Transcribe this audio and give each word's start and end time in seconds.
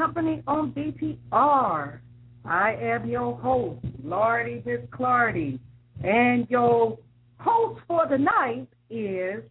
Company 0.00 0.42
on 0.46 0.72
BTR. 0.72 1.98
I 2.46 2.74
am 2.80 3.06
your 3.06 3.36
host, 3.36 3.84
Lordy 4.02 4.62
Miss 4.64 4.80
Clardy, 4.90 5.58
and 6.02 6.48
your 6.48 6.98
host 7.38 7.82
for 7.86 8.06
the 8.08 8.16
night 8.16 8.66
is 8.88 9.44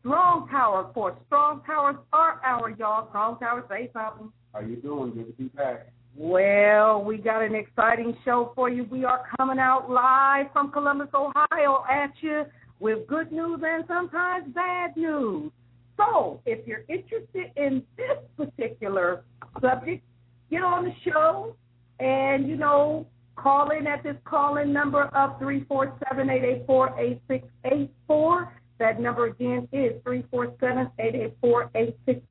Strong 0.00 0.48
Tower 0.48 0.90
for 0.94 1.18
Strong 1.26 1.64
Towers 1.66 1.96
Art 2.14 2.40
Hour 2.46 2.70
y'all. 2.78 3.10
Strong 3.10 3.40
Tower, 3.40 3.66
say 3.68 3.90
something. 3.92 4.32
How 4.54 4.60
you 4.60 4.76
doing? 4.76 5.10
Good 5.10 5.26
to 5.26 5.32
be 5.32 5.48
back. 5.48 5.92
Well, 6.16 7.04
we 7.04 7.18
got 7.18 7.42
an 7.42 7.54
exciting 7.54 8.16
show 8.24 8.52
for 8.54 8.70
you. 8.70 8.84
We 8.84 9.04
are 9.04 9.26
coming 9.36 9.58
out 9.58 9.90
live 9.90 10.46
from 10.54 10.72
Columbus, 10.72 11.08
Ohio 11.12 11.84
at 11.90 12.12
you 12.22 12.44
with 12.80 13.06
good 13.06 13.30
news 13.30 13.60
and 13.62 13.84
sometimes 13.86 14.46
bad 14.54 14.96
news. 14.96 15.52
So, 15.98 16.40
if 16.46 16.66
you're 16.66 16.84
interested 16.88 17.52
in 17.56 17.82
this 17.98 18.16
particular 18.38 19.24
subject, 19.64 20.04
get 20.50 20.62
on 20.62 20.84
the 20.84 20.92
show 21.10 21.56
and, 22.00 22.48
you 22.48 22.56
know, 22.56 23.06
call 23.36 23.70
in 23.70 23.86
at 23.86 24.02
this 24.02 24.16
call 24.24 24.58
in 24.58 24.72
number 24.72 25.04
of 25.04 25.38
347 25.38 26.30
884 26.30 27.00
8684. 27.00 28.52
That 28.78 29.00
number 29.00 29.26
again 29.26 29.68
is 29.72 29.92
347 30.02 30.90
884 30.98 31.70
8684. 31.74 32.22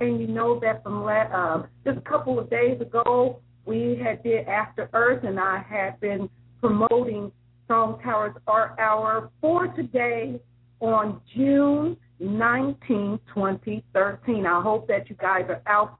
And 0.00 0.20
you 0.20 0.26
know 0.28 0.60
that 0.60 0.82
from 0.82 1.06
uh, 1.08 1.62
just 1.84 1.98
a 1.98 2.02
couple 2.02 2.38
of 2.38 2.50
days 2.50 2.80
ago, 2.80 3.40
we 3.64 3.98
had 4.02 4.22
did 4.22 4.46
After 4.46 4.90
Earth, 4.92 5.24
and 5.24 5.40
I 5.40 5.64
had 5.68 5.98
been 6.00 6.28
promoting 6.60 7.32
Strong 7.64 8.00
Towers 8.02 8.34
Art 8.46 8.78
Hour 8.78 9.30
for 9.40 9.68
today 9.68 10.38
on 10.80 11.20
June 11.34 11.96
19, 12.18 13.20
2013. 13.34 14.46
I 14.46 14.60
hope 14.60 14.86
that 14.88 15.08
you 15.08 15.16
guys 15.16 15.44
are 15.48 15.62
out 15.66 15.98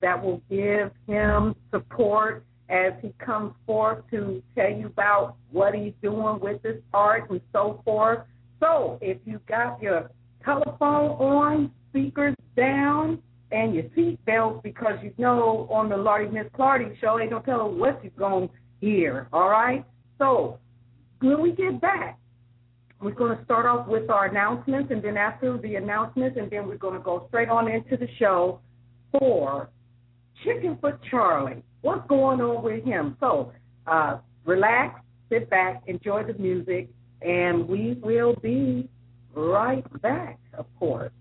that 0.00 0.22
will 0.22 0.42
give 0.50 0.90
him 1.06 1.54
support 1.70 2.44
as 2.68 2.92
he 3.00 3.12
comes 3.24 3.52
forth 3.64 4.02
to 4.10 4.42
tell 4.56 4.70
you 4.70 4.86
about 4.86 5.36
what 5.50 5.74
he's 5.74 5.92
doing 6.02 6.38
with 6.40 6.62
his 6.62 6.76
art 6.92 7.30
and 7.30 7.40
so 7.52 7.80
forth. 7.84 8.20
So 8.60 8.98
if 9.00 9.18
you 9.24 9.40
got 9.48 9.80
your 9.80 10.10
telephone 10.44 11.10
on, 11.12 11.70
speakers 11.90 12.34
down, 12.56 13.22
and 13.52 13.74
your 13.74 13.84
seatbelt, 13.96 14.62
because 14.62 14.94
you 15.02 15.12
know 15.18 15.68
on 15.70 15.88
the 15.88 15.96
Lordy 15.96 16.28
Miss 16.28 16.46
Clardy 16.58 16.98
show, 17.00 17.18
they 17.18 17.28
don't 17.28 17.44
tell 17.44 17.70
what 17.70 18.02
you're 18.02 18.12
going 18.18 18.48
to 18.48 18.54
hear, 18.80 19.28
all 19.32 19.48
right? 19.48 19.84
So 20.18 20.58
when 21.20 21.40
we 21.40 21.52
get 21.52 21.80
back, 21.80 22.18
we're 23.00 23.12
going 23.12 23.36
to 23.36 23.44
start 23.44 23.66
off 23.66 23.86
with 23.86 24.10
our 24.10 24.26
announcements, 24.26 24.90
and 24.90 25.02
then 25.02 25.16
after 25.16 25.58
the 25.58 25.76
announcements, 25.76 26.38
and 26.40 26.50
then 26.50 26.66
we're 26.66 26.78
going 26.78 26.98
to 26.98 27.04
go 27.04 27.26
straight 27.28 27.48
on 27.48 27.70
into 27.70 27.96
the 27.96 28.08
show 28.18 28.60
for 29.18 29.70
Chickenfoot 30.44 30.98
Charlie. 31.10 31.62
What's 31.82 32.06
going 32.08 32.40
on 32.40 32.62
with 32.62 32.84
him? 32.84 33.16
So, 33.20 33.52
uh, 33.86 34.18
relax, 34.44 35.00
sit 35.28 35.48
back, 35.50 35.82
enjoy 35.86 36.24
the 36.24 36.34
music, 36.34 36.88
And 37.22 37.66
we 37.66 37.98
will 38.02 38.34
be 38.42 38.88
right 39.34 39.84
back, 40.02 40.38
of 40.54 40.66
course. 40.78 41.12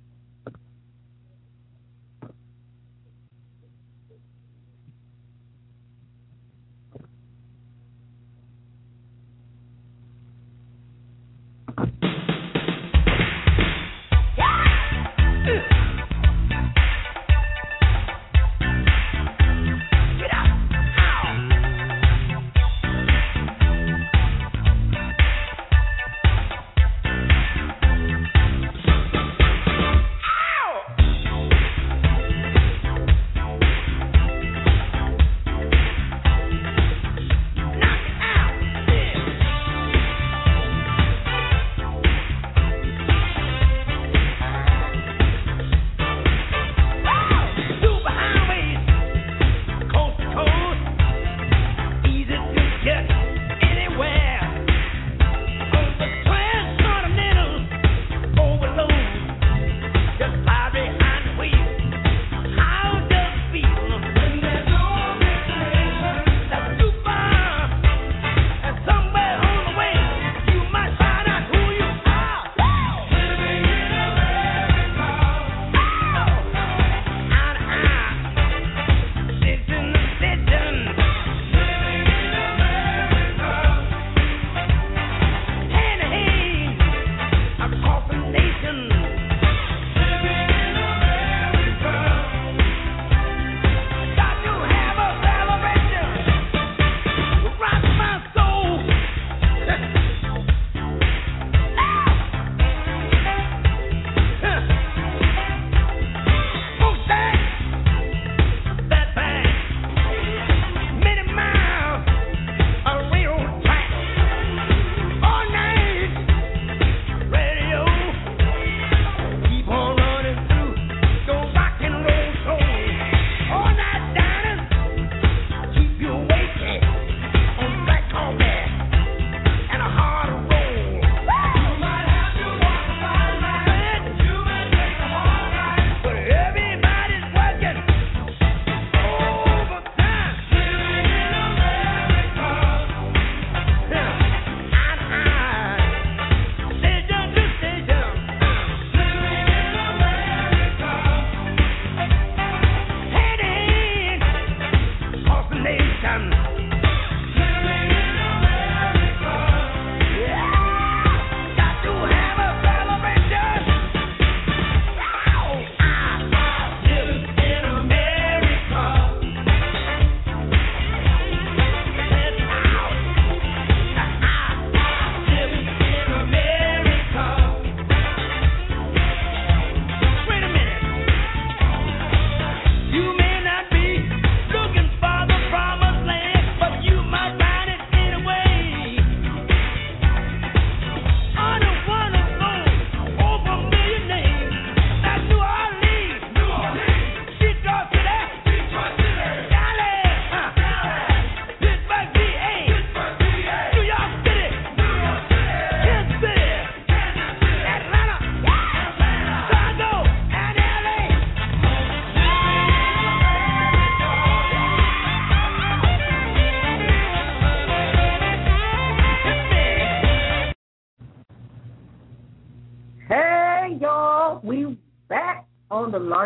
Africans 156.06 156.65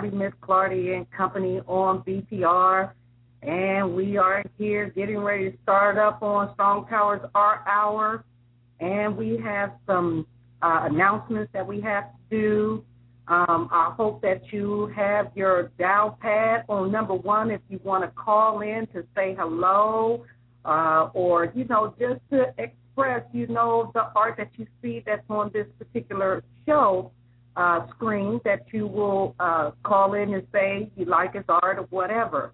Lordy 0.02 0.16
Miss 0.16 0.32
Clardy 0.42 0.96
and 0.96 1.12
Company 1.12 1.60
on 1.68 2.02
BTR. 2.04 2.92
And 3.42 3.94
we 3.94 4.16
are 4.16 4.42
here 4.58 4.90
getting 4.96 5.18
ready 5.18 5.52
to 5.52 5.58
start 5.64 5.98
up 5.98 6.24
on 6.24 6.54
Strong 6.54 6.88
Towers 6.88 7.20
Art 7.36 7.64
Hour. 7.68 8.24
And 8.80 9.18
we 9.18 9.38
have 9.44 9.74
some 9.86 10.26
uh, 10.62 10.88
announcements 10.90 11.52
that 11.52 11.68
we 11.68 11.82
have 11.82 12.06
to 12.06 12.38
do. 12.38 12.86
Um, 13.28 13.68
I 13.74 13.94
hope 13.98 14.22
that 14.22 14.42
you 14.54 14.90
have 14.96 15.32
your 15.36 15.70
dial 15.78 16.18
pad 16.22 16.64
on 16.70 16.94
number 16.94 17.16
one 17.16 17.52
if 17.52 17.60
you 17.68 17.82
want 17.84 18.06
to 18.06 18.10
call 18.12 18.62
in 18.62 18.88
to 18.94 19.04
say 19.14 19.36
hello 19.38 20.24
uh, 20.64 21.10
or, 21.14 21.52
you 21.54 21.66
know, 21.66 21.94
just 22.00 22.22
to 22.32 22.54
express, 22.58 23.24
you 23.34 23.48
know, 23.48 23.92
the 23.94 24.08
art 24.16 24.38
that 24.38 24.52
you 24.56 24.66
see 24.82 25.04
that's 25.06 25.30
on 25.30 25.52
this 25.54 25.68
particular 25.78 26.42
show 26.66 27.12
uh, 27.56 27.88
screen 27.90 28.40
that 28.46 28.62
you 28.72 28.88
will 28.88 29.36
uh, 29.40 29.72
call 29.84 30.14
in 30.14 30.34
and 30.34 30.46
say 30.52 30.90
you 30.96 31.06
like 31.06 31.34
his 31.34 31.46
art 31.50 31.78
or 31.80 31.84
whatever. 31.90 32.54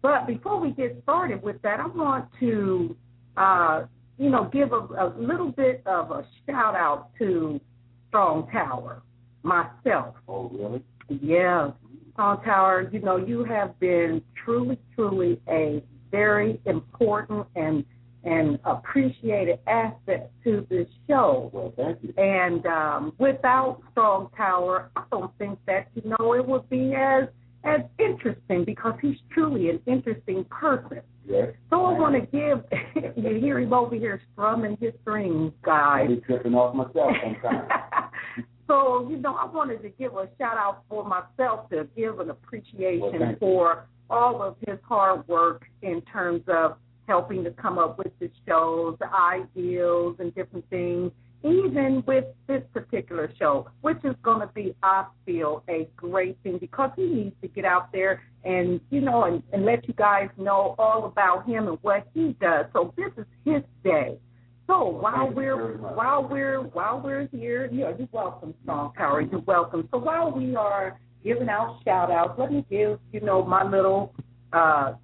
But 0.00 0.26
before 0.26 0.60
we 0.60 0.70
get 0.70 1.00
started 1.02 1.42
with 1.42 1.60
that, 1.62 1.80
I 1.80 1.86
want 1.86 2.28
to, 2.40 2.96
uh, 3.36 3.82
you 4.16 4.30
know, 4.30 4.48
give 4.52 4.72
a, 4.72 4.76
a 4.76 5.12
little 5.18 5.50
bit 5.50 5.82
of 5.86 6.10
a 6.10 6.26
shout 6.46 6.76
out 6.76 7.10
to 7.18 7.60
Strong 8.08 8.48
Tower 8.52 9.02
myself. 9.42 10.14
Oh, 10.28 10.48
really? 10.50 10.84
Yeah, 11.08 11.72
Strong 12.12 12.42
Tower. 12.44 12.88
You 12.92 13.00
know, 13.00 13.16
you 13.16 13.44
have 13.44 13.78
been 13.80 14.22
truly, 14.44 14.78
truly 14.94 15.40
a 15.48 15.82
very 16.10 16.60
important 16.64 17.46
and 17.56 17.84
and 18.24 18.58
appreciated 18.64 19.58
asset 19.66 20.30
to 20.44 20.66
this 20.68 20.88
show. 21.08 21.50
Well, 21.52 21.72
thank 21.76 21.98
you. 22.02 22.12
And 22.16 22.66
um, 22.66 23.12
without 23.18 23.80
Strong 23.92 24.30
Tower, 24.36 24.90
I 24.96 25.04
don't 25.10 25.36
think 25.38 25.58
that 25.66 25.88
you 25.94 26.02
know 26.18 26.34
it 26.34 26.46
would 26.46 26.68
be 26.68 26.94
as 26.94 27.28
as 27.64 27.80
interesting 27.98 28.64
because 28.64 28.94
he's 29.02 29.16
truly 29.32 29.68
an 29.68 29.80
interesting 29.86 30.44
person. 30.44 31.00
Yes. 31.26 31.48
So 31.70 31.84
I 31.84 31.98
want 31.98 32.14
to 32.14 32.20
give, 32.20 33.14
you 33.16 33.40
hear 33.40 33.58
him 33.58 33.72
over 33.72 33.94
here 33.94 34.20
strumming 34.32 34.78
his 34.80 34.92
strings, 35.02 35.52
guys. 35.64 36.04
I 36.04 36.14
be 36.14 36.20
tripping 36.20 36.54
off 36.54 36.74
myself 36.74 37.12
sometimes. 37.22 37.68
so, 38.66 39.06
you 39.10 39.16
know, 39.18 39.34
I 39.34 39.44
wanted 39.44 39.82
to 39.82 39.90
give 39.90 40.14
a 40.14 40.28
shout 40.38 40.56
out 40.56 40.84
for 40.88 41.04
myself 41.04 41.68
to 41.70 41.86
give 41.96 42.20
an 42.20 42.28
Well, 42.28 42.38
appreciation 42.42 43.20
you. 43.20 43.36
for 43.38 43.86
all 44.08 44.42
of 44.42 44.56
his 44.66 44.78
hard 44.88 45.26
work 45.28 45.66
in 45.82 46.00
terms 46.02 46.42
of 46.48 46.76
helping 47.08 47.42
to 47.42 47.50
come 47.50 47.78
up 47.78 47.98
with 47.98 48.12
the 48.20 48.30
shows, 48.46 48.96
the 49.00 49.12
ideals, 49.12 50.16
and 50.20 50.32
different 50.34 50.68
things. 50.70 51.10
Even 51.44 52.02
with 52.06 52.24
this 52.48 52.62
particular 52.72 53.32
show, 53.38 53.68
which 53.80 53.98
is 54.04 54.14
going 54.22 54.40
to 54.40 54.52
be, 54.54 54.74
I 54.82 55.06
feel, 55.24 55.62
a 55.68 55.88
great 55.96 56.36
thing 56.42 56.58
because 56.58 56.90
he 56.96 57.06
needs 57.06 57.36
to 57.42 57.48
get 57.48 57.64
out 57.64 57.92
there 57.92 58.20
and 58.44 58.80
you 58.90 59.00
know 59.00 59.24
and, 59.24 59.42
and 59.52 59.64
let 59.64 59.86
you 59.86 59.94
guys 59.94 60.28
know 60.36 60.74
all 60.78 61.04
about 61.04 61.46
him 61.46 61.68
and 61.68 61.78
what 61.82 62.08
he 62.12 62.36
does. 62.40 62.66
So 62.72 62.92
this 62.96 63.12
is 63.16 63.24
his 63.44 63.62
day. 63.84 64.18
So 64.66 64.84
while 64.84 65.30
we're 65.30 65.76
while 65.78 66.28
we're 66.28 66.60
while 66.60 67.00
we're 67.02 67.28
here, 67.28 67.70
you 67.72 67.80
know, 67.80 67.94
you're 67.98 68.08
welcome, 68.12 68.52
Strong 68.62 68.94
Tower. 68.94 69.22
You're 69.22 69.40
welcome. 69.40 69.88
So 69.92 69.98
while 69.98 70.30
we 70.30 70.56
are 70.56 71.00
giving 71.24 71.48
out 71.48 71.80
shout 71.84 72.10
outs, 72.10 72.38
let 72.38 72.52
me 72.52 72.64
give, 72.68 72.98
you 73.12 73.20
know, 73.20 73.44
my 73.44 73.62
little 73.62 74.12
uh 74.52 74.94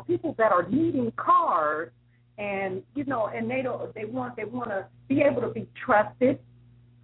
People 0.07 0.33
that 0.37 0.51
are 0.51 0.67
needing 0.69 1.11
cars, 1.17 1.91
and 2.37 2.83
you 2.95 3.05
know, 3.05 3.27
and 3.27 3.49
they 3.49 3.61
don't, 3.61 3.93
they 3.93 4.05
want, 4.05 4.35
they 4.35 4.45
want 4.45 4.69
to 4.69 4.85
be 5.07 5.21
able 5.21 5.41
to 5.41 5.49
be 5.49 5.67
trusted, 5.85 6.39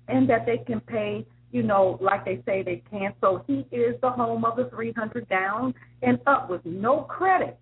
and 0.07 0.29
that 0.29 0.45
they 0.45 0.57
can 0.57 0.79
pay 0.79 1.25
you 1.51 1.63
know, 1.63 1.97
like 2.01 2.25
they 2.25 2.41
say 2.45 2.61
they 2.63 2.83
can. 2.89 3.13
So 3.21 3.43
he 3.47 3.65
is 3.71 3.95
the 4.01 4.09
home 4.11 4.45
of 4.45 4.55
the 4.55 4.65
300 4.65 5.27
down 5.29 5.73
and 6.01 6.19
up 6.27 6.49
with 6.49 6.65
no 6.65 7.01
credit, 7.01 7.57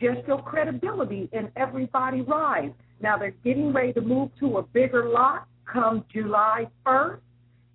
just 0.00 0.26
your 0.26 0.40
credibility, 0.42 1.28
and 1.32 1.50
everybody 1.56 2.20
rise. 2.20 2.70
Now 3.00 3.18
they're 3.18 3.34
getting 3.44 3.72
ready 3.72 3.92
to 3.94 4.00
move 4.00 4.30
to 4.40 4.58
a 4.58 4.62
bigger 4.62 5.08
lot 5.08 5.46
come 5.64 6.04
July 6.12 6.66
1st, 6.86 7.18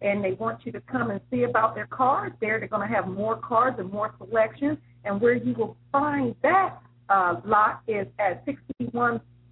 and 0.01 0.23
they 0.23 0.33
want 0.33 0.65
you 0.65 0.71
to 0.71 0.81
come 0.81 1.09
and 1.11 1.19
see 1.31 1.43
about 1.43 1.75
their 1.75 1.87
cars. 1.87 2.31
There, 2.39 2.59
they're 2.59 2.67
going 2.67 2.87
to 2.87 2.93
have 2.93 3.07
more 3.07 3.37
cars 3.37 3.73
and 3.77 3.91
more 3.91 4.13
selection. 4.17 4.77
And 5.03 5.19
where 5.19 5.33
you 5.33 5.53
will 5.53 5.75
find 5.91 6.35
that 6.43 6.77
uh, 7.09 7.39
lot 7.45 7.81
is 7.87 8.07
at 8.19 8.45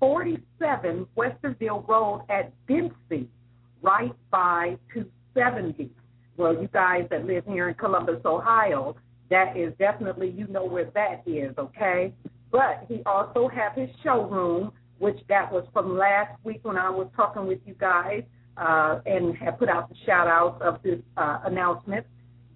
6147 0.06 1.08
Westerville 1.18 1.88
Road 1.88 2.26
at 2.30 2.54
Dempsey, 2.68 3.30
right 3.82 4.14
by 4.32 4.78
270 4.94 5.92
well, 6.38 6.54
you 6.54 6.68
guys 6.74 7.06
that 7.12 7.26
live 7.26 7.46
here 7.46 7.70
in 7.70 7.76
Columbus, 7.76 8.20
Ohio, 8.26 8.96
that 9.30 9.56
is 9.56 9.74
definitely 9.80 10.30
you 10.30 10.48
know 10.48 10.66
where 10.66 10.92
that 10.94 11.24
is, 11.26 11.54
okay? 11.58 12.14
But 12.52 12.86
he 12.88 13.02
also 13.06 13.48
have 13.48 13.74
his 13.74 13.90
showroom, 14.04 14.72
which 15.00 15.18
that 15.30 15.52
was 15.52 15.66
from 15.72 15.98
last 15.98 16.38
week 16.44 16.60
when 16.64 16.78
I 16.78 16.90
was 16.90 17.08
talking 17.16 17.48
with 17.48 17.60
you 17.66 17.74
guys 17.80 18.24
uh, 18.58 19.00
and 19.06 19.36
had 19.38 19.58
put 19.58 19.70
out 19.70 19.90
the 19.90 19.96
shout 20.06 20.28
outs 20.28 20.62
of 20.62 20.82
this 20.84 21.00
uh, 21.18 21.40
announcement. 21.46 22.06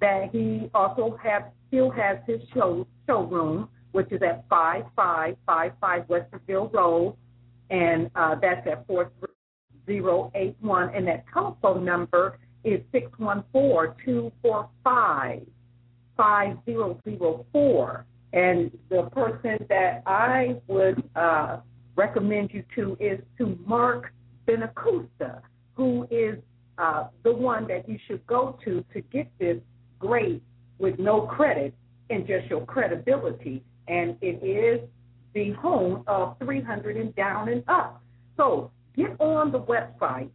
That 0.02 0.30
he 0.32 0.70
also 0.74 1.18
have 1.22 1.52
still 1.68 1.90
has 1.92 2.18
his 2.28 2.42
show 2.54 2.86
showroom, 3.08 3.70
which 3.92 4.12
is 4.12 4.22
at 4.22 4.46
five 4.50 4.84
five 4.96 5.36
five 5.46 5.72
five 5.82 6.04
Westerville 6.04 6.72
Road, 6.74 7.16
and 7.70 8.10
uh, 8.16 8.36
that's 8.42 8.66
at 8.68 8.86
four 8.88 9.12
zero 9.86 10.32
eight 10.36 10.56
one, 10.62 10.94
and 10.94 11.08
that 11.08 11.26
telephone 11.34 11.84
number 11.86 12.38
is 12.64 12.82
six 12.92 13.08
one 13.18 13.44
four 13.52 13.96
two 14.06 14.32
four 14.42 14.70
five 14.84 15.42
five 16.18 16.58
zero 16.66 17.00
zero 17.06 17.46
four. 17.52 18.06
And 18.32 18.72
the 18.90 19.04
person 19.12 19.66
that 19.70 20.04
I 20.06 20.58
would 20.68 21.04
uh, 21.16 21.58
recommend 21.96 22.52
you 22.54 22.64
to 22.76 22.96
is 23.00 23.20
to 23.40 23.58
Mark 23.66 24.14
Benacusta, 24.48 25.42
who 25.74 26.08
is 26.12 26.38
uh, 26.78 27.08
the 27.24 27.34
one 27.34 27.68
that 27.68 27.90
you 27.90 27.98
should 28.08 28.26
go 28.28 28.58
to 28.64 28.84
to 28.94 29.02
get 29.02 29.32
this 29.40 29.58
great 29.98 30.44
with 30.78 31.00
no 31.00 31.22
credit 31.22 31.74
and 32.10 32.28
just 32.28 32.48
your 32.48 32.66
credibility. 32.66 33.64
And 33.88 34.16
it 34.22 34.44
is 34.44 34.88
the 35.34 35.52
home 35.54 36.04
of 36.08 36.38
300 36.40 36.98
and 36.98 37.16
down 37.16 37.50
and 37.50 37.64
up. 37.68 38.04
So 38.38 38.72
get 38.96 39.20
on 39.20 39.52
the 39.52 39.60
website 39.60 40.30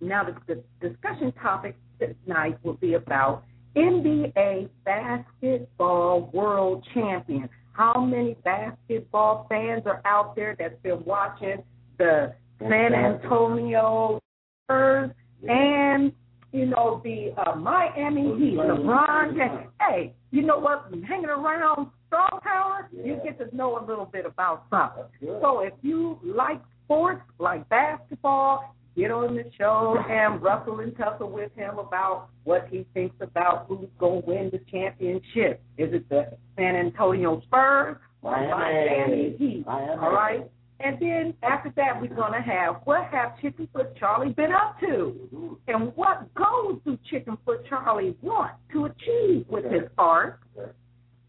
Now, 0.00 0.24
the, 0.24 0.62
the 0.80 0.88
discussion 0.88 1.32
topic 1.42 1.76
tonight 1.98 2.58
will 2.62 2.74
be 2.74 2.94
about 2.94 3.44
NBA 3.76 4.68
basketball 4.84 6.30
world 6.32 6.86
champion. 6.94 7.48
How 7.72 8.00
many 8.00 8.36
basketball 8.44 9.46
fans 9.48 9.82
are 9.86 10.00
out 10.04 10.36
there 10.36 10.54
that's 10.58 10.80
been 10.82 11.04
watching 11.04 11.62
the 11.98 12.34
San 12.60 12.94
Antonio 12.94 14.20
Spurs 14.64 15.10
and 15.48 16.12
you 16.52 16.66
know 16.66 17.00
the 17.04 17.32
uh, 17.36 17.56
Miami 17.56 18.22
Heat, 18.38 18.58
LeBron 18.58 19.36
James? 19.36 19.68
Hey, 19.80 20.14
you 20.30 20.42
know 20.42 20.58
what? 20.58 20.88
Hanging 21.06 21.26
around 21.26 21.88
Strong 22.06 22.40
Tower, 22.42 22.88
you 22.92 23.18
get 23.24 23.38
to 23.38 23.54
know 23.56 23.78
a 23.78 23.82
little 23.84 24.06
bit 24.06 24.24
about 24.26 24.64
something. 24.70 25.04
So 25.40 25.60
if 25.60 25.72
you 25.82 26.18
like 26.22 26.60
sports 26.84 27.22
like 27.38 27.68
basketball, 27.68 28.74
get 28.96 29.10
on 29.10 29.34
the 29.34 29.44
show 29.58 29.96
and 30.08 30.40
rustle 30.40 30.80
and 30.80 30.96
tussle 30.96 31.30
with 31.30 31.52
him 31.56 31.78
about 31.78 32.28
what 32.44 32.68
he 32.70 32.86
thinks 32.94 33.16
about 33.20 33.66
who's 33.68 33.88
going 33.98 34.22
to 34.22 34.28
win 34.28 34.50
the 34.52 34.60
championship. 34.70 35.60
Is 35.76 35.92
it 35.92 36.08
the 36.08 36.36
San 36.56 36.76
Antonio 36.76 37.40
Spurs 37.42 37.96
or 38.22 38.30
Miami. 38.30 38.50
Miami 38.50 39.36
Heat? 39.38 39.66
Miami. 39.66 40.00
All 40.00 40.12
right. 40.12 40.50
And 40.80 40.98
then 41.00 41.34
after 41.42 41.72
that, 41.76 42.00
we're 42.00 42.14
going 42.14 42.32
to 42.32 42.40
have 42.40 42.76
what 42.84 43.04
have 43.04 43.32
Chickenfoot 43.42 43.96
Charlie 43.98 44.32
been 44.32 44.52
up 44.52 44.78
to? 44.80 45.58
And 45.68 45.94
what 45.96 46.32
goals 46.34 46.80
do 46.84 46.98
Chickenfoot 47.10 47.68
Charlie 47.68 48.16
want 48.22 48.52
to 48.72 48.86
achieve 48.86 49.46
with 49.48 49.64
his 49.64 49.84
art? 49.96 50.40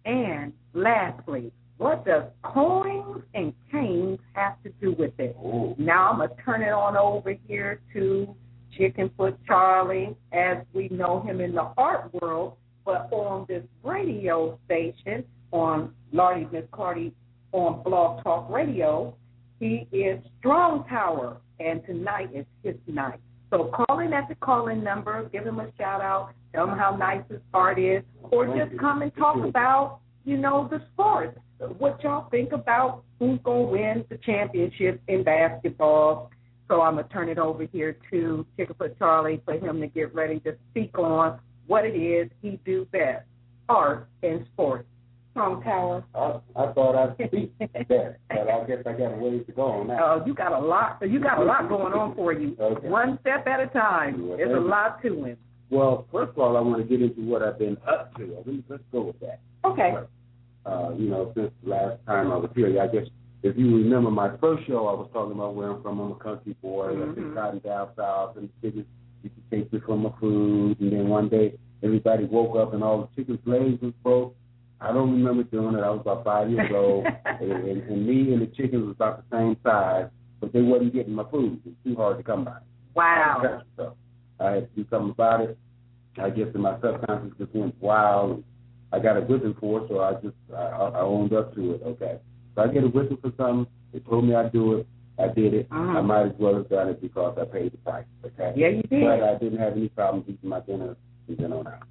And 0.05 0.51
lastly, 0.73 1.51
what 1.77 2.05
does 2.05 2.23
coins 2.43 3.23
and 3.33 3.53
canes 3.71 4.19
have 4.33 4.61
to 4.63 4.69
do 4.81 4.93
with 4.93 5.13
it? 5.19 5.35
Now 5.77 6.11
I'm 6.11 6.17
going 6.17 6.29
to 6.29 6.35
turn 6.43 6.61
it 6.61 6.71
on 6.71 6.97
over 6.97 7.35
here 7.47 7.81
to 7.93 8.35
Chickenfoot 8.77 9.37
Charlie 9.47 10.15
as 10.33 10.57
we 10.73 10.89
know 10.89 11.21
him 11.21 11.39
in 11.39 11.53
the 11.53 11.71
art 11.77 12.13
world, 12.13 12.53
but 12.83 13.09
on 13.11 13.45
this 13.47 13.63
radio 13.83 14.57
station 14.65 15.23
on 15.51 15.93
Lordy 16.11 16.47
Miss 16.51 16.65
Clardy 16.71 17.13
on 17.51 17.83
Blog 17.83 18.23
Talk 18.23 18.49
Radio, 18.49 19.15
he 19.59 19.87
is 19.91 20.19
Strong 20.39 20.85
Tower, 20.89 21.37
and 21.59 21.83
tonight 21.85 22.29
is 22.33 22.45
his 22.63 22.75
night. 22.87 23.19
So 23.49 23.71
call 23.73 23.99
in 23.99 24.11
at 24.13 24.27
the 24.27 24.35
call-in 24.35 24.83
number, 24.83 25.29
give 25.29 25.45
him 25.45 25.59
a 25.59 25.71
shout 25.77 26.01
out, 26.01 26.33
tell 26.53 26.65
him 26.67 26.77
how 26.77 26.95
nice 26.95 27.23
his 27.29 27.39
art 27.53 27.79
is, 27.79 28.03
or 28.23 28.47
just 28.47 28.77
come 28.79 29.01
and 29.01 29.15
talk 29.15 29.37
about, 29.37 29.99
you 30.25 30.37
know, 30.37 30.67
the 30.69 30.81
sport. 30.93 31.37
What 31.77 32.03
y'all 32.03 32.29
think 32.29 32.51
about 32.51 33.03
who's 33.19 33.39
gonna 33.43 33.61
win 33.61 34.03
the 34.09 34.17
championship 34.17 35.01
in 35.07 35.23
basketball? 35.23 36.31
So 36.67 36.81
I'm 36.81 36.95
gonna 36.95 37.07
turn 37.07 37.29
it 37.29 37.37
over 37.37 37.65
here 37.65 37.97
to 38.11 38.45
Chickenfoot 38.57 38.97
Charlie 38.97 39.41
for 39.45 39.53
him 39.53 39.79
to 39.79 39.87
get 39.87 40.13
ready 40.13 40.39
to 40.41 40.55
speak 40.71 40.97
on 40.97 41.39
what 41.67 41.85
it 41.85 41.95
is 41.95 42.29
he 42.41 42.59
do 42.65 42.85
best, 42.91 43.25
art 43.69 44.09
and 44.21 44.45
sports. 44.53 44.87
Strong 45.35 45.63
Tower. 45.63 46.01
I, 46.15 46.39
I 46.55 46.71
thought 46.71 46.95
I'd 46.95 47.27
speak 47.27 47.51
there, 47.89 48.17
but 48.29 48.49
I 48.49 48.63
guess 48.65 48.77
I 48.85 48.93
got 48.93 49.11
a 49.11 49.17
ways 49.17 49.43
to 49.47 49.51
go 49.51 49.63
on 49.63 49.87
that. 49.87 50.01
Uh, 50.01 50.23
you 50.25 50.33
got 50.33 50.53
a 50.53 50.65
lot. 50.65 50.97
You 51.01 51.19
got 51.19 51.41
a 51.41 51.43
lot 51.43 51.67
going 51.67 51.91
on 51.91 52.15
for 52.15 52.31
you. 52.31 52.55
Okay. 52.57 52.87
One 52.87 53.19
step 53.19 53.45
at 53.45 53.59
a 53.59 53.67
time. 53.67 54.29
Well, 54.29 54.37
There's 54.37 54.55
a 54.55 54.65
lot 54.65 55.01
to 55.01 55.25
it. 55.25 55.37
Well, 55.69 56.07
first 56.09 56.29
of 56.29 56.39
all, 56.39 56.55
I 56.55 56.61
want 56.61 56.81
to 56.81 56.87
get 56.87 57.01
into 57.01 57.19
what 57.29 57.41
I've 57.43 57.59
been 57.59 57.75
up 57.85 58.15
to. 58.15 58.43
Let's, 58.47 58.59
let's 58.69 58.83
go 58.93 59.01
with 59.01 59.19
that. 59.19 59.41
Okay. 59.65 59.95
Uh, 60.65 60.91
you 60.97 61.09
know, 61.09 61.33
since 61.35 61.51
the 61.65 61.69
last 61.69 61.99
time 62.05 62.31
I 62.31 62.37
was 62.37 62.49
here, 62.55 62.81
I 62.81 62.87
guess 62.87 63.05
if 63.43 63.57
you 63.57 63.75
remember 63.75 64.11
my 64.11 64.37
first 64.37 64.65
show, 64.67 64.87
I 64.87 64.93
was 64.93 65.09
talking 65.11 65.33
about 65.33 65.53
where 65.53 65.69
I'm 65.71 65.81
from. 65.81 65.99
I'm 65.99 66.13
a 66.13 66.15
country 66.15 66.55
boy. 66.61 66.91
I've 66.91 67.13
been 67.13 67.33
cotton 67.33 67.59
down 67.59 67.89
south, 67.97 68.37
and 68.37 68.47
the 68.47 68.67
chickens 68.69 68.85
used 69.21 69.35
to 69.35 69.57
take 69.57 69.73
me 69.73 69.81
from 69.85 70.03
my 70.03 70.11
food. 70.21 70.79
And 70.79 70.93
then 70.93 71.09
one 71.09 71.27
day, 71.27 71.55
everybody 71.83 72.23
woke 72.23 72.55
up 72.55 72.73
and 72.73 72.81
all 72.81 73.01
the 73.01 73.09
chickens' 73.21 73.39
legs 73.45 73.81
was 73.81 73.91
broke. 74.01 74.33
I 74.81 74.91
don't 74.91 75.11
remember 75.11 75.43
doing 75.43 75.75
it. 75.75 75.79
I 75.83 75.89
was 75.89 76.01
about 76.01 76.23
five 76.23 76.49
years 76.49 76.69
old, 76.75 77.05
and, 77.05 77.51
and, 77.51 77.83
and 77.83 78.07
me 78.07 78.33
and 78.33 78.41
the 78.41 78.47
chickens 78.47 78.85
was 78.85 78.95
about 78.95 79.23
the 79.29 79.37
same 79.37 79.57
size, 79.63 80.07
but 80.41 80.53
they 80.53 80.61
wasn't 80.61 80.93
getting 80.93 81.13
my 81.13 81.23
food. 81.31 81.61
It 81.65 81.69
was 81.69 81.75
too 81.83 81.95
hard 81.95 82.17
to 82.17 82.23
come 82.23 82.43
by. 82.43 82.57
Wow. 82.95 83.61
So 83.77 83.95
I 84.39 84.51
had 84.51 84.69
to 84.75 84.83
do 84.83 84.85
something 84.89 85.11
about 85.11 85.41
it. 85.41 85.57
I 86.17 86.29
guess 86.29 86.47
in 86.53 86.61
my 86.61 86.79
subconscious 86.81 87.37
just 87.37 87.53
went 87.53 87.75
wild. 87.81 88.43
I 88.91 88.99
got 88.99 89.17
a 89.17 89.21
whipping 89.21 89.55
for 89.59 89.81
it, 89.81 89.87
so 89.89 89.99
I 90.01 90.13
just 90.15 90.35
I, 90.53 90.61
I 90.61 90.99
owned 91.01 91.33
up 91.33 91.53
to 91.55 91.73
it. 91.73 91.81
Okay, 91.83 92.19
so 92.55 92.61
I 92.61 92.67
get 92.67 92.83
a 92.83 92.87
whipping 92.87 93.17
for 93.17 93.33
something. 93.37 93.67
They 93.91 93.99
told 93.99 94.25
me 94.25 94.35
I'd 94.35 94.53
do 94.53 94.75
it. 94.75 94.87
I 95.17 95.27
did 95.29 95.53
it. 95.53 95.69
Mhm. 95.69 95.95
I 95.95 96.01
might 96.01 96.25
as 96.27 96.31
well 96.39 96.55
have 96.55 96.69
done 96.69 96.89
it 96.89 97.01
because 97.01 97.37
I 97.39 97.45
paid 97.45 97.71
the 97.73 97.77
price. 97.77 98.05
Okay. 98.25 98.53
Yeah, 98.55 98.67
you 98.69 98.83
did. 98.83 99.03
But 99.03 99.23
I 99.23 99.37
didn't 99.37 99.59
have 99.59 99.73
any 99.73 99.89
problems 99.89 100.25
eating 100.29 100.49
my 100.49 100.59
dinner 100.61 100.95
from 101.25 101.35
then 101.37 101.53
on 101.53 101.67
out. 101.67 101.83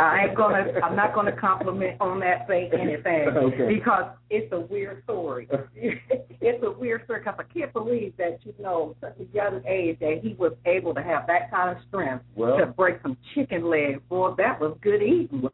I 0.00 0.26
ain't 0.26 0.36
gonna. 0.36 0.64
I'm 0.82 0.96
not 0.96 1.14
gonna 1.14 1.32
compliment 1.38 2.00
on 2.00 2.20
that. 2.20 2.46
Say 2.48 2.70
anything 2.72 3.28
Okay. 3.28 3.74
because 3.74 4.10
it's 4.30 4.52
a 4.52 4.60
weird 4.60 5.02
story. 5.04 5.48
it's 5.74 6.62
a 6.64 6.70
weird 6.70 7.04
story 7.04 7.20
because 7.20 7.34
I 7.38 7.58
can't 7.58 7.72
believe 7.72 8.14
that 8.18 8.38
you 8.44 8.54
know 8.60 8.94
such 9.00 9.16
a 9.20 9.34
young 9.34 9.62
age 9.66 9.98
that 10.00 10.20
he 10.22 10.34
was 10.38 10.52
able 10.66 10.94
to 10.94 11.02
have 11.02 11.26
that 11.26 11.50
kind 11.50 11.76
of 11.76 11.82
strength 11.88 12.24
Well- 12.34 12.58
to 12.58 12.66
break 12.66 12.96
some 13.02 13.16
chicken 13.34 13.68
legs. 13.70 14.00
Boy, 14.08 14.34
that 14.38 14.60
was 14.60 14.76
good 14.82 15.02
eating. 15.02 15.48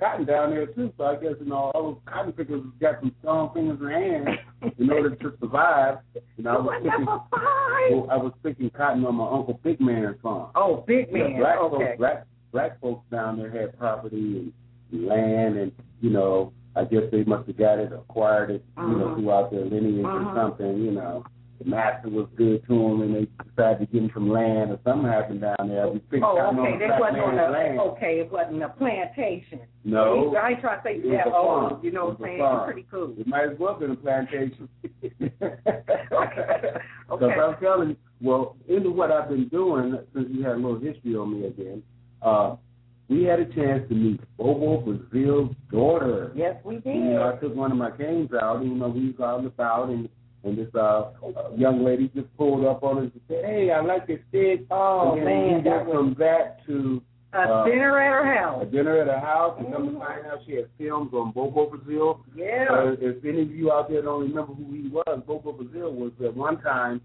Cotton 0.00 0.24
down 0.24 0.50
there 0.50 0.66
too, 0.66 0.90
so 0.96 1.04
I 1.04 1.16
guess 1.16 1.32
you 1.38 1.46
know 1.46 1.70
all 1.74 1.82
those 1.82 1.96
cotton 2.06 2.32
pickers 2.32 2.62
got 2.80 2.98
some 3.00 3.14
strong 3.20 3.52
fingers 3.52 3.78
and 3.80 3.90
hands 3.90 4.72
in 4.78 4.90
order 4.90 5.10
to 5.14 5.34
survive. 5.38 5.98
You 6.38 6.44
know, 6.44 6.50
I 6.50 6.58
was 6.60 6.80
picking, 6.82 7.04
well, 7.04 8.06
I 8.10 8.16
was 8.16 8.32
picking 8.42 8.70
cotton 8.70 9.04
on 9.04 9.16
my 9.16 9.30
uncle 9.30 9.60
Big 9.62 9.78
Man's 9.78 10.16
farm. 10.22 10.50
Oh, 10.54 10.82
big 10.86 11.12
man. 11.12 11.32
Yeah, 11.32 11.38
black 11.40 11.58
okay. 11.58 11.84
folks, 11.84 11.98
black 11.98 12.26
black 12.52 12.80
folks 12.80 13.04
down 13.10 13.38
there 13.38 13.50
had 13.50 13.78
property 13.78 14.52
and 14.92 15.06
land, 15.06 15.56
and 15.58 15.72
you 16.00 16.10
know, 16.10 16.52
I 16.76 16.84
guess 16.84 17.02
they 17.10 17.24
must 17.24 17.46
have 17.48 17.56
got 17.56 17.78
it, 17.78 17.92
acquired 17.92 18.50
it, 18.50 18.64
you 18.76 18.82
know, 18.82 19.06
Mhm. 19.08 19.16
throughout 19.20 19.50
their 19.50 19.64
lineage 19.64 20.04
Mhm. 20.04 20.32
or 20.32 20.34
something. 20.34 20.76
You 20.78 20.92
know, 20.92 21.24
the 21.58 21.64
master 21.70 22.10
was 22.10 22.26
good 22.36 22.62
to 22.66 22.74
them, 22.74 23.00
and 23.02 23.14
they 23.14 23.26
decided 23.48 23.78
to 23.78 23.86
give 23.92 24.02
him 24.04 24.10
some 24.12 24.28
land, 24.28 24.70
or 24.72 24.78
something 24.84 25.10
happened 25.10 25.40
down 25.40 25.68
there. 25.68 25.88
We 25.88 25.98
picked 26.00 26.22
Oh, 26.22 26.36
okay. 26.38 26.76
That 26.76 27.00
wasn't 27.00 27.22
on 27.22 27.38
a, 27.38 27.48
land. 27.48 27.80
okay. 27.80 28.20
It 28.20 28.30
wasn't 28.30 28.62
a 28.62 28.68
plantation. 28.68 29.60
No, 29.84 30.34
I 30.36 30.50
ain't 30.50 30.60
trying 30.60 30.78
to 30.78 30.82
say 30.82 31.00
that 31.00 31.30
farm. 31.30 31.78
You 31.82 31.92
know 31.92 32.06
what 32.06 32.18
I'm 32.20 32.24
saying? 32.24 32.38
farm. 32.40 32.64
Pretty 32.66 32.86
cool. 32.90 33.14
It 33.18 33.26
might 33.26 33.48
as 33.50 33.58
well 33.58 33.72
have 33.72 33.80
been 33.80 33.92
a 33.92 33.96
plantation. 33.96 34.68
Okay. 36.18 36.72
Because 37.08 37.38
I'm 37.40 37.56
telling 37.60 37.88
you, 37.90 37.96
well, 38.20 38.56
into 38.68 38.90
what 38.90 39.10
I've 39.12 39.28
been 39.28 39.48
doing, 39.48 39.98
since 40.14 40.28
you 40.30 40.42
had 40.42 40.52
a 40.52 40.56
little 40.56 40.78
history 40.78 41.14
on 41.14 41.40
me 41.40 41.46
again, 41.46 41.82
uh, 42.22 42.56
we 43.08 43.22
had 43.24 43.38
a 43.38 43.44
chance 43.46 43.88
to 43.88 43.94
meet 43.94 44.20
Bobo 44.36 44.80
Brazil's 44.80 45.54
daughter. 45.70 46.32
Yes, 46.34 46.56
we 46.64 46.76
did. 46.76 46.96
You 46.96 47.04
know, 47.14 47.32
I 47.32 47.40
took 47.40 47.54
one 47.54 47.70
of 47.70 47.78
my 47.78 47.90
canes 47.90 48.30
out, 48.40 48.62
and, 48.62 48.70
you 48.70 48.74
know, 48.74 48.88
we 48.88 49.12
was 49.12 49.20
out 49.20 49.38
and 49.38 49.46
about, 49.46 49.90
and, 49.90 50.08
and 50.42 50.58
this 50.58 50.68
uh, 50.74 51.10
uh, 51.22 51.50
young 51.56 51.84
lady 51.84 52.10
just 52.14 52.34
pulled 52.36 52.64
up 52.64 52.82
on 52.82 53.06
us 53.06 53.10
and 53.12 53.22
said, 53.28 53.44
hey, 53.44 53.70
I 53.70 53.80
like 53.80 54.08
your 54.08 54.18
stick. 54.28 54.66
Oh, 54.70 55.14
and 55.14 55.24
man, 55.24 55.62
we 55.62 55.70
went 55.70 55.88
from 55.88 56.16
that 56.18 56.66
to 56.66 57.02
a 57.32 57.38
uh, 57.38 57.64
dinner 57.64 57.98
at 57.98 58.24
her 58.24 58.34
house. 58.34 58.62
A 58.62 58.66
dinner 58.66 59.00
at 59.00 59.08
her 59.08 59.20
house, 59.20 59.56
and 59.58 59.72
come 59.72 59.92
to 59.92 59.98
find 59.98 60.26
out 60.26 60.38
she 60.46 60.54
had 60.54 60.68
films 60.78 61.12
on 61.12 61.32
Bobo 61.32 61.70
Brazil. 61.70 62.20
Yeah. 62.34 62.66
Uh, 62.70 62.96
if 62.98 63.24
any 63.24 63.42
of 63.42 63.50
you 63.50 63.70
out 63.70 63.88
there 63.88 64.02
don't 64.02 64.22
remember 64.22 64.54
who 64.54 64.72
he 64.72 64.88
was, 64.88 65.22
Bobo 65.26 65.52
Brazil 65.52 65.92
was 65.92 66.12
at 66.24 66.34
one 66.34 66.60
time 66.62 67.00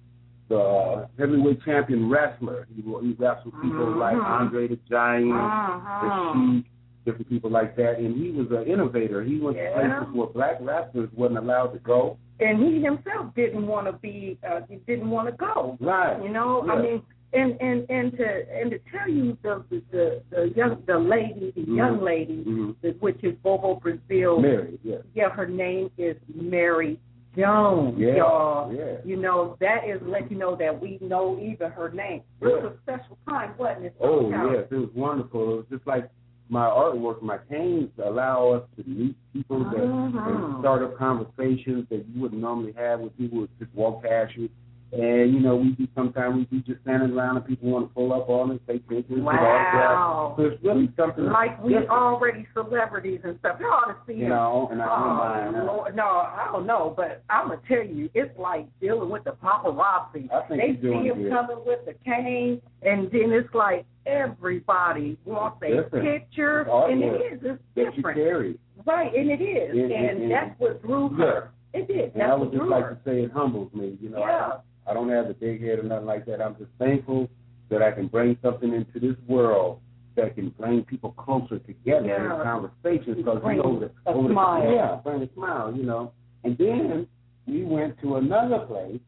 the 0.50 1.08
heavyweight 1.18 1.64
champion 1.64 2.10
wrestler. 2.10 2.68
He, 2.76 2.82
he 2.82 3.14
wrestled 3.18 3.54
people 3.62 3.86
Mhm. 3.86 3.98
like 3.98 4.16
Andre 4.18 4.68
the 4.68 4.78
Giant, 4.90 5.32
Uh-huh. 5.32 6.34
the 6.34 6.56
Sheik, 6.58 6.66
different 7.06 7.30
people 7.30 7.50
like 7.50 7.76
that. 7.78 7.98
And 8.00 8.16
he 8.16 8.32
was 8.32 8.48
an 8.52 8.64
innovator. 8.68 9.24
He 9.24 9.40
went 9.40 9.58
Yeah. 9.58 9.70
to 9.70 9.90
places 10.06 10.16
where 10.16 10.28
black 10.28 10.58
wrestlers 10.62 11.10
wasn't 11.16 11.40
allowed 11.40 11.74
to 11.74 11.80
go. 11.80 12.18
And 12.40 12.60
he 12.60 12.82
himself 12.82 13.34
didn't 13.36 13.66
want 13.68 13.88
to 13.88 13.94
be. 13.94 14.38
Uh, 14.48 14.62
he 14.68 14.78
didn't 14.88 15.10
want 15.10 15.28
to 15.30 15.36
go. 15.36 15.78
Right. 15.80 16.22
You 16.24 16.30
know, 16.30 16.68
I 16.70 16.82
mean, 16.82 17.02
and 17.34 17.56
and 17.62 17.86
and 17.90 18.12
to 18.18 18.60
and 18.60 18.72
to 18.72 18.80
tell 18.92 19.08
you 19.08 19.38
the 19.42 19.64
the 19.70 20.22
the, 20.32 20.50
young 20.56 20.84
the 20.86 20.98
lady, 21.00 21.52
the 21.56 21.62
Mhm. 21.62 21.76
young 21.78 22.02
lady, 22.02 22.44
Mhm. 22.44 23.00
which 23.00 23.24
is 23.24 23.36
Bobo 23.38 23.76
Brazil. 23.76 24.40
Mary, 24.42 24.78
yeah. 24.84 24.98
Yeah, 25.14 25.30
her 25.30 25.48
name 25.48 25.92
is 25.98 26.18
Mary 26.34 27.00
Jones, 27.36 27.96
Yeah, 27.98 28.16
y'all. 28.18 28.74
yeah. 28.74 28.98
You 29.06 29.16
know, 29.16 29.56
that 29.62 29.88
is 29.88 30.02
let 30.04 30.30
you 30.30 30.38
know 30.38 30.56
that 30.58 30.82
we 30.82 30.98
know 31.02 31.40
even 31.42 31.72
her 31.72 31.90
name. 31.90 32.22
It 32.42 32.46
was 32.46 32.74
a 32.74 32.82
special 32.84 33.18
time, 33.28 33.54
wasn't 33.58 33.86
it? 33.86 33.96
Oh 34.02 34.30
yes, 34.30 34.68
it 34.70 34.76
was 34.76 34.90
wonderful. 34.94 35.42
It 35.54 35.56
was 35.58 35.66
just 35.70 35.88
like 35.88 36.10
my 36.50 36.66
artwork, 36.66 37.22
my 37.22 37.38
canes 37.50 37.90
allow 38.04 38.52
us 38.52 38.64
to 38.76 38.84
meet 38.90 39.16
people 39.32 39.60
that 39.64 39.78
Mhm. 39.80 40.52
and 40.54 40.60
start 40.60 40.82
up 40.84 40.98
conversations 40.98 41.88
that 41.90 42.06
you 42.10 42.22
wouldn't 42.22 42.42
normally 42.42 42.74
have 42.74 43.00
with 43.00 43.16
people 43.18 43.40
who 43.40 43.48
just 43.60 43.74
walk 43.74 44.04
past 44.04 44.36
you. 44.36 44.50
And 44.94 45.34
you 45.34 45.40
know, 45.40 45.56
we 45.56 45.70
do 45.70 45.88
sometimes 45.96 46.36
we 46.52 46.58
be 46.58 46.64
just 46.66 46.82
standing 46.82 47.12
around 47.18 47.38
and 47.38 47.46
people 47.46 47.70
want 47.70 47.88
to 47.88 47.94
pull 47.94 48.12
up 48.12 48.28
on 48.30 48.52
us, 48.52 48.60
take 48.68 48.88
pictures, 48.90 49.16
get 49.16 49.24
Wow. 49.24 50.34
So 50.38 50.44
it's 50.44 50.62
really 50.64 50.92
something 50.98 51.26
Like 51.26 51.62
we 51.64 51.70
different, 51.74 51.92
already 51.92 52.46
celebrities 52.54 53.22
and 53.24 53.40
stuff. 53.40 53.56
You 53.62 53.68
ought 53.68 53.88
to 53.88 53.96
see 54.06 54.20
you 54.20 54.26
it. 54.26 54.30
know. 54.30 54.68
And 54.70 54.82
I 54.82 54.86
don't 54.88 55.08
Oh, 55.08 55.14
mind. 55.56 55.66
Lord, 55.66 55.96
no, 55.96 56.04
I 56.04 56.50
don't 56.52 56.66
know, 56.66 56.94
but 56.96 57.24
I'm 57.30 57.48
gonna 57.48 57.62
tell 57.70 57.86
you, 57.86 58.10
it's 58.14 58.38
like 58.38 58.68
dealing 58.82 59.10
with 59.10 59.24
the 59.24 59.32
paparazzi. 59.32 60.30
I 60.30 60.42
think 60.50 60.82
they 60.82 60.82
see 60.82 61.08
him 61.08 61.24
good. 61.24 61.32
coming 61.32 61.58
with 61.66 61.86
the 61.86 61.94
cane, 62.04 62.62
and 62.82 63.10
then 63.12 63.32
it's 63.32 63.54
like 63.54 63.86
everybody 64.06 65.18
wants 65.26 65.58
a 65.64 65.84
Different. 65.84 66.06
picture, 66.06 66.62
and 66.70 67.02
it 67.02 67.34
is. 67.34 67.40
It's 67.44 67.62
that 67.76 67.82
you 67.86 67.92
different, 67.92 68.18
carry. 68.18 68.60
right? 68.86 69.14
And 69.16 69.32
it 69.32 69.42
is, 69.42 69.72
And- 69.72 69.92
and, 69.92 70.22
and- 70.24 70.32
that's 70.32 70.60
what 70.60 70.82
drew 70.82 71.10
Yeah. 71.18 71.26
her. 71.26 71.50
It 71.74 71.88
did. 71.88 72.14
And 72.16 72.24
I 72.24 72.28
That's 72.28 72.40
would 72.42 72.50
what 72.50 72.58
just 72.58 72.70
like 72.70 72.90
to 72.90 72.98
say 73.10 73.22
it 73.24 73.32
humbles 73.32 73.74
me. 73.74 73.98
You 74.02 74.10
know, 74.10 74.22
I, 74.24 74.30
Yeah. 74.30 74.52
I 74.92 74.94
don't 74.94 75.10
have 75.10 75.30
the 75.30 75.34
big 75.34 75.62
head 75.62 75.80
or 75.80 75.84
nothing 75.84 76.06
like 76.06 76.26
that. 76.26 76.42
I'm 76.42 76.56
just 76.58 76.70
thankful 76.78 77.30
that 77.70 77.82
I 77.82 77.92
can 77.92 78.08
bring 78.08 78.38
something 78.44 78.74
into 78.74 79.00
this 79.00 79.16
world 79.26 79.80
that 80.18 80.36
can 80.36 80.50
bring 80.50 80.84
people 80.84 81.12
closer 81.14 81.60
together 81.60 82.08
Yeah. 82.08 82.36
in 82.36 82.44
conversations. 82.44 83.16
Because 83.16 83.42
you 83.46 83.56
know, 83.64 83.80
the, 83.80 83.92
a 84.06 84.14
over 84.14 84.28
the- 84.28 84.34
smile. 84.34 84.70
yeah, 84.74 85.00
bring 85.02 85.22
a 85.22 85.34
smile. 85.34 85.74
You 85.74 85.84
know, 85.84 86.12
and 86.44 86.58
then 86.58 87.08
we 87.48 87.64
went 87.64 87.98
to 88.02 88.18
another 88.18 88.60
place, 88.60 89.00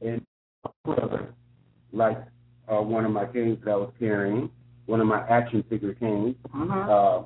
and 0.00 0.20
brother 0.84 1.32
like 1.92 2.18
uh, 2.68 2.80
one 2.82 3.04
of 3.04 3.12
my 3.12 3.26
canes 3.26 3.58
that 3.64 3.70
I 3.70 3.76
was 3.76 3.92
carrying, 4.00 4.50
one 4.86 5.00
of 5.00 5.06
my 5.06 5.20
action 5.28 5.62
figure 5.70 5.94
canes. 5.94 6.34
Uh-huh. 6.52 6.80
Uh, 6.92 7.24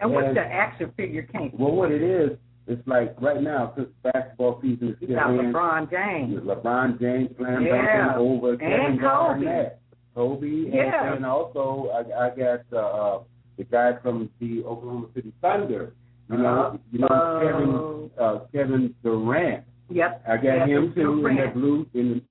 and 0.00 0.10
what's 0.12 0.26
and- 0.26 0.36
the 0.36 0.40
action 0.42 0.92
figure 0.96 1.22
cane? 1.22 1.52
well, 1.56 1.70
what 1.70 1.92
it 1.92 2.02
is, 2.02 2.36
it's 2.66 2.86
like 2.86 3.14
right 3.20 3.42
now 3.42 3.72
since 3.76 3.88
basketball 4.02 4.58
season 4.62 4.88
is 4.90 4.96
You 5.00 5.06
still 5.08 5.16
got 5.16 5.30
in. 5.30 5.52
LeBron 5.52 5.90
James. 5.90 6.40
LeBron 6.42 7.00
James 7.00 7.30
slam 7.36 7.62
Yeah. 7.64 8.06
dunking 8.08 8.26
over 8.26 8.56
Kevin. 8.56 8.98
Garnett. 9.00 9.78
Kobe. 10.14 10.46
Yeah. 10.72 11.06
And, 11.06 11.16
and 11.16 11.26
also 11.26 11.90
I, 11.92 12.26
I 12.26 12.30
got 12.30 12.60
uh, 12.72 12.76
uh, 12.78 13.22
the 13.58 13.64
guy 13.64 13.92
from 14.02 14.30
the 14.40 14.64
Oklahoma 14.64 15.06
City 15.14 15.32
Thunder. 15.42 15.92
You 16.30 16.38
know, 16.38 16.46
Uh, 16.46 16.76
you 16.90 16.98
know 16.98 17.06
uh, 17.06 17.40
Kevin 17.40 18.10
uh, 18.18 18.38
Kevin 18.52 18.94
Durant. 19.04 19.64
Yep. 19.90 20.24
I 20.28 20.36
got 20.36 20.44
Yep, 20.44 20.68
him 20.68 20.92
too 20.94 21.00
in 21.12 21.20
Durant. 21.22 21.38
that 21.38 21.54
blue 21.54 21.86
in 21.94 22.22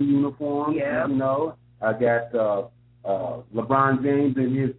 the 0.00 0.04
uniform. 0.04 0.74
Yeah. 0.74 1.06
You 1.06 1.14
know, 1.14 1.54
I 1.80 1.92
got 1.92 2.34
uh, 2.34 2.62
uh, 3.04 3.42
LeBron 3.54 4.02
James 4.02 4.36
in 4.36 4.54
his 4.56 4.70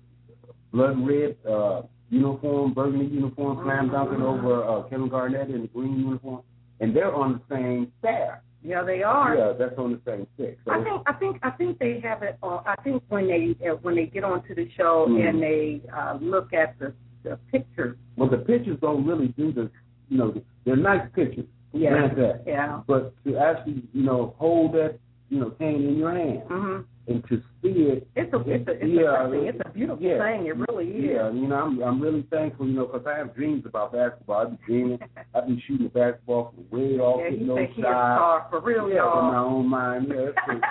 blood 0.73 0.97
red 1.07 1.37
uh, 1.49 1.83
uniform, 2.09 2.73
burgundy 2.73 3.05
uniform, 3.13 3.59
slam 3.63 3.89
dunking 3.89 4.19
Mhm. 4.19 4.23
over 4.23 4.63
uh, 4.63 4.83
Kevin 4.83 5.09
Garnett 5.09 5.49
in 5.49 5.61
the 5.61 5.67
green 5.67 5.99
uniform, 5.99 6.41
and 6.79 6.95
they're 6.95 7.13
on 7.13 7.33
the 7.33 7.55
same 7.55 7.91
staff. 7.99 8.39
Yeah, 8.63 8.83
they 8.83 9.03
are. 9.03 9.35
Yeah, 9.35 9.53
that's 9.53 9.77
on 9.77 9.91
the 9.93 10.01
same 10.05 10.27
stick. 10.33 10.57
So 10.65 10.71
I 10.71 10.83
think 10.83 11.01
I 11.05 11.13
think 11.13 11.39
I 11.43 11.51
think 11.51 11.79
they 11.79 11.99
have 12.01 12.23
it. 12.23 12.37
On, 12.41 12.61
I 12.65 12.75
think 12.83 13.03
when 13.09 13.27
they 13.27 13.55
uh, 13.69 13.75
when 13.83 13.95
they 13.95 14.07
get 14.07 14.23
onto 14.23 14.55
the 14.55 14.67
show 14.71 15.05
Mhm. 15.07 15.29
and 15.29 15.41
they 15.41 15.81
uh, 15.95 16.17
look 16.19 16.53
at 16.53 16.77
the 16.79 16.93
the 17.23 17.37
pictures. 17.51 17.97
well, 18.15 18.29
the 18.29 18.37
pictures 18.37 18.77
don't 18.79 19.05
really 19.05 19.27
do 19.29 19.51
the, 19.51 19.69
you 20.09 20.17
know, 20.17 20.33
they're 20.65 20.75
nice 20.77 21.07
pictures. 21.13 21.45
Yeah. 21.73 22.07
That. 22.13 22.43
Yeah. 22.47 22.81
But 22.87 23.13
to 23.25 23.37
actually, 23.37 23.83
you 23.93 24.03
know, 24.03 24.33
hold 24.37 24.73
that, 24.73 24.97
you 25.29 25.39
know, 25.39 25.49
cane 25.51 25.83
in 25.85 25.97
your 25.97 26.11
hand 26.11 26.41
hmm 26.47 26.77
and 27.07 27.23
to 27.29 27.37
see 27.61 27.69
it 27.93 28.07
It's 28.15 28.33
a 28.33 28.39
it's 28.45 28.67
a 28.67 28.71
it's, 28.71 28.83
Yeah, 28.85 29.27
a, 29.27 29.31
it's 29.31 29.59
a 29.65 29.69
beautiful 29.69 30.03
yeah. 30.05 30.17
thing. 30.19 30.45
It 30.47 30.55
really 30.69 30.87
is. 30.89 31.11
Yeah, 31.15 31.31
you 31.31 31.47
know, 31.47 31.55
I'm 31.55 31.81
I'm 31.81 32.01
really 32.01 32.25
thankful, 32.29 32.67
you 32.67 32.73
know, 32.73 32.85
because 32.87 33.07
I 33.07 33.17
have 33.17 33.33
dreams 33.35 33.63
about 33.65 33.93
basketball. 33.93 34.41
I've 34.41 34.49
been 34.49 34.59
dreaming, 34.65 34.99
I've 35.35 35.45
been 35.47 35.61
shooting 35.67 35.87
basketball 35.87 36.53
from 36.53 36.79
way 36.79 36.97
off 36.99 37.21
Yeah, 37.23 37.45
no 37.45 37.55
think 37.55 37.71
he 37.75 37.81
a 37.81 37.85
shot. 37.85 38.17
star 38.17 38.47
for 38.49 38.59
real, 38.61 38.89
yeah, 38.89 39.03
in 39.19 39.25
my 39.25 39.37
own 39.37 39.69
mind. 39.69 40.07
Yeah, 40.09 40.31
true. 40.45 40.61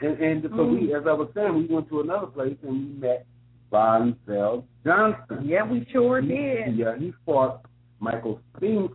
and 0.22 0.42
and 0.44 0.52
so 0.56 0.64
we, 0.64 0.94
as 0.94 1.02
I 1.08 1.12
was 1.12 1.28
saying, 1.34 1.54
we 1.54 1.66
went 1.74 1.88
to 1.88 2.00
another 2.00 2.26
place 2.28 2.56
and 2.62 2.72
we 2.72 3.00
met 3.00 3.26
Von 3.70 4.16
Feld 4.26 4.64
Johnson. 4.84 5.44
yeah, 5.44 5.64
we 5.64 5.86
sure 5.92 6.20
He- 6.20 6.28
did. 6.28 6.76
Yeah, 6.76 6.96
he 6.98 7.12
fought 7.26 7.62
Michael 7.98 8.40
Spinks 8.56 8.94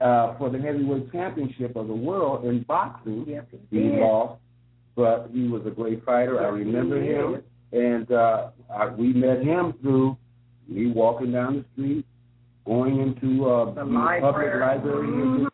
uh, 0.00 0.36
for 0.36 0.50
the 0.50 0.58
heavyweight 0.58 1.10
championship 1.12 1.76
of 1.76 1.86
the 1.86 1.94
world 1.94 2.44
in 2.44 2.62
boxing. 2.64 3.24
Yes, 3.28 3.44
he 3.70 3.78
He 3.78 3.88
lost, 4.00 4.40
but 4.96 5.28
he 5.32 5.48
was 5.48 5.62
a 5.66 5.70
great 5.70 6.04
fighter. 6.04 6.40
I 6.40 6.48
remember 6.48 7.00
him, 7.02 7.42
and 7.72 8.10
uh, 8.12 8.50
I, 8.74 8.86
we 8.88 9.12
met 9.12 9.42
him 9.42 9.74
through 9.80 10.16
me 10.68 10.90
walking 10.90 11.32
down 11.32 11.56
the 11.56 11.64
street, 11.72 12.06
going 12.66 13.00
into 13.00 13.46
uh, 13.48 13.66
The 13.66 13.72
public 13.82 13.94
library. 13.94 14.60
library 14.60 15.06
Mhm. 15.08 15.48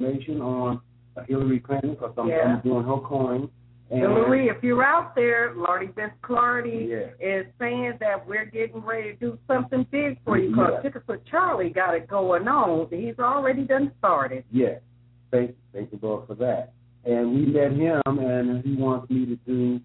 information 0.00 0.40
on 0.40 0.80
uh, 1.16 1.22
Hillary 1.28 1.60
Clinton 1.60 1.90
because 1.90 2.12
I'm, 2.16 2.28
Yeah. 2.28 2.54
I'm 2.56 2.60
doing 2.60 2.84
her 2.84 2.98
coin. 2.98 3.50
And 3.90 4.00
Hillary, 4.00 4.48
if 4.48 4.62
you're 4.62 4.82
out 4.82 5.14
there, 5.14 5.52
Lordy 5.54 5.90
Miss 5.96 6.10
Clardy 6.22 6.88
Yeah. 6.88 7.08
is 7.20 7.46
saying 7.58 7.94
that 8.00 8.26
we're 8.26 8.46
getting 8.46 8.80
ready 8.82 9.12
to 9.12 9.18
do 9.18 9.38
something 9.46 9.84
big 9.90 10.18
for 10.24 10.38
you 10.38 10.50
because 10.50 10.80
Yeah. 10.84 10.90
For 11.04 11.18
Charlie 11.30 11.68
got 11.70 11.94
it 11.94 12.06
going 12.08 12.48
on. 12.48 12.86
He's 12.90 13.18
already 13.18 13.64
done 13.64 13.92
started. 13.98 14.44
Yes, 14.50 14.80
thank 15.30 15.54
thank 15.74 15.90
the 15.90 15.98
Lord 16.06 16.26
for 16.26 16.34
that. 16.36 16.72
And 17.04 17.34
we 17.34 17.46
met 17.46 17.72
him, 17.72 18.00
and 18.06 18.64
he 18.64 18.74
wants 18.74 19.10
me 19.10 19.26
to 19.26 19.36
do 19.46 19.80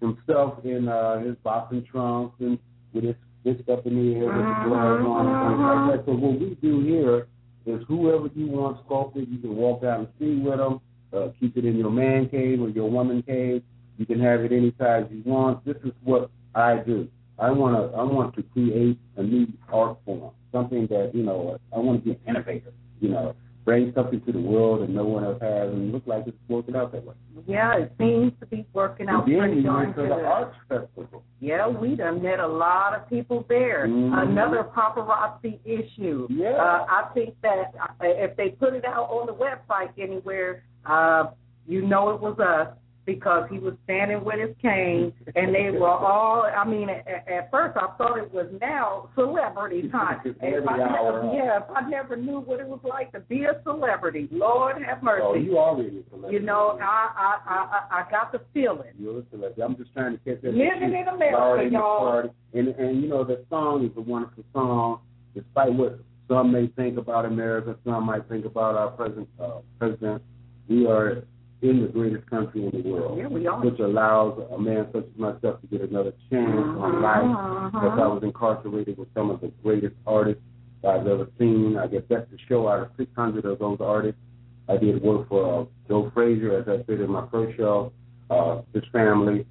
himself 0.00 0.64
in 0.64 0.88
uh, 0.88 1.20
his 1.20 1.34
boxing 1.42 1.84
trunks 1.90 2.36
and 2.40 2.58
with 2.92 3.04
his 3.04 3.16
fist 3.42 3.68
up 3.68 3.86
in 3.86 3.94
the 3.96 4.18
air 4.18 4.26
with 4.26 4.44
the 4.44 4.64
gloves 4.66 5.04
on 5.06 5.26
and 5.26 5.38
things 5.48 5.60
like 5.60 5.96
that. 5.96 6.06
So 6.06 6.12
what 6.12 6.40
we 6.40 6.56
do 6.60 6.80
here 6.84 7.26
is 7.66 7.84
whoever 7.88 8.28
you 8.34 8.46
want 8.48 8.78
sculpted, 8.84 9.28
you 9.28 9.38
can 9.38 9.56
walk 9.56 9.82
down 9.82 10.04
the 10.04 10.10
street 10.16 10.42
with 10.42 10.58
them, 10.58 10.80
uh, 11.12 11.28
keep 11.40 11.56
it 11.56 11.64
in 11.64 11.76
your 11.76 11.90
man 11.90 12.28
cave 12.28 12.60
or 12.60 12.68
your 12.68 12.90
woman 12.90 13.22
cave. 13.22 13.62
You 13.98 14.06
can 14.06 14.20
have 14.20 14.40
it 14.40 14.52
any 14.52 14.74
size 14.78 15.06
you 15.10 15.22
want. 15.24 15.64
This 15.64 15.76
is 15.84 15.92
what 16.04 16.30
I 16.54 16.76
do. 16.76 17.08
I 17.38 17.50
want 17.50 17.76
to 17.76 17.96
I 17.96 18.02
want 18.02 18.34
to 18.34 18.42
create 18.42 18.98
a 19.16 19.22
new 19.22 19.46
art 19.72 19.98
form, 20.04 20.32
something 20.52 20.86
that 20.88 21.12
you 21.14 21.22
know 21.22 21.58
I 21.74 21.78
want 21.78 22.04
to 22.04 22.04
be 22.04 22.10
an 22.12 22.20
innovator. 22.28 22.72
You 23.00 23.10
know, 23.10 23.36
bring 23.68 23.92
something 23.94 24.18
to 24.22 24.32
the 24.32 24.40
world 24.40 24.80
that 24.80 24.88
no 24.88 25.04
one 25.04 25.22
else 25.24 25.36
has, 25.42 25.68
and 25.68 25.92
look 25.92 26.02
like 26.06 26.26
it's 26.26 26.34
working 26.48 26.74
out 26.74 26.90
that 26.90 27.04
way. 27.04 27.12
Yeah, 27.46 27.76
it 27.76 27.92
seems 27.98 28.32
to 28.40 28.46
be 28.46 28.64
working 28.72 29.10
out 29.10 29.26
And 29.28 29.34
then 29.34 29.40
pretty 29.40 29.62
darn 29.62 29.84
went 29.88 29.96
to 29.96 30.02
good. 30.04 30.10
the 30.10 30.24
arts 30.24 30.56
festival. 30.70 31.22
Yeah, 31.40 31.68
we 31.68 31.94
done 31.94 32.22
met 32.22 32.40
a 32.40 32.46
lot 32.46 32.94
of 32.94 33.06
people 33.10 33.44
there. 33.46 33.86
Mhm. 33.86 34.22
Another 34.22 34.64
paparazzi 34.64 35.58
issue. 35.66 36.26
Yeah. 36.30 36.52
Uh, 36.52 36.86
I 36.88 37.10
think 37.12 37.34
that 37.42 37.74
uh, 37.78 37.90
if 38.00 38.34
they 38.36 38.48
put 38.48 38.72
it 38.72 38.86
out 38.86 39.10
on 39.10 39.26
the 39.26 39.34
website 39.34 39.90
anywhere, 39.98 40.62
uh, 40.86 41.26
you 41.66 41.82
know 41.82 42.08
it 42.08 42.20
was 42.22 42.38
us 42.38 42.68
because 43.08 43.48
he 43.50 43.58
was 43.58 43.72
standing 43.84 44.22
with 44.22 44.38
his 44.38 44.54
cane, 44.60 45.14
and 45.34 45.54
they 45.54 45.70
were 45.70 45.88
all. 45.88 46.42
I 46.42 46.68
mean, 46.68 46.90
at, 46.90 47.08
at 47.08 47.50
first 47.50 47.74
I 47.78 47.96
thought 47.96 48.18
it 48.18 48.30
was 48.34 48.46
now 48.60 49.08
celebrity 49.14 49.88
time. 49.92 50.20
If 50.26 50.68
I 50.68 50.76
never, 50.76 51.32
yeah, 51.32 51.56
if 51.56 51.64
I 51.74 51.88
never 51.88 52.16
knew 52.16 52.40
what 52.40 52.60
it 52.60 52.68
was 52.68 52.80
like 52.84 53.10
to 53.12 53.20
be 53.20 53.44
a 53.44 53.62
celebrity, 53.64 54.28
Lord 54.30 54.76
have 54.84 55.02
mercy. 55.02 55.22
Oh, 55.24 55.34
you 55.34 55.56
already 55.56 56.00
a 56.00 56.10
celebrity. 56.10 56.36
You 56.36 56.42
know, 56.42 56.78
I 56.82 57.08
I 57.16 57.38
I 57.46 58.00
I 58.00 58.10
got 58.10 58.30
the 58.30 58.42
feeling. 58.52 58.92
You're 58.98 59.20
a 59.20 59.22
celebrity. 59.30 59.62
I'm 59.62 59.76
just 59.78 59.94
trying 59.94 60.12
to 60.12 60.18
catch 60.18 60.42
that. 60.42 60.52
Living 60.52 60.94
in 60.94 61.08
America, 61.08 61.70
y'all. 61.72 62.30
And 62.52 62.68
and 62.68 63.02
you 63.02 63.08
know 63.08 63.24
the 63.24 63.42
song 63.48 63.86
is 63.86 63.92
a 63.96 64.02
wonderful 64.02 64.44
song, 64.52 65.00
despite 65.34 65.72
what 65.72 65.98
some 66.28 66.52
may 66.52 66.66
think 66.76 66.98
about 66.98 67.24
America, 67.24 67.74
some 67.86 68.04
might 68.04 68.28
think 68.28 68.44
about 68.44 68.74
our 68.74 68.90
present 68.90 69.26
uh, 69.42 69.60
president. 69.78 70.20
We 70.68 70.86
are 70.86 71.24
in 71.60 71.82
the 71.82 71.88
greatest 71.88 72.24
country 72.30 72.64
in 72.64 72.70
the 72.70 72.88
world, 72.88 73.18
Yeah, 73.18 73.26
we 73.26 73.46
are. 73.46 73.60
which 73.60 73.80
allows 73.80 74.38
a 74.52 74.58
man 74.58 74.86
such 74.92 75.04
as 75.12 75.18
myself 75.18 75.60
to 75.60 75.66
get 75.66 75.80
another 75.90 76.12
chance 76.30 76.56
on 76.78 77.02
life. 77.02 77.24
Mhm. 77.24 77.72
Because 77.72 77.98
I 77.98 78.06
was 78.06 78.22
incarcerated 78.22 78.96
with 78.96 79.12
some 79.14 79.30
of 79.30 79.40
the 79.40 79.48
greatest 79.62 79.96
artists 80.06 80.42
I've 80.84 81.06
ever 81.08 81.26
seen. 81.38 81.76
I 81.76 81.88
guess 81.88 82.02
that's 82.08 82.30
the 82.30 82.38
show 82.48 82.68
out 82.68 82.80
of 82.82 82.88
600 82.96 83.44
of 83.44 83.58
those 83.58 83.80
artists. 83.80 84.20
I 84.68 84.76
did 84.76 85.02
work 85.02 85.28
for 85.28 85.62
uh, 85.62 85.64
Joe 85.88 86.10
Frazier, 86.14 86.58
as 86.58 86.68
I 86.68 86.84
said 86.86 87.00
in 87.00 87.10
my 87.10 87.26
first 87.32 87.56
show, 87.56 87.90
uh, 88.30 88.60
his 88.72 88.84
family. 88.92 89.44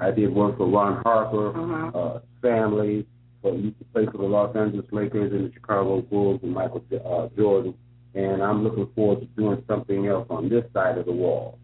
I 0.00 0.10
did 0.12 0.34
work 0.34 0.56
for 0.56 0.66
Ron 0.66 1.02
Harper, 1.04 1.52
Mhm. 1.52 1.94
uh, 1.94 2.18
family. 2.40 3.06
So 3.42 3.52
he 3.52 3.58
used 3.64 3.78
to 3.80 3.84
play 3.92 4.06
for 4.06 4.16
the 4.18 4.24
Los 4.24 4.56
Angeles 4.56 4.86
Lakers 4.92 5.30
and 5.32 5.50
the 5.50 5.52
Chicago 5.52 6.00
Bulls 6.00 6.40
and 6.42 6.54
Michael 6.54 6.82
uh, 7.04 7.28
Jordan. 7.36 7.74
And 8.14 8.42
I'm 8.42 8.62
looking 8.62 8.88
forward 8.94 9.20
to 9.20 9.26
doing 9.26 9.62
something 9.66 10.06
else 10.06 10.26
on 10.30 10.48
this 10.48 10.64
side 10.72 10.98
of 10.98 11.06
the 11.06 11.12
wall. 11.12 11.58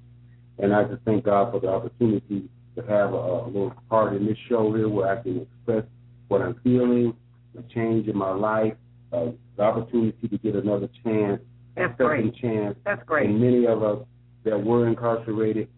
And 0.58 0.74
I 0.74 0.84
just 0.84 1.02
thank 1.04 1.24
God 1.24 1.52
for 1.52 1.60
the 1.60 1.68
opportunity 1.68 2.48
to 2.76 2.82
have 2.82 3.12
a, 3.12 3.16
a 3.16 3.46
little 3.46 3.72
part 3.88 4.14
in 4.14 4.26
this 4.26 4.36
show 4.48 4.74
here 4.74 4.88
where 4.88 5.08
I 5.18 5.22
can 5.22 5.42
express 5.42 5.84
what 6.28 6.42
I'm 6.42 6.58
feeling, 6.62 7.14
the 7.54 7.62
change 7.74 8.08
in 8.08 8.16
my 8.16 8.32
life, 8.32 8.74
uh, 9.12 9.26
the 9.56 9.62
opportunity 9.62 10.28
to 10.28 10.38
get 10.38 10.54
another 10.54 10.88
chance, 11.04 11.40
That's 11.76 11.92
a 11.92 11.96
second 11.96 12.06
great. 12.06 12.36
chance. 12.36 12.76
That's 12.84 13.02
great. 13.06 13.28
And 13.28 13.40
many 13.40 13.66
of 13.66 13.82
us 13.82 14.06
that 14.44 14.62
were 14.62 14.86
incarcerated 14.86 15.68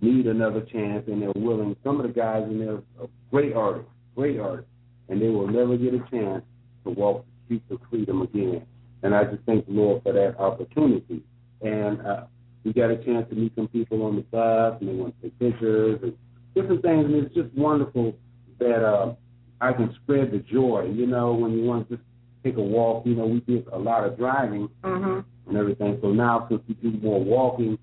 need 0.00 0.26
another 0.26 0.62
chance, 0.62 1.04
and 1.06 1.22
they're 1.22 1.32
willing. 1.36 1.76
Some 1.84 2.00
of 2.00 2.06
the 2.06 2.12
guys 2.12 2.42
in 2.44 2.58
there 2.58 2.76
are 3.00 3.08
great 3.30 3.54
artists, 3.54 3.90
great 4.16 4.38
artists, 4.38 4.70
and 5.08 5.20
they 5.20 5.28
will 5.28 5.46
never 5.46 5.76
get 5.76 5.94
a 5.94 6.00
chance 6.10 6.42
to 6.84 6.90
walk 6.90 7.24
the 7.24 7.44
streets 7.44 7.64
of 7.70 7.78
freedom 7.88 8.22
again. 8.22 8.66
And 9.02 9.14
I 9.14 9.24
just 9.24 9.42
thank 9.44 9.66
the 9.66 9.72
Lord 9.72 10.02
for 10.02 10.12
that 10.12 10.38
opportunity. 10.38 11.22
And 11.60 12.00
uh, 12.06 12.24
we 12.64 12.72
got 12.72 12.90
a 12.90 12.96
chance 12.96 13.28
to 13.30 13.34
meet 13.34 13.52
some 13.56 13.68
people 13.68 14.02
on 14.04 14.16
the 14.16 14.22
bus, 14.22 14.76
and 14.80 14.88
they 14.88 14.94
want 14.94 15.14
to 15.20 15.28
take 15.28 15.38
pictures 15.38 16.00
and 16.02 16.16
different 16.54 16.82
things. 16.82 17.04
And 17.06 17.14
it's 17.14 17.34
just 17.34 17.52
wonderful 17.54 18.14
that 18.58 18.84
uh, 18.84 19.14
I 19.60 19.72
can 19.72 19.94
spread 20.02 20.30
the 20.30 20.38
joy. 20.38 20.92
You 20.92 21.06
know, 21.06 21.34
when 21.34 21.52
you 21.58 21.64
want 21.64 21.88
to 21.88 21.96
just 21.96 22.08
take 22.44 22.56
a 22.56 22.62
walk, 22.62 23.06
you 23.06 23.14
know, 23.14 23.26
we 23.26 23.40
did 23.40 23.66
a 23.68 23.78
lot 23.78 24.04
of 24.04 24.16
driving 24.16 24.68
Mhm. 24.84 25.24
and 25.48 25.56
everything. 25.56 25.98
So 26.00 26.12
now, 26.12 26.46
since 26.48 26.62
we 26.68 26.74
do 26.74 26.98
more 27.00 27.22
walking, 27.22 27.78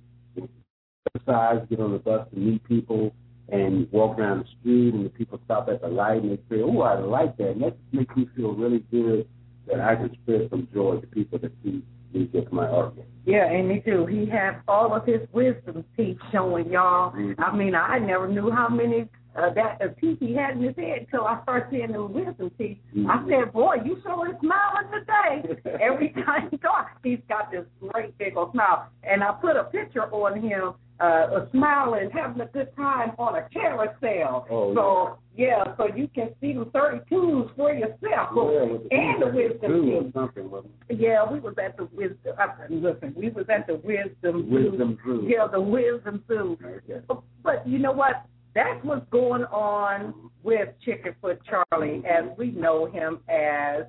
exercise, 1.15 1.65
get 1.69 1.79
on 1.79 1.93
the 1.93 1.99
bus 1.99 2.27
to 2.33 2.39
meet 2.39 2.63
people, 2.63 3.13
and 3.51 3.91
walk 3.91 4.17
down 4.17 4.39
the 4.39 4.45
street, 4.59 4.93
and 4.93 5.05
the 5.05 5.09
people 5.09 5.39
stop 5.45 5.69
at 5.69 5.81
the 5.81 5.87
light 5.87 6.21
and 6.21 6.31
they 6.31 6.39
say, 6.49 6.61
"Oh, 6.61 6.81
I 6.81 6.99
like 6.99 7.35
that." 7.37 7.51
And 7.51 7.63
that 7.63 7.77
just 7.79 7.93
makes 7.93 8.15
me 8.15 8.25
feel 8.35 8.53
really 8.53 8.79
good 8.91 9.27
that 9.69 9.79
I 9.79 9.95
can 9.95 10.13
spread 10.21 10.49
some 10.49 10.67
joy 10.73 10.97
to 10.97 11.07
people 11.07 11.39
that 11.39 11.51
see 11.63 11.83
me 12.13 12.25
get 12.25 12.51
my 12.51 12.67
art. 12.67 12.93
Yeah, 13.25 13.45
and 13.45 13.67
me 13.67 13.81
too. 13.85 14.05
He 14.05 14.25
has 14.27 14.55
all 14.67 14.95
of 14.95 15.05
his 15.05 15.21
wisdom 15.31 15.85
teeth 15.95 16.17
showing 16.31 16.71
y'all. 16.71 17.11
Mhm. 17.11 17.35
I 17.37 17.55
mean, 17.55 17.75
I 17.75 17.99
never 17.99 18.27
knew 18.27 18.49
how 18.49 18.67
many 18.67 19.07
uh, 19.39 19.53
that 19.53 19.81
uh, 19.81 19.87
teeth 19.99 20.17
he 20.19 20.35
had 20.35 20.57
in 20.57 20.63
his 20.63 20.75
head 20.75 20.99
until 21.01 21.25
I 21.25 21.41
started 21.43 21.67
seeing 21.71 21.91
them 21.91 22.13
wisdom 22.13 22.51
teeth. 22.57 22.77
I 22.93 23.17
Mhm. 23.17 23.29
said, 23.29 23.53
"Boy, 23.53 23.75
you 23.85 23.97
sure 24.03 24.27
is 24.29 24.35
smiling 24.39 24.87
today." 24.91 25.59
Every 25.81 26.09
time 26.09 26.49
he 26.51 26.57
talks, 26.57 26.91
he's 27.03 27.19
got 27.29 27.51
this 27.51 27.65
great 27.79 28.17
big 28.17 28.35
old 28.37 28.51
smile. 28.51 28.87
And 29.03 29.23
I 29.23 29.31
put 29.33 29.55
a 29.55 29.63
picture 29.65 30.03
on 30.11 30.41
him, 30.41 30.73
uh, 30.99 31.45
smiling, 31.51 32.09
having 32.11 32.41
a 32.41 32.45
good 32.47 32.75
time 32.75 33.13
on 33.17 33.35
a 33.35 33.43
carousel. 33.53 34.45
Oh, 34.49 34.73
so 34.75 35.17
yeah, 35.35 35.75
so 35.77 35.87
you 35.87 36.09
can 36.13 36.29
see 36.41 36.53
thirty 36.73 36.99
twos 37.09 37.49
for 37.55 37.71
yourself. 37.71 38.01
Yeah, 38.03 38.63
with 38.63 38.89
the 38.89 38.93
and 38.93 39.21
the 39.21 39.27
wisdom 39.27 40.11
teeth. 40.11 40.99
Yeah, 40.99 41.31
we 41.31 41.39
was 41.39 41.55
at 41.57 41.77
the 41.77 41.85
wisdom. 41.85 42.35
Uh, 42.37 42.47
listen, 42.69 43.13
we 43.15 43.29
was 43.29 43.45
at 43.49 43.67
the 43.67 43.75
wisdom. 43.75 44.49
Wisdom 44.49 44.97
Zoo. 45.05 45.23
Yeah, 45.25 45.47
the 45.47 45.61
wisdom 45.61 46.23
zoo. 46.27 46.57
Okay. 46.61 47.01
But 47.41 47.65
you 47.65 47.79
know 47.79 47.93
what? 47.93 48.25
That's 48.55 48.83
what's 48.83 49.05
going 49.11 49.43
on 49.45 50.13
with 50.43 50.69
Chickenfoot 50.85 51.37
Charlie, 51.49 52.01
as 52.05 52.25
we 52.37 52.51
know 52.51 52.85
him 52.85 53.19
as 53.29 53.85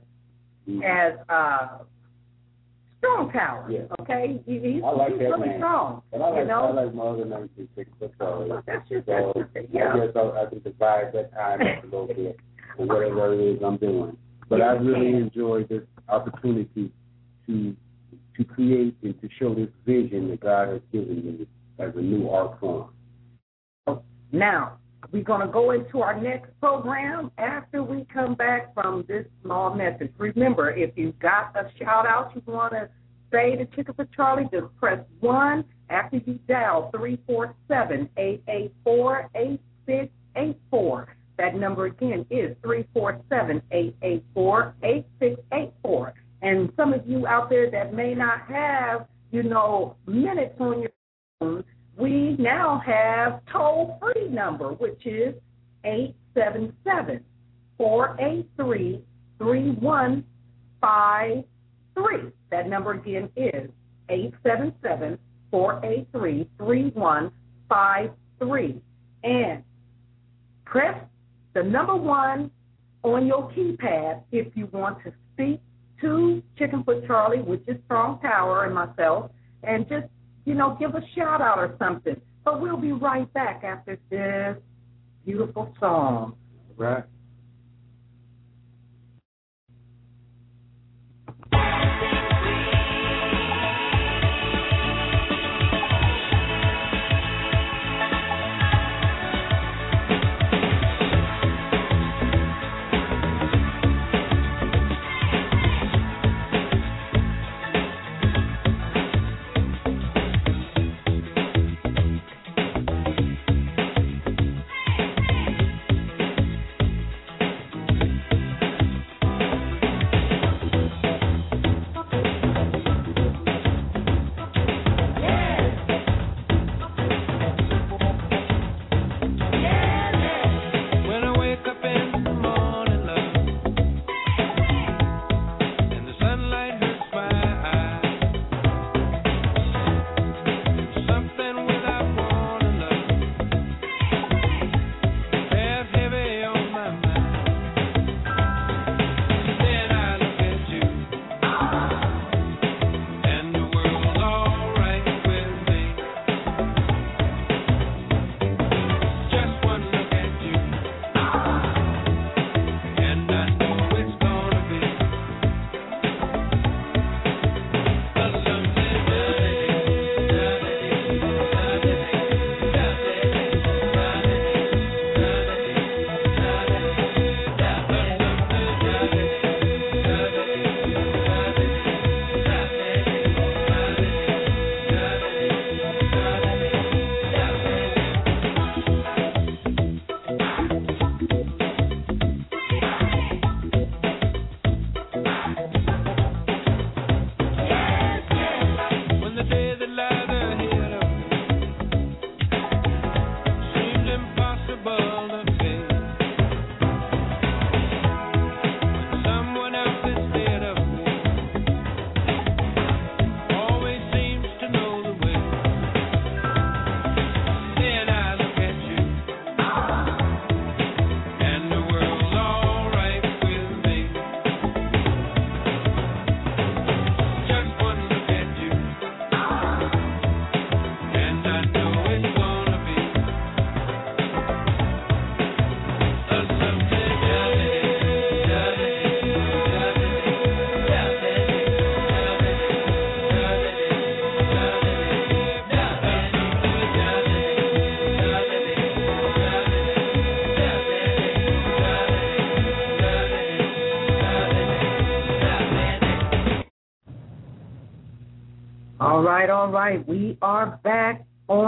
Mhm. 0.69 0.83
as 0.85 1.19
uh, 1.29 1.79
Strong 2.99 3.33
Tower. 3.33 3.67
Yeah. 3.71 3.81
Okay, 4.03 4.43
he, 4.45 4.59
he's, 4.59 4.83
I 4.85 4.91
like 4.91 5.11
he's 5.13 5.19
that 5.21 5.25
really 5.31 5.49
name. 5.49 5.59
strong. 5.59 6.03
And 6.13 6.23
I 6.23 6.29
like 6.29 6.39
you 6.41 6.45
know, 6.49 6.61
I 6.61 6.71
like 6.85 6.95
my 6.95 7.03
other 7.05 7.25
name 7.25 7.49
too, 7.57 7.67
Six 7.75 7.91
Foot 7.99 8.13
Charlie. 8.19 8.51
that's 8.67 8.87
just 8.89 9.07
So 9.07 9.33
that's 9.35 9.49
I 9.57 9.61
yeah. 9.73 9.97
guess 9.97 10.15
I, 10.15 10.21
I 10.21 10.47
can 10.51 10.61
divide 10.61 11.13
that 11.15 11.33
time 11.33 11.61
up 11.63 11.83
a 11.83 11.87
little 11.87 12.07
bit 12.07 12.37
for 12.77 12.87
whatever 12.87 13.33
it 13.33 13.41
is 13.41 13.63
I'm 13.65 13.79
doing. 13.79 14.17
But 14.51 14.61
I 14.61 14.73
really 14.73 15.15
enjoyed 15.17 15.69
this 15.71 15.83
opportunity 16.09 16.93
to 17.47 17.75
to 18.37 18.45
create 18.45 18.97
and 19.03 19.19
to 19.23 19.29
show 19.39 19.55
this 19.55 19.69
vision 19.87 20.29
that 20.31 20.41
God 20.41 20.69
has 20.69 20.81
given 20.93 21.17
me 21.25 21.47
as 21.79 21.93
a 21.97 22.01
new 22.01 22.29
art 22.29 22.61
form. 22.61 22.91
Now, 24.33 24.79
we're 25.13 25.25
going 25.25 25.41
to 25.47 25.53
go 25.53 25.73
into 25.73 26.03
our 26.03 26.21
next 26.21 26.51
program 26.61 27.33
after 27.39 27.83
we 27.83 28.07
come 28.13 28.35
back 28.35 28.73
from 28.75 29.05
this 29.09 29.27
small 29.43 29.75
message. 29.75 30.13
Remember, 30.19 30.71
if 30.71 30.91
you've 30.97 31.19
got 31.19 31.55
a 31.57 31.71
shout 31.79 32.07
out 32.07 32.33
you 32.35 32.43
want 32.47 32.73
to 32.75 32.89
say 33.33 33.57
to 33.57 33.65
Chickenfoot 33.67 34.09
Charlie, 34.15 34.49
just 34.53 34.67
press 34.77 35.01
1 35.21 35.65
after 35.89 36.19
you 36.19 36.39
dial 36.47 36.91
347 36.93 38.09
884 38.17 39.31
8684. 39.35 41.17
That 41.39 41.55
number 41.55 41.87
again 41.87 42.27
is 42.31 42.55
347 42.63 43.63
884 43.71 44.75
8684. 44.83 46.15
And 46.43 46.73
some 46.77 46.93
of 46.93 47.07
you 47.07 47.27
out 47.27 47.51
there 47.51 47.71
that 47.71 47.95
may 47.95 48.15
not 48.15 48.43
have, 48.43 49.07
you 49.31 49.43
know, 49.43 49.97
minutes 50.07 50.55
on 50.61 50.83
your 50.83 50.91
phone, 51.39 51.65
we 52.01 52.37
now 52.39 52.81
have 52.85 53.41
toll 53.53 53.99
free 54.01 54.29
number, 54.29 54.73
which 54.73 55.01
is 55.05 55.35
877 55.85 57.25
483 57.77 59.05
3153. 59.39 62.33
That 62.51 62.69
number 62.69 62.93
again 62.93 63.29
is 63.37 63.71
877 64.09 65.19
483 65.51 66.49
3153. 66.59 68.83
And 69.23 69.63
press 70.65 70.99
the 71.55 71.63
number 71.63 71.95
one 71.97 72.51
on 73.03 73.27
your 73.27 73.51
keypad 73.51 74.23
if 74.33 74.57
you 74.57 74.67
want 74.73 75.05
to 75.05 75.13
speak 75.35 75.61
to 76.01 76.43
Chickenfoot 76.59 77.07
Charlie, 77.07 77.43
which 77.43 77.63
is 77.67 77.77
Strong 77.85 78.21
Tower, 78.21 78.65
and 78.65 78.75
myself, 78.75 79.31
and 79.63 79.87
just 79.89 80.07
you 80.45 80.55
know, 80.55 80.77
give 80.79 80.95
a 80.95 81.03
shout 81.15 81.41
out 81.41 81.59
or 81.59 81.77
something. 81.79 82.21
But 82.45 82.61
we'll 82.61 82.77
be 82.77 82.93
right 82.93 83.33
back 83.33 83.63
after 83.65 83.99
this 84.11 84.57
beautiful 85.25 85.75
song. 85.79 86.37
Right? 86.77 87.05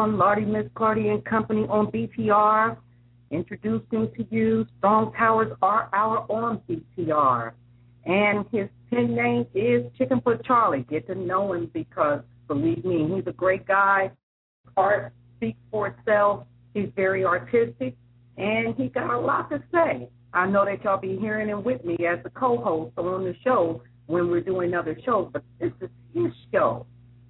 On 0.03 0.19
Lordy 0.19 0.45
Miss 0.45 0.67
Clardy 0.75 1.13
and 1.13 1.25
Company 1.25 1.61
on 1.71 1.87
BTR. 1.93 2.77
introducing 3.31 4.11
to 4.17 4.27
you 4.31 4.67
Strong 4.79 5.13
Towers 5.13 5.53
Art 5.63 5.91
Hour 5.93 6.27
on 6.29 6.61
BTR. 6.69 7.53
And 8.05 8.45
his 8.51 8.69
pen 8.91 9.15
name 9.15 9.47
is 9.55 9.85
Chickenfoot 9.97 10.45
Charlie. 10.45 10.85
Get 10.91 11.07
to 11.07 11.15
know 11.15 11.53
him 11.53 11.71
because, 11.73 12.19
believe 12.49 12.85
me, 12.85 13.15
he's 13.15 13.29
a 13.29 13.33
great 13.33 13.65
guy. 13.65 14.11
Art 14.77 15.13
speaks 15.37 15.61
for 15.71 15.87
itself. 15.87 16.47
He's 16.75 16.89
very 16.97 17.25
artistic, 17.25 17.95
and 18.37 18.75
he 18.75 18.89
got 18.89 19.09
a 19.09 19.21
lot 19.21 19.51
to 19.51 19.63
say. 19.73 20.09
I 20.35 20.49
know 20.49 20.65
that 20.65 20.83
y'all 20.83 21.01
be 21.01 21.17
hearing 21.17 21.47
him 21.47 21.63
with 21.63 21.85
me 21.85 21.97
as 22.13 22.19
the 22.25 22.31
co-host 22.31 22.99
on 22.99 23.23
the 23.23 23.37
show 23.45 23.85
when 24.07 24.33
we're 24.33 24.41
doing 24.41 24.75
other 24.75 24.99
shows, 25.05 25.31
but 25.33 25.45
this 25.61 25.71
is 25.81 25.91
his 26.13 26.33
show. 26.51 26.87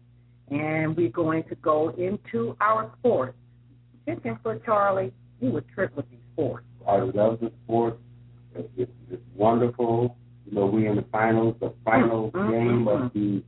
And 0.51 0.97
we're 0.97 1.07
going 1.07 1.45
to 1.45 1.55
go 1.55 1.91
into 1.91 2.57
our 2.59 2.91
sports. 2.99 3.37
Chickenfoot 4.05 4.65
Charlie, 4.65 5.13
you 5.39 5.51
would 5.51 5.69
trip 5.69 5.95
with 5.95 6.09
these 6.09 6.19
sports. 6.33 6.65
I 6.85 6.97
love 6.97 7.39
the 7.39 7.49
sport. 7.63 7.97
It's, 8.55 8.67
it's, 8.75 8.91
it's 9.09 9.23
wonderful. 9.37 10.17
You 10.49 10.55
know, 10.55 10.65
we're 10.65 10.89
in 10.89 10.95
the 10.95 11.05
finals, 11.11 11.55
the 11.59 11.73
final 11.83 12.31
Mhm, 12.31 12.51
game 12.51 12.87
of 12.87 12.99
mhm. 13.01 13.13
the 13.13 13.43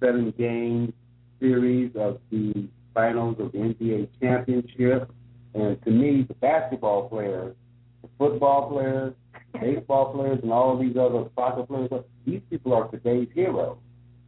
seven 0.00 0.30
game 0.38 0.92
series 1.40 1.90
of 1.96 2.18
the 2.30 2.68
finals 2.94 3.36
of 3.40 3.52
the 3.52 3.58
NBA 3.58 4.08
championship. 4.20 5.10
And 5.54 5.80
to 5.82 5.90
me, 5.90 6.22
the 6.22 6.34
basketball 6.34 7.08
players, 7.08 7.54
the 8.02 8.08
football 8.18 8.68
players, 8.70 9.14
baseball 9.60 10.12
players, 10.12 10.40
and 10.42 10.52
all 10.52 10.76
these 10.78 10.96
other 10.96 11.24
soccer 11.34 11.64
players, 11.64 11.90
these 12.26 12.40
people 12.50 12.72
are 12.74 12.88
today's 12.88 13.28
heroes, 13.34 13.78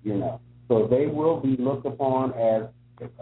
you 0.02 0.14
know. 0.14 0.40
So 0.68 0.86
they 0.88 1.06
will 1.06 1.40
be 1.40 1.56
looked 1.56 1.86
upon 1.86 2.32
as 2.34 2.64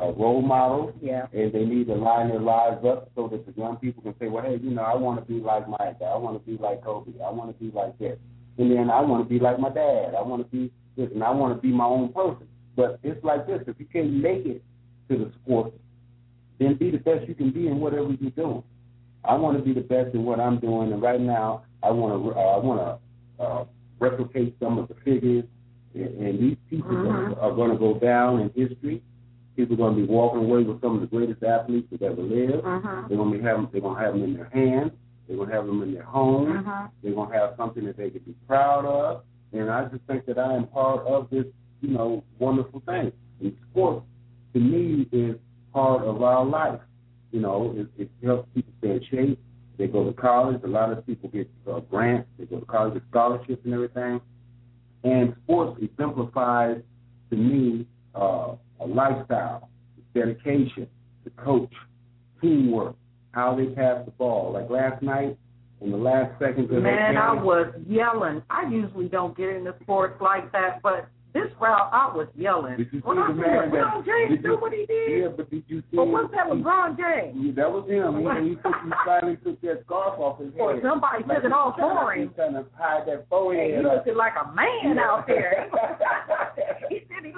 uh, 0.01 0.13
role 0.13 0.41
models 0.43 0.95
Yeah. 1.03 1.27
and 1.33 1.53
they 1.53 1.65
need 1.65 1.89
to 1.89 1.95
line 1.95 2.29
their 2.29 2.41
lives 2.41 2.85
up 2.85 3.11
so 3.17 3.29
that 3.29 3.45
the 3.47 3.53
young 3.61 3.77
people 3.77 4.03
can 4.03 4.15
say, 4.19 4.29
well, 4.29 4.45
hey, 4.45 4.57
you 4.63 4.71
know, 4.71 4.83
I 4.83 4.95
want 4.95 5.19
to 5.21 5.25
be 5.27 5.41
like 5.41 5.69
Mike. 5.69 6.01
I 6.01 6.17
want 6.17 6.39
to 6.43 6.51
be 6.51 6.57
like 6.63 6.83
Kobe. 6.85 7.13
I 7.21 7.31
want 7.31 7.57
to 7.57 7.65
be 7.65 7.71
like 7.75 7.99
this. 7.99 8.19
And 8.59 8.71
then 8.71 8.91
I 8.91 9.01
want 9.01 9.25
to 9.25 9.29
be 9.29 9.41
like 9.41 9.59
my 9.59 9.69
dad. 9.71 10.15
I 10.17 10.23
want 10.23 10.43
to 10.43 10.49
be 10.57 10.73
this, 10.97 11.11
and 11.13 11.23
I 11.25 11.31
want 11.31 11.57
to 11.57 11.61
be 11.61 11.73
my 11.73 11.85
own 11.87 12.13
person. 12.13 12.47
But 12.77 12.99
it's 13.03 13.23
like 13.25 13.47
this. 13.47 13.63
If 13.67 13.77
you 13.79 13.87
can't 13.87 14.13
make 14.15 14.47
it 14.47 14.63
to 15.09 15.19
the 15.19 15.33
sport, 15.43 15.73
then 16.59 16.75
be 16.75 16.91
the 16.91 16.99
best 16.99 17.29
you 17.29 17.35
can 17.35 17.51
be 17.51 17.67
in 17.67 17.81
whatever 17.81 18.13
you're 18.13 18.31
doing. 18.31 18.63
I 19.25 19.35
want 19.35 19.57
to 19.59 19.63
be 19.65 19.73
the 19.73 19.81
best 19.87 20.15
in 20.15 20.25
what 20.25 20.39
I'm 20.39 20.59
doing, 20.61 20.93
and 20.93 21.03
right 21.03 21.21
now 21.21 21.65
I 21.83 21.91
want 21.91 22.13
to 22.23 22.31
uh, 22.39 22.43
I 22.43 22.59
want 22.59 22.81
to 23.39 23.43
uh, 23.45 23.65
replicate 23.99 24.57
some 24.61 24.79
of 24.79 24.89
the 24.89 24.95
figures, 25.05 25.45
and, 25.95 26.15
and 26.27 26.39
these 26.39 26.57
people 26.71 26.91
Mhm. 26.91 27.37
are, 27.37 27.41
are 27.41 27.53
going 27.55 27.71
to 27.71 27.77
go 27.77 27.95
down 27.99 28.41
in 28.41 28.51
history. 28.55 29.03
People 29.57 29.75
are 29.75 29.79
going 29.79 29.97
to 29.97 30.01
be 30.03 30.07
walking 30.07 30.45
away 30.45 30.63
with 30.63 30.81
some 30.81 30.95
of 30.97 31.01
the 31.01 31.07
greatest 31.07 31.43
athletes 31.43 31.89
that 31.91 32.03
ever 32.03 32.23
lived. 32.23 32.63
Mhm. 32.65 33.09
They're 33.09 33.17
going 33.17 33.33
to 33.33 33.39
be 33.39 33.43
having 33.45 33.69
they're 33.73 33.81
going 33.81 33.97
to 33.97 34.03
have 34.03 34.13
them 34.15 34.25
in 34.25 34.35
their 34.35 34.51
hands. 34.53 34.93
They're 35.27 35.37
going 35.37 35.49
to 35.49 35.55
have 35.55 35.67
them 35.67 35.83
in 35.83 35.95
their 35.95 36.03
homes. 36.03 36.65
Mhm. 36.65 36.91
They're 37.03 37.15
going 37.15 37.31
to 37.31 37.37
have 37.37 37.55
something 37.57 37.85
that 37.87 37.97
they 37.97 38.11
can 38.11 38.23
be 38.23 38.35
proud 38.47 38.85
of. 38.85 39.23
And 39.53 39.71
I 39.71 39.85
just 39.87 40.05
think 40.05 40.27
that 40.27 40.39
I 40.39 40.55
am 40.55 40.67
part 40.67 41.07
of 41.07 41.31
this, 41.31 41.47
you 41.81 41.91
know, 41.91 42.25
wonderful 42.39 42.81
thing. 42.87 43.13
And 43.41 43.57
sports, 43.71 44.05
to 44.53 44.61
me, 44.61 45.07
is 45.13 45.37
part 45.73 46.03
of 46.03 46.23
our 46.23 46.45
life. 46.45 46.81
You 47.31 47.41
know, 47.41 47.75
it, 47.77 47.89
it 48.03 48.11
helps 48.23 48.49
people 48.55 48.73
stay 48.79 48.91
in 48.93 49.05
shape. 49.11 49.39
They 49.77 49.87
go 49.89 50.05
to 50.05 50.13
college. 50.13 50.61
A 50.65 50.69
lot 50.69 50.93
of 50.93 51.05
people 51.07 51.29
get 51.31 51.51
uh, 51.71 51.81
grants. 51.81 52.29
They 52.39 52.45
go 52.45 52.61
to 52.61 52.67
college 52.67 52.95
with 52.95 53.03
scholarships 53.11 53.65
and 53.65 53.75
everything. 53.75 54.21
And 55.03 55.35
sports 55.45 55.79
exemplifies, 55.83 56.81
to 57.31 57.37
me, 57.37 57.87
uh, 58.15 58.55
a 58.81 58.87
lifestyle, 58.87 59.69
dedication, 60.15 60.87
the 61.25 61.31
coach, 61.31 61.73
teamwork, 62.41 62.97
how 63.35 63.55
they 63.55 63.67
pass 63.67 64.05
the 64.05 64.11
ball. 64.13 64.53
Like 64.53 64.71
last 64.71 65.03
night, 65.03 65.37
in 65.81 65.91
the 65.91 65.97
last 65.97 66.39
seconds 66.39 66.71
of 66.71 66.83
Man, 66.83 67.17
I 67.17 67.33
was 67.35 67.73
yelling. 67.89 68.43
I 68.49 68.69
usually 68.71 69.09
don't 69.09 69.37
get 69.37 69.51
into 69.51 69.75
sports 69.83 70.21
like 70.21 70.51
that, 70.53 70.81
but 70.83 71.09
this 71.35 71.51
round 71.61 71.91
I 71.93 72.15
was 72.15 72.29
yelling. 72.37 72.77
Did 72.77 72.87
you 72.93 73.01
see 73.01 73.07
when 73.07 73.17
the 73.19 73.27
see 73.35 73.41
man 73.41 73.71
that- 73.71 73.83
LeBron 73.83 74.07
James 74.07 74.31
did 74.31 74.43
do 74.45 74.57
what 74.57 74.73
he 74.73 74.87
did, 74.87 75.21
Yeah, 75.21 75.29
but 75.37 75.51
did 75.51 75.65
you 75.67 75.81
see? 75.91 75.97
but 75.97 76.07
what's 76.07 76.31
that 76.31 76.47
LeBron 76.47 76.97
James? 76.97 77.35
Yeah, 77.37 77.53
that 77.57 77.71
was 77.73 77.91
him. 77.91 78.23
He, 78.23 78.51
he, 78.51 78.55
took, 78.63 78.73
he 78.87 78.91
finally 79.05 79.37
took 79.43 79.61
that 79.63 79.83
scarf 79.85 80.15
off 80.21 80.39
his 80.39 80.53
head. 80.55 80.61
Or 80.63 80.81
somebody 80.81 81.25
Like 81.27 81.43
took 81.43 81.45
it 81.45 81.49
trying- 81.51 81.75
for 81.75 82.13
him. 82.15 82.29
He's 82.29 82.37
trying 82.37 82.55
to 82.55 82.65
hide 82.79 83.03
that 83.11 83.27
forehead 83.29 83.81
he 83.81 83.85
up. 83.85 83.99
looking 84.07 84.15
like 84.17 84.35
a 84.39 84.47
man 84.55 84.97
out 84.99 85.27
there. 85.27 85.69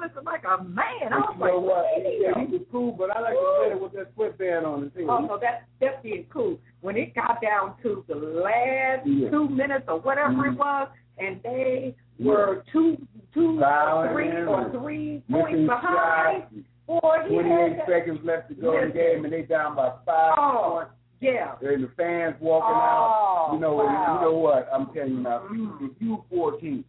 looking 0.00 0.24
like 0.24 0.42
a 0.44 0.62
man. 0.64 1.12
I 1.12 1.18
was 1.18 1.35
you 1.38 1.46
know 1.46 1.59
what? 1.61 1.85
like, 1.94 2.14
Yeah, 2.20 2.44
he 2.46 2.52
was 2.56 2.66
cool, 2.70 2.92
but 2.92 3.11
I 3.16 3.20
like 3.20 3.35
to 3.35 3.59
say 3.64 3.70
it 3.72 3.80
with 3.82 3.92
that 3.92 4.12
sweatband 4.14 4.66
on 4.66 4.92
head. 4.94 5.04
Oh, 5.09 5.18
no, 5.20 5.38
that's 5.40 5.64
that's 5.80 6.02
being 6.02 6.26
cool. 6.32 6.59
When 6.80 6.96
it 6.96 7.14
got 7.14 7.40
down 7.42 7.74
to 7.82 8.04
the 8.09 8.14
last 8.14 9.06
Yeah. 9.06 9.30
two 9.30 9.48
minutes 9.48 9.85
or 9.88 9.98
whatever 10.00 10.32
Mhm. 10.35 10.52
it 10.52 10.59
was, 10.59 10.88
and 11.18 11.42
they 11.42 11.94
were 12.20 12.62
two, 12.72 12.96
two, 13.35 13.59
Fouling 13.61 14.12
three 14.12 14.30
or 14.30 14.70
three 14.70 15.22
points 15.30 15.66
behind. 15.66 16.42
shots. 16.42 16.54
Boy, 16.87 17.18
he 17.26 17.35
28 17.35 17.87
seconds 17.88 18.24
left 18.24 18.48
to 18.48 18.54
go 18.54 18.76
in 18.78 18.88
the 18.88 18.94
game, 18.94 19.24
and 19.24 19.32
they 19.32 19.42
down 19.42 19.74
by 19.74 19.90
five 20.04 20.35
Oh, 20.38 20.70
points. 20.76 20.90
yeah. 21.20 21.56
And 21.61 21.82
the 21.82 21.88
fans 21.96 22.37
walking 22.40 22.70
Oh, 22.76 22.78
out. 22.78 23.50
You 23.54 23.59
know, 23.59 23.74
wow. 23.74 24.14
you 24.14 24.20
know 24.26 24.37
what? 24.38 24.68
I'm 24.72 24.87
telling 24.94 25.14
you 25.14 25.20
now. 25.20 25.40
Mhm. 25.50 25.90
If 25.90 26.00
you 26.00 26.22
for 26.30 26.54
a 26.54 26.59
team, 26.59 26.85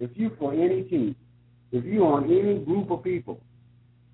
if 0.00 0.16
you 0.18 0.30
for 0.30 0.52
any 0.52 0.82
team, 0.84 1.14
if 1.72 1.84
you 1.84 2.04
on 2.06 2.24
any 2.24 2.58
group 2.64 2.90
of 2.90 3.02
people, 3.02 3.40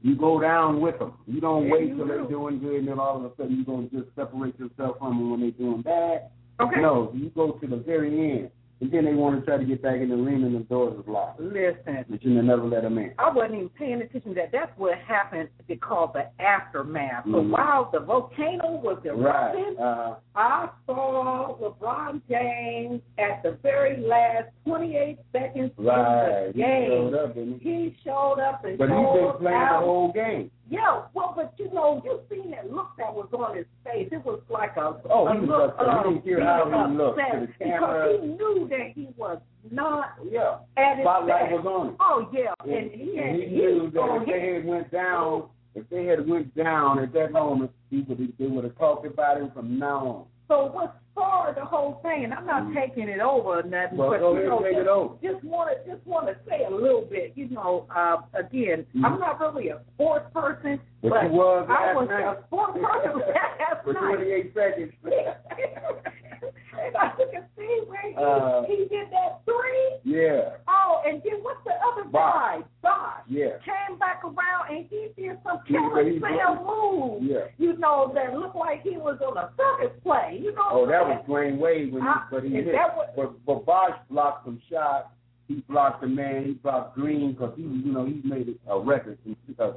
you 0.03 0.17
go 0.17 0.41
down 0.41 0.81
with 0.81 0.99
them. 0.99 1.15
You 1.27 1.41
don't 1.41 1.67
Yeah, 1.67 1.73
wait 1.73 1.89
you 1.89 1.97
till 1.97 2.07
they're 2.07 2.25
doing 2.25 2.59
good, 2.59 2.81
and 2.81 2.89
then 2.89 2.99
all 2.99 3.17
of 3.17 3.25
a 3.25 3.35
sudden 3.37 3.57
you're 3.57 3.65
gonna 3.65 3.89
just 3.89 4.15
separate 4.15 4.59
yourself 4.59 4.99
from 4.99 5.19
them 5.19 5.31
when 5.31 5.41
they're 5.41 5.51
doing 5.53 5.83
bad. 5.83 6.31
Okay. 6.61 6.81
No, 6.81 7.11
you 7.15 7.31
go 7.31 7.53
to 7.53 7.67
the 7.67 7.77
very 7.77 8.33
end, 8.33 8.51
and 8.81 8.91
then 8.91 9.05
they 9.05 9.15
want 9.15 9.39
to 9.41 9.47
try 9.47 9.57
to 9.57 9.65
get 9.65 9.83
back 9.83 10.01
in 10.01 10.09
the 10.09 10.17
arena, 10.17 10.47
and 10.47 10.57
the 10.57 10.61
doors 10.61 10.99
is 10.99 11.07
locked. 11.07 11.41
Listen, 11.41 12.05
But 12.09 12.23
you 12.23 12.43
never 12.43 12.65
let 12.65 12.83
them 12.83 12.99
in. 12.99 13.13
I 13.19 13.31
wasn't 13.33 13.55
even 13.55 13.69
paying 13.71 14.03
attention 14.03 14.31
to 14.31 14.41
that. 14.41 14.53
That's 14.53 14.71
what 14.77 14.99
happened. 14.99 15.49
They 15.69 15.77
call 15.77 16.09
the 16.09 16.27
aftermath. 16.43 17.25
So 17.25 17.31
Mhm. 17.43 17.51
while 17.51 17.89
the 17.93 18.01
volcano 18.01 18.77
was 18.83 18.99
Right. 19.05 19.55
erupting, 19.55 19.79
Uh, 19.79 20.17
I 20.35 20.69
saw 20.87 21.57
LeBron 21.61 22.21
James 22.29 23.01
at 23.19 23.43
the 23.43 23.53
very 23.63 23.97
last 23.99 24.49
28 24.67 25.19
seconds 25.33 25.73
right. 25.79 25.99
of 25.99 26.53
the 26.55 26.59
He 26.59 26.63
game. 26.63 26.91
showed 26.91 27.15
up, 27.15 27.35
he? 27.35 27.53
He 27.61 27.97
showed 28.05 28.39
up 28.41 28.65
and 28.65 28.77
But 28.79 28.91
he's 28.91 28.99
been 28.99 29.33
playing 29.39 29.57
out. 29.57 29.81
the 29.81 29.87
whole 29.87 30.13
game. 30.13 30.51
Yeah, 30.71 31.03
well, 31.13 31.35
but 31.37 31.53
you 31.59 31.73
know, 31.75 32.01
you 32.05 32.21
seen 32.31 32.51
that 32.53 32.73
look 32.73 32.89
that 32.97 33.13
was 33.13 33.29
on 33.37 33.57
his 33.57 33.67
face. 33.85 34.09
It 34.11 34.25
was 34.25 34.41
like 34.49 34.77
a, 34.77 34.97
Oh, 35.11 35.29
a 35.29 35.35
he 35.39 35.47
look 35.47 35.75
of 35.79 35.87
You 35.87 36.11
didn't 36.15 36.25
hear 36.25 36.41
how 36.45 36.65
being 36.65 36.91
he 36.93 36.97
looked 36.97 37.19
to 37.19 37.25
upset 37.25 37.59
the 37.59 37.65
camera. 37.65 38.09
because 38.09 38.23
he 38.23 38.29
knew 38.33 38.69
that 38.71 38.87
he 38.95 39.09
was 39.17 39.39
not 39.71 40.15
Yeah. 40.31 40.57
at 40.79 40.97
his 40.97 41.05
Spotlight 41.05 41.51
best. 41.51 41.53
was 41.53 41.67
on 41.67 41.87
him. 41.89 41.97
Oh 42.01 42.29
yeah, 42.33 42.55
And, 42.65 42.73
and 42.73 42.91
he 42.93 43.17
had 43.17 43.27
and 43.27 43.37
he 43.37 43.49
he 43.49 43.55
knew 43.57 43.91
that 43.93 44.17
if 44.23 44.27
they 44.27 44.55
had 44.55 44.65
went 44.65 44.91
down, 44.91 45.23
oh. 45.23 45.51
if 45.75 45.89
they 45.91 46.05
had 46.07 46.27
went 46.29 46.55
down 46.57 46.99
at 46.99 47.13
that 47.13 47.33
moment, 47.33 47.71
he 47.91 48.01
would 48.09 48.33
they 48.39 48.47
would 48.47 48.65
have 48.65 48.79
talked 48.79 49.07
about 49.07 49.37
him 49.37 49.51
from 49.53 49.79
now 49.79 50.07
on. 50.07 50.25
So 50.49 50.67
what 50.73 50.97
started 51.15 51.57
the 51.57 51.65
whole 51.65 51.95
thing? 52.03 52.25
And 52.25 52.35
I'm 52.35 52.47
not 52.47 52.65
Mhm. 52.65 52.75
taking 52.75 53.09
it 53.09 53.21
over 53.21 53.61
or 53.61 53.63
nothing, 53.63 53.99
Well, 53.99 54.11
but 54.11 54.21
you 54.21 54.45
know, 54.49 54.59
take 54.61 54.73
just, 54.73 54.81
it 54.83 54.89
over. 54.89 55.15
just 55.23 55.45
want 55.45 55.71
to 55.71 55.91
just 55.91 56.07
want 56.07 56.27
to 56.27 56.37
say 56.49 56.65
a 56.65 56.71
little 56.71 57.03
bit. 57.03 57.33
You 57.37 57.49
know, 57.49 57.87
uh, 57.95 58.19
again, 58.35 58.85
Mhm. 58.95 59.05
I'm 59.05 59.19
not 59.21 59.41
really 59.41 59.69
a 59.71 59.81
sports 59.95 60.31
person, 60.35 60.81
But 61.05 61.11
but 61.11 61.23
you 61.25 61.37
was 61.37 61.67
I 61.69 61.73
last 61.73 61.97
was 61.97 62.09
night. 62.09 62.25
a 62.25 62.35
sports 62.49 62.73
person 62.81 63.21
last 63.21 63.85
For 63.85 63.93
28 63.95 64.55
seconds. 64.55 64.93
and 65.05 66.97
I 66.97 67.13
see 67.57 67.81
where 67.87 68.03
he, 68.09 68.15
Uh, 68.17 68.63
he 68.67 68.77
did 68.89 69.09
that 69.13 69.41
three. 69.45 70.01
Yeah. 70.05 70.57
Oh, 70.69 71.03
and 71.07 71.23
then 71.23 71.43
what's 71.43 71.61
the 71.65 71.73
other 71.87 72.09
guy? 72.11 72.61
Bosh. 72.83 73.23
Yeah. 73.29 73.59
Came 73.65 73.99
back 73.99 74.23
around 74.25 74.71
and 74.71 74.87
he 74.89 75.09
did 75.17 75.39
some 75.45 75.61
he- 75.67 75.75
cell 76.21 76.57
move. 76.65 77.23
Yeah. 77.23 77.49
You 77.59 77.77
know 77.79 78.11
that 78.15 78.35
looked 78.35 78.57
like 78.57 78.83
he 78.83 78.97
was 78.97 79.19
on 79.21 79.37
a 79.37 79.51
circus 79.57 79.97
play. 80.03 80.39
You 80.43 80.53
know. 80.55 80.69
Oh, 80.71 80.87
that 80.87 81.05
was 81.07 81.25
Dwyane 81.29 81.59
Wade 81.59 81.93
when 81.93 82.03
he, 82.03 82.09
Ah, 82.09 82.27
but 82.31 82.43
he 82.45 82.51
hit. 82.51 82.67
that 82.73 82.97
what- 82.97 83.15
But 83.17 83.45
but 83.47 83.67
Bosh 83.67 83.97
blocked 84.11 84.45
some 84.47 84.61
shots. 84.71 85.09
He 85.49 85.57
blocked 85.69 86.01
the 86.01 86.07
man. 86.09 86.45
He 86.47 86.53
blocked 86.53 86.95
Green 86.97 87.33
because 87.33 87.53
he, 87.57 87.63
you 87.63 87.93
know, 87.93 88.07
he 88.07 88.21
made 88.25 88.59
a 88.67 88.79
record 88.79 89.19
in 89.27 89.37
uh, 89.59 89.73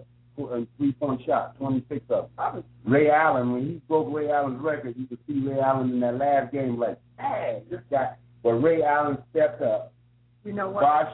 three 0.78 0.92
point 0.94 1.22
shot, 1.26 1.58
twenty 1.58 1.84
six 1.90 2.06
of 2.10 2.30
them. 2.38 2.64
Ray 2.86 3.10
Allen, 3.10 3.52
when 3.54 3.62
he 3.66 3.82
broke 3.88 4.08
Ray 4.14 4.30
Allen's 4.30 4.62
record, 4.62 4.96
you 4.98 5.08
could 5.08 5.20
see 5.28 5.40
Ray 5.48 5.60
Allen 5.60 5.90
in 5.92 6.00
that 6.02 6.18
last 6.18 6.54
game 6.54 6.78
like, 6.80 7.00
hey, 7.20 7.64
this 7.70 7.82
guy. 7.90 8.16
But 8.44 8.54
Ray 8.54 8.84
Allen 8.84 9.18
stepped 9.32 9.62
up. 9.62 9.94
You 10.46 10.54
know 10.54 10.70
what? 10.70 10.82
Bosh 10.82 11.14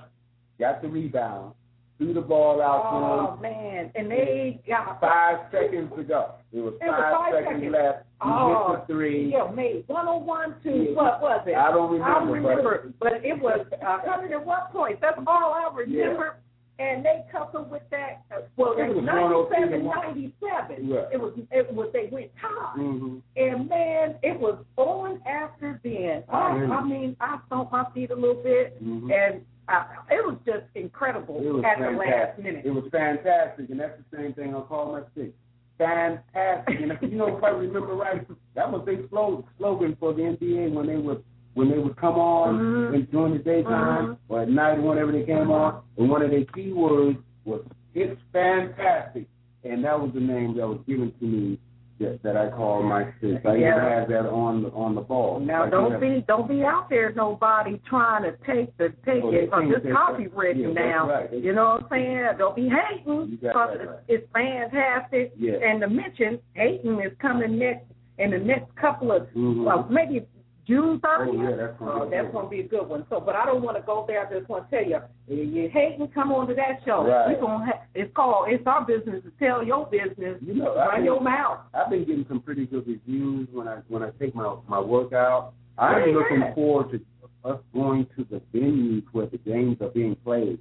got 0.59 0.81
the 0.81 0.87
rebound, 0.87 1.53
threw 1.97 2.13
the 2.13 2.21
ball 2.21 2.61
out 2.61 2.91
to 2.91 2.97
him. 2.97 3.03
Oh 3.03 3.37
man, 3.41 3.91
and 3.95 4.11
they 4.11 4.61
got 4.67 4.99
Five 5.01 5.39
seconds 5.51 5.91
to 5.97 6.03
go. 6.03 6.33
It 6.51 6.59
was 6.59 6.73
It 6.81 6.85
was 6.85 6.99
five, 7.01 7.13
five 7.15 7.33
seconds, 7.43 7.61
seconds. 7.63 7.73
left. 7.73 8.05
He 8.23 8.29
Oh, 8.29 8.47
hit 8.47 8.53
the 8.53 8.83
oh, 8.83 8.85
three. 8.87 9.31
Yeah, 9.31 9.51
made 9.51 9.83
101 9.87 10.55
to 10.63 10.69
Yeah. 10.69 10.95
what 10.95 11.21
was 11.21 11.43
it? 11.47 11.55
I 11.55 11.71
don't 11.71 11.91
remember, 11.91 12.05
I 12.13 12.19
don't 12.19 12.29
remember, 12.31 12.93
but, 12.99 13.13
it 13.25 13.41
was 13.41 13.65
a 13.81 13.97
hundred 14.09 14.31
and 14.31 14.45
one 14.45 14.61
points. 14.71 14.99
That's 15.01 15.17
all 15.25 15.53
I 15.55 15.69
remember. 15.75 16.35
And 16.79 17.05
they 17.05 17.23
coupled 17.31 17.69
with 17.69 17.83
that. 17.91 18.23
uh, 18.35 18.41
Well, 18.57 18.73
It 18.73 18.87
was 18.87 18.97
was 18.97 19.05
103 19.05 19.83
97, 19.83 19.85
97. 19.85 20.87
Yeah. 20.89 21.05
It 21.13 21.21
was. 21.21 21.33
It 21.51 21.73
was. 21.73 21.89
They 21.93 22.09
went 22.11 22.31
tied. 22.41 22.79
Mm-hmm. 22.79 23.17
And 23.37 23.69
man, 23.69 24.15
it 24.23 24.39
was 24.39 24.57
on 24.77 25.21
after 25.27 25.79
then. 25.83 26.23
I, 26.29 26.53
Really? 26.55 26.71
I 26.71 26.83
mean, 26.83 27.15
I 27.21 27.39
stomped 27.45 27.71
my 27.71 27.85
feet 27.93 28.09
a 28.09 28.15
little 28.15 28.41
bit, 28.41 28.83
Mhm. 28.83 29.11
and 29.13 29.45
I, 29.67 29.85
it 30.11 30.25
was 30.25 30.37
just 30.45 30.65
incredible 30.75 31.35
was 31.35 31.63
at 31.63 31.79
the 31.79 31.91
last 31.95 32.39
minute. 32.39 32.65
It 32.65 32.71
was 32.71 32.85
fantastic, 32.91 33.69
and 33.69 33.79
that's 33.79 33.97
the 34.09 34.17
same 34.17 34.33
thing 34.33 34.55
I 34.55 34.61
call 34.61 34.93
my 34.93 35.01
stick. 35.13 35.31
Fantastic, 35.77 36.81
and 36.81 36.91
if, 36.91 37.01
you 37.03 37.17
know 37.17 37.37
if 37.37 37.43
I 37.43 37.49
remember 37.49 37.93
right, 37.93 38.25
that 38.55 38.71
was 38.71 38.83
their 38.85 39.07
slogan 39.09 39.43
slogan 39.57 39.95
for 39.99 40.13
the 40.13 40.21
NBA 40.23 40.73
when 40.73 40.87
they 40.87 40.97
would 40.97 41.23
when 41.53 41.69
they 41.69 41.77
would 41.77 41.95
come 41.97 42.15
on 42.15 42.57
Mhm. 42.59 42.93
and 42.95 43.11
during 43.11 43.33
the 43.33 43.39
daytime 43.39 44.07
Mhm. 44.07 44.17
or 44.29 44.41
at 44.41 44.49
night 44.49 44.81
whenever 44.81 45.11
they 45.11 45.23
came 45.23 45.51
on, 45.51 45.81
and 45.97 46.09
one 46.09 46.21
of 46.21 46.31
their 46.31 46.45
key 46.45 46.73
words 46.73 47.17
was 47.45 47.61
"It's 47.93 48.19
fantastic," 48.31 49.25
and 49.63 49.83
that 49.83 49.99
was 49.99 50.11
the 50.13 50.19
name 50.19 50.55
that 50.57 50.67
was 50.67 50.79
given 50.87 51.11
to 51.19 51.25
me 51.25 51.59
that, 51.99 52.21
that 52.23 52.35
I 52.35 52.49
call 52.49 52.81
my 52.81 53.05
stick. 53.19 53.45
I 53.45 53.55
Yeah. 53.55 53.77
even 53.77 53.83
have 53.83 54.07
that 54.09 54.25
on 54.29 54.63
the 54.63 54.69
on 54.71 54.95
the 54.95 55.01
ball. 55.01 55.39
Now 55.39 55.61
Like, 55.61 55.71
don't 55.71 55.99
be 55.99 56.21
don't 56.27 56.47
be 56.47 56.65
out 56.65 56.89
there 56.89 57.13
nobody 57.15 57.77
trying 57.85 58.23
to 58.23 58.31
take 58.45 58.75
the 58.77 58.89
take 59.05 59.23
Oh, 59.23 59.29
it 59.31 59.51
because 59.51 59.71
it's 59.75 59.85
copywritten. 59.95 60.73
Yeah, 60.73 60.89
now. 60.89 61.07
right. 61.09 61.31
You 61.31 61.53
know 61.53 61.65
what 61.75 61.83
I'm 61.83 61.89
saying? 61.89 62.37
Don't 62.39 62.55
be 62.55 62.67
hating 62.67 63.37
because 63.39 63.53
that 63.53 63.81
it's, 63.81 63.89
right. 63.89 63.99
it's 64.07 64.27
fantastic. 64.31 65.33
Yeah. 65.37 65.53
And 65.61 65.81
to 65.81 65.87
mention, 65.87 66.39
hating 66.55 66.99
is 66.99 67.13
coming 67.19 67.59
next 67.59 67.85
in 68.17 68.31
the 68.31 68.39
next 68.39 68.75
couple 68.75 69.11
of 69.11 69.27
Mhm. 69.35 69.63
well 69.63 69.85
maybe 69.89 70.25
June 70.65 70.99
30th. 70.99 71.27
Oh, 71.27 71.33
yeah, 71.49 71.55
that's 71.57 71.73
Oh, 71.81 72.09
that's 72.09 72.25
good 72.27 72.31
gonna 72.33 72.49
be 72.49 72.59
a 72.61 72.67
good 72.67 72.87
one. 72.87 73.05
So, 73.09 73.19
but 73.19 73.35
I 73.35 73.45
don't 73.45 73.61
want 73.61 73.75
to 73.77 73.83
go 73.83 74.05
there. 74.07 74.25
I 74.25 74.33
just 74.33 74.47
want 74.49 74.69
to 74.69 74.75
tell 74.77 74.87
you, 74.89 74.97
if 75.27 75.53
you 75.53 75.69
hating, 75.69 76.07
come 76.13 76.31
on 76.31 76.47
to 76.47 76.53
that 76.55 76.79
show. 76.85 77.05
Right. 77.05 77.27
We 77.29 77.35
gonna 77.35 77.65
ha- 77.65 77.81
it's 77.93 78.13
called 78.15 78.47
it's 78.49 78.65
our 78.65 78.85
business 78.85 79.23
to 79.23 79.31
tell 79.45 79.61
your 79.63 79.85
business. 79.87 80.37
You 80.41 80.53
know, 80.55 80.73
run 80.75 80.95
mean- 80.97 81.05
your 81.05 81.19
mouth. 81.21 81.59
I've 81.73 81.89
been 81.89 82.05
getting 82.05 82.25
some 82.29 82.39
pretty 82.39 82.65
good 82.65 82.87
reviews 82.87 83.49
when 83.51 83.67
I 83.67 83.79
when 83.89 84.03
I 84.03 84.11
take 84.19 84.33
my 84.35 84.55
my 84.69 84.79
workout. 84.79 85.53
I'm 85.77 85.95
Pretty 85.95 86.13
looking 86.13 86.43
forward 86.55 86.91
to 86.91 87.49
us 87.49 87.59
going 87.73 88.05
to 88.15 88.25
the 88.29 88.39
venues 88.57 89.03
where 89.11 89.25
the 89.25 89.39
games 89.39 89.77
are 89.81 89.89
being 89.89 90.15
played, 90.23 90.59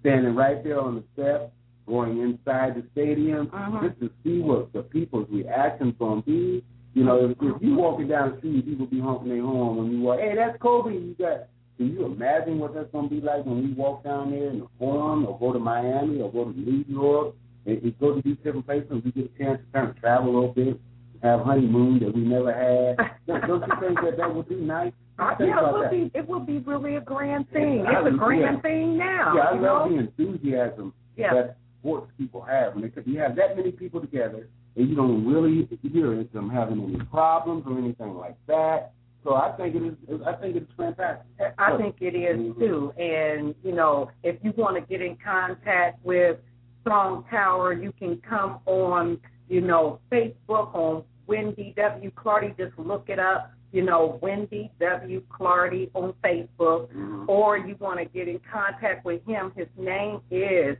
standing 0.00 0.34
right 0.34 0.64
there 0.64 0.80
on 0.80 0.94
the 0.94 1.04
steps, 1.12 1.50
going 1.86 2.18
inside 2.20 2.76
the 2.76 2.84
stadium, 2.92 3.48
Mhm. 3.48 3.82
just 3.88 4.00
to 4.00 4.10
see 4.22 4.40
what 4.40 4.72
the 4.72 4.82
people's 4.84 5.28
reactions 5.28 5.94
gonna 5.98 6.22
be. 6.22 6.64
You 6.94 7.04
know, 7.04 7.28
if, 7.30 7.36
if 7.40 7.60
you 7.62 7.74
walking 7.74 8.08
down 8.08 8.32
the 8.32 8.38
street, 8.38 8.64
people 8.66 8.86
be 8.86 9.00
honking 9.00 9.28
their 9.30 9.42
horn 9.42 9.76
when 9.76 9.90
you 9.92 10.00
walk. 10.00 10.20
Hey, 10.20 10.34
that's 10.36 10.56
Kobe. 10.62 10.92
You 10.92 11.14
got. 11.18 11.48
Can 11.76 11.92
you 11.92 12.04
imagine 12.06 12.60
what 12.60 12.72
that's 12.72 12.90
gonna 12.92 13.08
be 13.08 13.20
like 13.20 13.44
when 13.44 13.64
we 13.64 13.72
walk 13.72 14.04
down 14.04 14.30
there 14.30 14.48
in 14.50 14.60
the 14.60 14.68
Forum, 14.78 15.26
or 15.26 15.36
go 15.40 15.52
to 15.52 15.58
Miami, 15.58 16.20
or 16.20 16.30
go 16.30 16.44
to 16.44 16.56
New 16.58 16.84
York, 16.88 17.34
and, 17.66 17.82
and 17.82 17.98
go 17.98 18.14
to 18.14 18.22
these 18.22 18.36
different 18.44 18.64
places? 18.64 19.02
We 19.04 19.10
get 19.10 19.30
a 19.34 19.38
chance 19.42 19.58
to 19.58 19.66
kind 19.72 19.90
of 19.90 19.98
travel 19.98 20.30
a 20.30 20.34
little 20.34 20.54
bit, 20.54 20.80
have 21.24 21.40
honeymoon 21.40 21.98
that 21.98 22.14
we 22.14 22.20
never 22.20 22.52
had. 22.52 22.96
Don't 23.26 23.40
don't 23.48 23.62
you 23.62 23.74
think 23.80 24.00
that 24.02 24.16
that 24.18 24.32
would 24.32 24.48
be 24.48 24.54
nice? 24.56 24.92
Uh, 25.18 25.34
Think 25.36 25.50
yeah, 25.50 25.68
it 25.68 25.72
would 25.72 25.90
be 25.90 26.18
it 26.18 26.28
would 26.28 26.46
be 26.46 26.58
really 26.58 26.96
a 26.96 27.00
grand 27.00 27.48
thing. 27.50 27.84
I 27.88 28.00
It's 28.00 28.14
a 28.14 28.18
grand 28.18 28.56
yeah. 28.56 28.60
thing 28.62 28.98
now. 28.98 29.32
Yeah, 29.34 29.42
I 29.42 29.54
you 29.54 29.62
love 29.62 29.90
know? 29.90 29.96
the 29.96 30.00
enthusiasm 30.00 30.92
Yeah. 31.16 31.34
that 31.34 31.56
sports 31.80 32.10
people 32.18 32.42
have. 32.42 32.74
When 32.74 32.82
they, 32.82 33.10
you 33.10 33.18
have 33.20 33.34
that 33.36 33.56
many 33.56 33.72
people 33.72 34.00
together, 34.00 34.48
and 34.76 34.88
you 34.88 34.94
don't 34.94 35.26
really 35.26 35.68
hear 35.82 36.24
them 36.32 36.50
having 36.50 36.82
any 36.82 37.04
problems 37.06 37.64
or 37.66 37.78
anything 37.78 38.14
like 38.14 38.36
that. 38.46 38.92
So 39.22 39.34
I 39.34 39.52
think 39.52 39.74
it 39.74 39.82
is. 39.82 40.20
I 40.26 40.32
think 40.34 40.56
it's 40.56 40.70
fantastic. 40.76 41.24
I 41.56 41.76
think 41.78 41.96
it 42.00 42.14
is 42.14 42.38
Mhm. 42.38 42.58
too. 42.58 42.92
And 42.98 43.54
you 43.62 43.72
know, 43.72 44.10
if 44.22 44.36
you 44.44 44.52
want 44.56 44.76
to 44.76 44.82
get 44.82 45.00
in 45.00 45.16
contact 45.16 46.04
with 46.04 46.38
Strong 46.82 47.24
Tower, 47.30 47.72
you 47.72 47.92
can 47.92 48.18
come 48.18 48.58
on, 48.66 49.18
you 49.48 49.62
know, 49.62 49.98
Facebook 50.12 50.74
on 50.74 51.04
Wendy 51.26 51.72
W. 51.76 52.10
Clardy. 52.10 52.54
Just 52.58 52.78
look 52.78 53.08
it 53.08 53.18
up. 53.18 53.50
You 53.72 53.82
know, 53.82 54.18
Wendy 54.20 54.70
W. 54.78 55.22
Clardy 55.30 55.90
on 55.94 56.12
Facebook. 56.22 56.88
Mhm. 56.92 57.26
Or 57.26 57.56
you 57.56 57.76
want 57.80 57.98
to 58.00 58.04
get 58.04 58.28
in 58.28 58.38
contact 58.40 59.06
with 59.06 59.24
him. 59.24 59.52
His 59.56 59.68
name 59.78 60.20
is 60.30 60.76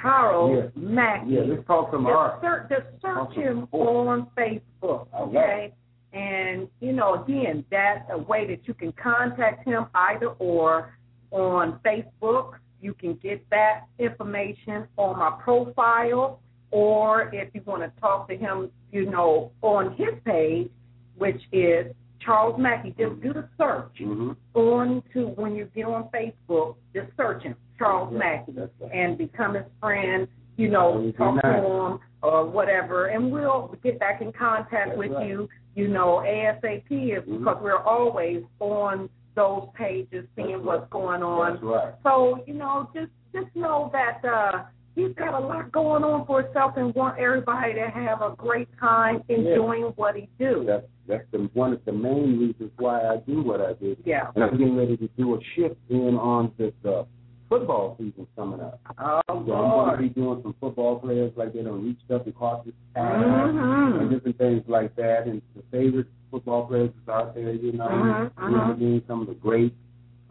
Charles 0.00 0.72
Yeah. 0.74 0.82
Mackey. 0.82 1.30
Yeah, 1.30 1.40
let's 1.46 1.66
talk 1.66 1.90
some 1.90 2.04
Just 2.04 2.14
art. 2.16 2.40
search, 2.40 2.68
just 2.68 2.86
search 3.02 3.32
him 3.34 3.68
on 3.72 4.26
Facebook, 4.36 5.08
okay? 5.14 5.72
And 6.12 6.68
you 6.80 6.92
know, 6.92 7.22
again, 7.22 7.64
that's 7.70 8.08
a 8.10 8.18
way 8.18 8.46
that 8.46 8.66
you 8.66 8.74
can 8.74 8.92
contact 8.92 9.66
him 9.66 9.86
either 9.94 10.28
or 10.38 10.94
on 11.30 11.78
Facebook. 11.84 12.54
You 12.80 12.94
can 12.94 13.14
get 13.14 13.44
that 13.50 13.86
information 13.98 14.86
on 14.96 15.18
my 15.18 15.30
profile, 15.42 16.40
or 16.70 17.30
if 17.34 17.52
you 17.54 17.60
want 17.66 17.82
to 17.82 18.00
talk 18.00 18.28
to 18.28 18.36
him, 18.36 18.70
you 18.92 19.04
know, 19.10 19.50
on 19.62 19.94
his 19.96 20.14
page, 20.24 20.70
which 21.16 21.42
is 21.52 21.94
Charles 22.24 22.58
Mackey. 22.58 22.94
Just 22.98 23.20
do 23.22 23.32
the 23.32 23.48
search 23.56 23.96
hmm 23.98 24.32
on 24.54 25.02
to 25.12 25.28
when 25.36 25.54
you 25.54 25.68
get 25.74 25.84
on 25.86 26.08
Facebook, 26.14 26.76
just 26.94 27.08
search 27.16 27.42
him, 27.42 27.54
Charles 27.78 28.10
Yeah, 28.12 28.18
Mackey, 28.18 28.52
right. 28.52 28.92
and 28.92 29.16
become 29.16 29.54
his 29.54 29.64
friend, 29.80 30.26
you 30.56 30.68
know, 30.68 31.12
talk 31.16 31.40
to 31.42 31.48
him 31.48 32.00
or 32.22 32.44
whatever, 32.46 33.06
and 33.06 33.30
we'll 33.30 33.74
get 33.82 34.00
back 34.00 34.20
in 34.20 34.32
contact 34.32 34.88
That's 34.88 34.98
with 34.98 35.12
right. 35.12 35.28
you, 35.28 35.48
you 35.76 35.86
know, 35.88 36.22
ASAP, 36.26 37.12
is 37.12 37.24
Mhm. 37.24 37.38
because 37.38 37.62
we're 37.62 37.76
always 37.82 38.42
on 38.58 39.08
those 39.36 39.68
pages 39.74 40.26
seeing 40.34 40.50
That's 40.50 40.64
what's 40.64 40.90
going 40.90 41.22
on. 41.22 41.60
Right. 41.60 41.94
So, 42.02 42.42
you 42.46 42.54
know, 42.54 42.88
just 42.92 43.12
just 43.32 43.54
know 43.54 43.90
that 43.92 44.24
uh 44.24 44.64
he's 44.98 45.14
got 45.14 45.34
a 45.34 45.38
lot 45.38 45.70
going 45.72 46.02
on 46.02 46.26
for 46.26 46.42
himself 46.42 46.72
and 46.76 46.94
want 46.94 47.18
everybody 47.18 47.74
to 47.74 47.88
have 47.88 48.20
a 48.20 48.34
great 48.36 48.68
time 48.78 49.22
enjoying 49.28 49.92
what 49.96 50.16
he 50.16 50.28
do. 50.38 50.64
That's 50.66 50.86
that's 51.06 51.24
the 51.32 51.48
one 51.54 51.72
of 51.72 51.82
the 51.86 51.92
main 51.92 52.38
reasons 52.38 52.70
why 52.76 53.00
I 53.00 53.16
do 53.26 53.42
what 53.42 53.60
I 53.62 53.72
do. 53.74 53.96
Yeah. 54.04 54.30
And 54.34 54.44
I'm 54.44 54.58
getting 54.58 54.76
ready 54.76 54.96
to 54.98 55.08
do 55.16 55.34
a 55.36 55.38
shift 55.56 55.76
in 55.88 56.16
on 56.16 56.52
this 56.58 56.74
uh, 56.86 57.04
football 57.48 57.96
season 57.98 58.26
coming 58.36 58.60
up. 58.60 58.78
Oh 58.98 59.22
So 59.26 59.32
I'm 59.32 59.46
going 59.46 59.96
to 59.96 60.02
be 60.02 60.08
doing 60.10 60.40
some 60.42 60.54
football 60.60 60.98
players 60.98 61.32
like 61.36 61.54
they 61.54 61.62
done 61.62 61.82
reached 61.82 62.10
up 62.10 62.26
and 62.26 62.36
caught 62.36 62.66
this 62.66 62.74
pass 62.94 63.22
Mhm. 63.24 64.00
and 64.00 64.10
different 64.10 64.36
things 64.36 64.62
like 64.68 64.94
that. 64.96 65.26
And 65.26 65.40
the 65.56 65.62
favorite 65.70 66.08
football 66.30 66.66
players 66.66 66.90
is 66.90 67.08
out 67.08 67.34
there, 67.34 67.52
you 67.52 67.72
know, 67.72 67.88
Mhm, 67.88 68.30
you 68.42 68.50
know 68.50 68.58
what 68.58 68.66
I 68.66 68.72
mhm. 68.74 68.78
mean? 68.78 69.02
Some 69.08 69.22
of 69.22 69.28
the 69.28 69.34
greats, 69.34 69.74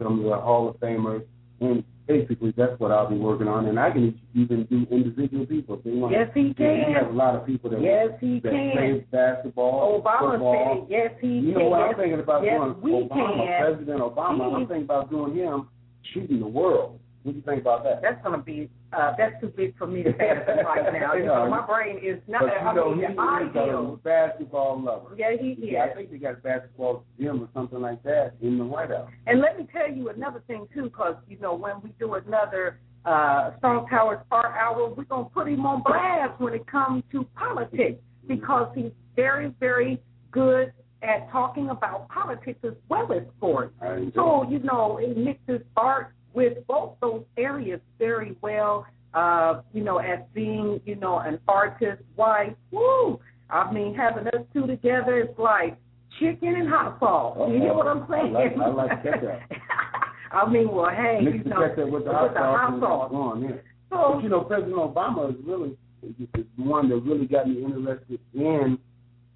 some 0.00 0.20
of 0.20 0.24
the 0.26 0.36
Hall 0.36 0.68
of 0.68 0.78
Famers. 0.78 1.24
And 1.60 1.82
basically 2.06 2.52
that's 2.56 2.78
what 2.78 2.90
I'll 2.92 3.08
be 3.10 3.16
working 3.16 3.48
on. 3.48 3.66
And 3.66 3.78
I 3.78 3.90
can 3.90 4.18
even 4.34 4.64
do 4.64 4.86
individual 4.90 5.44
people. 5.46 5.76
If 5.76 5.84
they 5.84 5.90
want 5.90 6.12
Yes, 6.12 6.30
he 6.34 6.54
can. 6.54 6.86
We 6.88 6.94
have 6.94 7.08
a 7.08 7.16
lot 7.16 7.34
of 7.34 7.44
people 7.46 7.70
that, 7.70 7.80
Yes, 7.82 8.10
he 8.20 8.40
that 8.40 8.52
can. 8.52 8.72
play 8.72 9.04
basketball, 9.10 10.00
Obama 10.02 10.30
football. 10.32 10.86
said, 10.88 10.90
yes, 10.90 11.10
he 11.20 11.28
You 11.38 11.52
can. 11.52 11.62
know 11.62 11.68
what 11.70 11.80
I'm 11.82 11.94
thinking 11.96 12.20
about 12.20 12.44
yes, 12.44 12.58
doing? 12.60 12.80
we 12.80 12.90
Obama, 12.92 13.36
can. 13.46 13.60
President 13.74 14.00
Obama. 14.00 14.54
I'm 14.54 14.60
He- 14.60 14.66
thinking 14.66 14.84
about 14.84 15.10
doing 15.10 15.34
him 15.34 15.68
shooting 16.14 16.40
the 16.40 16.46
world. 16.46 16.98
What 17.24 17.32
do 17.32 17.38
you 17.38 17.44
think 17.44 17.60
about 17.60 17.82
that? 17.84 18.00
That's 18.02 18.22
gonna 18.22 18.38
be 18.38 18.70
uh 18.92 19.12
that's 19.18 19.40
too 19.40 19.48
big 19.48 19.76
for 19.76 19.86
me 19.86 20.02
to 20.02 20.12
fathom 20.18 20.64
right 20.64 20.92
now. 20.92 21.14
You 21.14 21.26
know, 21.26 21.48
my 21.48 21.64
brain 21.66 21.98
is 22.02 22.20
not 22.28 22.42
but 22.42 22.52
you 22.54 22.74
know, 22.74 22.94
mean 22.94 22.98
he 23.00 23.12
is 23.12 23.18
a 23.18 23.60
ideal. 23.60 24.00
basketball 24.02 24.82
lover. 24.82 25.14
Yeah, 25.16 25.32
he 25.38 25.56
Yeah, 25.58 25.86
I 25.90 25.94
think 25.94 26.10
they 26.10 26.18
got 26.18 26.34
a 26.34 26.36
basketball 26.36 27.04
gym 27.18 27.42
or 27.42 27.48
something 27.54 27.80
like 27.80 28.02
that 28.04 28.34
in 28.40 28.58
the 28.58 28.64
White 28.64 28.90
House. 28.90 29.10
And 29.26 29.40
let 29.40 29.58
me 29.58 29.66
tell 29.72 29.90
you 29.90 30.08
another 30.10 30.42
thing 30.46 30.66
too, 30.74 30.84
because 30.84 31.16
you 31.28 31.38
know 31.38 31.54
when 31.54 31.80
we 31.82 31.90
do 31.98 32.14
another 32.14 32.80
uh 33.04 33.56
Strong 33.58 33.88
Towers 33.88 34.20
Art 34.30 34.54
Hour, 34.58 34.92
we're 34.94 35.04
gonna 35.04 35.28
put 35.28 35.48
him 35.48 35.64
on 35.66 35.82
blast 35.82 36.40
when 36.40 36.54
it 36.54 36.66
comes 36.66 37.02
to 37.12 37.24
politics 37.36 38.00
because 38.26 38.70
he's 38.74 38.92
very, 39.16 39.52
very 39.58 40.00
good 40.30 40.72
at 41.02 41.30
talking 41.30 41.70
about 41.70 42.08
politics 42.08 42.58
as 42.64 42.72
well 42.88 43.12
as 43.12 43.22
sports. 43.36 43.74
So, 44.14 44.46
you 44.48 44.58
know, 44.60 44.98
it 45.00 45.16
mixes 45.16 45.64
art 45.76 46.12
with 46.34 46.66
both 46.66 46.92
those 47.00 47.22
areas 47.36 47.80
very 47.98 48.36
well. 48.42 48.86
uh, 49.14 49.62
you 49.72 49.82
know, 49.82 49.98
as 49.98 50.18
being, 50.34 50.80
you 50.84 50.94
know, 50.94 51.18
an 51.20 51.38
artist 51.48 52.02
wife. 52.16 52.52
Woo! 52.70 53.18
I 53.48 53.72
mean, 53.72 53.94
having 53.94 54.26
us 54.28 54.44
two 54.52 54.66
together 54.66 55.18
is 55.20 55.28
like 55.38 55.78
chicken 56.20 56.54
and 56.56 56.68
hot 56.68 56.98
sauce. 57.00 57.38
You 57.50 57.58
hear 57.58 57.72
what 57.74 57.86
I'm 57.86 58.06
saying? 58.10 58.36
I 58.36 58.44
like, 58.44 58.56
I 58.58 58.68
like 58.68 59.02
ketchup. 59.02 59.40
I 60.32 60.48
mean, 60.50 60.70
well, 60.70 60.90
hey, 60.90 61.20
Mix 61.22 61.38
you 61.38 61.44
know, 61.50 61.66
ketchup 61.68 61.88
with 61.90 62.04
the 62.04 62.12
hot 62.12 62.34
sauce. 62.34 62.68
and 62.72 62.80
sauce. 62.82 63.10
Go 63.10 63.16
on, 63.16 63.42
yeah. 63.42 63.50
So, 63.88 64.12
But 64.16 64.22
you 64.22 64.28
know, 64.28 64.42
President 64.42 64.76
Obama 64.76 65.30
is 65.30 65.36
really 65.46 65.76
is 66.02 66.28
the 66.58 66.62
one 66.62 66.90
that 66.90 66.96
really 66.96 67.26
got 67.26 67.48
me 67.48 67.64
interested 67.64 68.20
in 68.34 68.78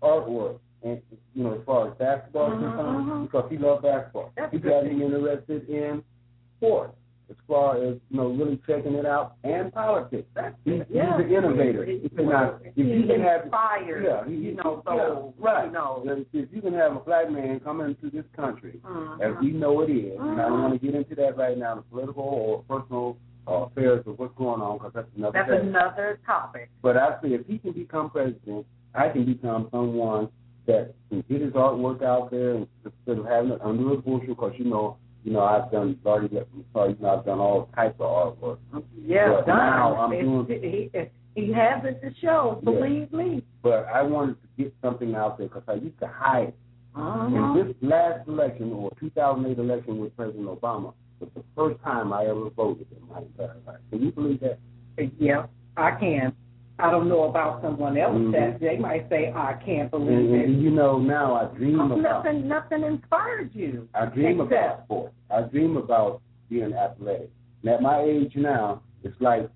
artwork, 0.02 0.58
and 0.84 1.00
you 1.34 1.44
know, 1.44 1.54
as 1.54 1.60
far 1.64 1.88
as 1.90 1.96
basketball 1.98 2.52
is 2.52 2.58
Mhm, 2.58 2.76
concerned, 2.76 3.08
mhm. 3.08 3.22
because 3.24 3.50
he 3.50 3.56
loved 3.56 3.82
basketball. 3.82 4.30
That's 4.36 4.52
he 4.52 4.58
got 4.58 4.84
me 4.84 5.02
interested 5.02 5.68
in 5.70 6.04
sports, 6.62 6.94
as 7.30 7.36
far 7.48 7.76
as 7.76 7.96
you 8.10 8.16
know, 8.16 8.28
really 8.28 8.60
checking 8.66 8.94
it 8.94 9.06
out, 9.06 9.34
and 9.42 9.72
politics. 9.72 10.28
That's 10.34 10.54
He's, 10.64 10.82
yeah. 10.90 11.16
he's 11.18 11.26
an 11.26 11.32
innovator. 11.32 11.84
He- 11.84 12.08
He 12.16 12.22
now, 12.22 12.58
if 12.64 12.76
you 12.76 13.06
can 13.06 13.20
have 13.22 13.42
inspired, 13.44 14.04
yeah, 14.04 14.24
he, 14.28 14.34
you 14.34 14.54
know, 14.54 14.82
yeah, 14.86 14.92
so 14.96 15.34
right. 15.38 15.66
you 15.66 15.72
know. 15.72 16.02
If- 16.32 16.48
you 16.52 16.60
can 16.60 16.74
have 16.74 16.94
a 16.96 17.00
black 17.00 17.30
man 17.30 17.58
come 17.60 17.80
into 17.80 18.10
this 18.10 18.24
country 18.36 18.80
Mhm. 18.84 19.20
as 19.20 19.40
we 19.40 19.50
know 19.52 19.80
it 19.80 19.90
is, 19.90 20.18
and 20.20 20.40
I 20.40 20.48
don't 20.48 20.58
Mhm. 20.58 20.62
want 20.62 20.80
to 20.80 20.86
get 20.86 20.94
into 20.94 21.14
that 21.16 21.36
right 21.36 21.56
now, 21.58 21.74
the 21.76 21.82
political 21.82 22.22
or 22.24 22.62
personal 22.68 23.16
uh, 23.48 23.64
affairs 23.66 24.06
of 24.06 24.16
what's 24.20 24.32
going 24.36 24.60
on, 24.62 24.78
because 24.78 24.92
that's 24.94 25.08
another 25.16 25.32
That's 25.36 25.50
thing. 25.50 25.68
another 25.70 26.20
topic. 26.24 26.70
But 26.80 26.96
I 26.96 27.20
say 27.20 27.32
if 27.32 27.44
he 27.46 27.58
can 27.58 27.72
become 27.72 28.08
president, 28.08 28.64
I 28.94 29.08
can 29.08 29.24
become 29.24 29.66
someone 29.72 30.28
that 30.66 30.94
can 31.08 31.22
get 31.28 31.40
his 31.40 31.52
artwork 31.54 32.02
out 32.04 32.30
there 32.30 32.50
and 32.54 32.68
instead 32.84 33.18
of 33.18 33.24
having 33.26 33.50
it 33.50 33.60
under 33.60 33.94
a 33.94 33.96
bushel, 33.96 34.28
because 34.36 34.52
you 34.58 34.66
know, 34.66 34.96
you 35.24 35.32
know, 35.32 35.40
I've 35.44 35.70
done 35.70 35.98
already. 36.04 36.38
Sorry, 36.72 36.90
you 36.92 36.96
know, 37.00 37.18
I've 37.18 37.24
done 37.24 37.38
all 37.38 37.68
types 37.74 37.96
of 38.00 38.36
artwork. 38.40 38.58
Yeah, 39.04 39.28
But 39.36 39.46
done. 39.46 39.56
now 39.56 39.96
I'm 39.96 40.12
It's- 40.12 40.24
doing- 40.26 40.90
he, 41.34 41.40
he 41.46 41.52
has 41.52 41.84
it 41.84 42.00
to 42.02 42.12
show. 42.20 42.60
Yeah. 42.62 42.70
Believe 42.72 43.12
me. 43.12 43.42
But 43.62 43.86
I 43.86 44.02
wanted 44.02 44.36
to 44.42 44.48
get 44.62 44.74
something 44.82 45.14
out 45.14 45.38
there 45.38 45.48
because 45.48 45.62
I 45.68 45.74
used 45.74 45.98
to 46.00 46.06
hide 46.08 46.48
it. 46.48 46.54
Uh-huh. 46.94 47.26
And 47.26 47.56
this 47.70 47.74
last 47.80 48.28
election, 48.28 48.72
or 48.72 48.90
2008 49.00 49.58
election 49.58 49.98
with 49.98 50.14
President 50.16 50.46
Obama, 50.46 50.92
was 51.20 51.30
the 51.34 51.42
first 51.56 51.80
time 51.82 52.12
I 52.12 52.26
ever 52.26 52.50
voted 52.50 52.86
in 52.94 53.08
my 53.08 53.20
entire 53.20 53.56
life. 53.66 53.78
Can 53.90 54.02
you 54.02 54.12
believe 54.12 54.40
that? 54.40 54.58
Yeah, 55.18 55.46
I 55.76 55.92
can. 55.92 56.34
I 56.82 56.90
don't 56.90 57.08
know 57.08 57.24
about 57.24 57.62
someone 57.62 57.96
else 57.96 58.16
Mhm. 58.16 58.32
that 58.32 58.58
they 58.60 58.76
might 58.76 59.08
say 59.08 59.32
I 59.34 59.52
can't 59.64 59.88
believe 59.90 60.32
and 60.32 60.34
it. 60.34 60.48
you 60.50 60.70
know, 60.70 60.98
now 60.98 61.34
I 61.34 61.44
dream 61.56 61.80
about 61.80 62.00
Nothing, 62.00 62.48
nothing 62.48 62.82
inspired 62.82 63.54
you. 63.54 63.88
I 63.94 64.06
dream 64.06 64.40
Except- 64.40 64.52
about 64.52 64.84
sports. 64.84 65.14
I 65.30 65.42
dream 65.42 65.76
about 65.76 66.20
being 66.50 66.72
athletic. 66.74 67.30
And 67.62 67.70
at 67.70 67.80
my 67.82 68.00
age 68.00 68.34
now, 68.36 68.80
it's 69.04 69.18
like 69.20 69.48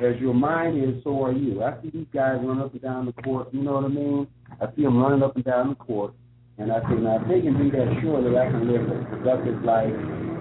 as 0.00 0.16
your 0.20 0.34
mind 0.34 0.76
is, 0.82 1.02
so 1.04 1.22
are 1.24 1.32
you. 1.32 1.62
I 1.62 1.74
see 1.82 1.90
these 1.90 2.06
guys 2.12 2.40
run 2.42 2.58
up 2.60 2.72
and 2.72 2.80
down 2.82 3.06
the 3.06 3.12
court. 3.22 3.48
You 3.52 3.62
know 3.62 3.74
what 3.74 3.84
I 3.84 3.88
mean? 3.88 4.26
I 4.60 4.66
see 4.74 4.82
them 4.82 5.00
running 5.00 5.22
up 5.22 5.36
and 5.36 5.44
down 5.44 5.68
the 5.68 5.74
court, 5.76 6.14
and 6.58 6.72
I 6.72 6.80
say, 6.88 6.96
now 6.96 7.16
if 7.20 7.28
they 7.28 7.40
can 7.42 7.56
do 7.58 7.70
that, 7.70 8.00
surely 8.00 8.36
I 8.38 8.46
can 8.50 8.66
live 8.72 8.90
a 8.90 9.04
productive 9.04 9.62
life, 9.64 9.94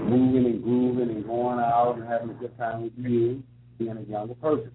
moving 0.03 0.45
and 0.45 0.63
grooving 0.63 1.09
and 1.09 1.25
going 1.25 1.59
out 1.59 1.97
and 1.97 2.07
having 2.07 2.29
a 2.31 2.33
good 2.33 2.57
time 2.57 2.83
with 2.83 2.93
you, 2.97 3.43
being 3.77 3.97
a 3.97 4.01
younger 4.09 4.33
person. 4.35 4.71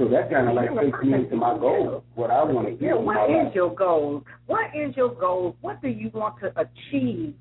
So 0.00 0.08
that 0.08 0.30
kind 0.30 0.48
of 0.48 0.54
like 0.54 0.70
takes 0.80 0.98
me 1.04 1.12
into 1.12 1.36
my 1.36 1.58
goal, 1.58 2.02
what 2.14 2.30
I 2.30 2.42
want 2.42 2.68
to 2.68 2.74
do. 2.74 2.86
Yeah, 2.86 2.94
what 2.94 3.28
life. 3.28 3.54
your 3.54 3.74
goal? 3.74 4.24
What 4.46 4.74
is 4.74 4.96
your 4.96 5.14
goal? 5.14 5.56
What 5.60 5.82
do 5.82 5.88
you 5.88 6.10
want 6.14 6.36
to 6.40 6.50
achieve 6.58 7.34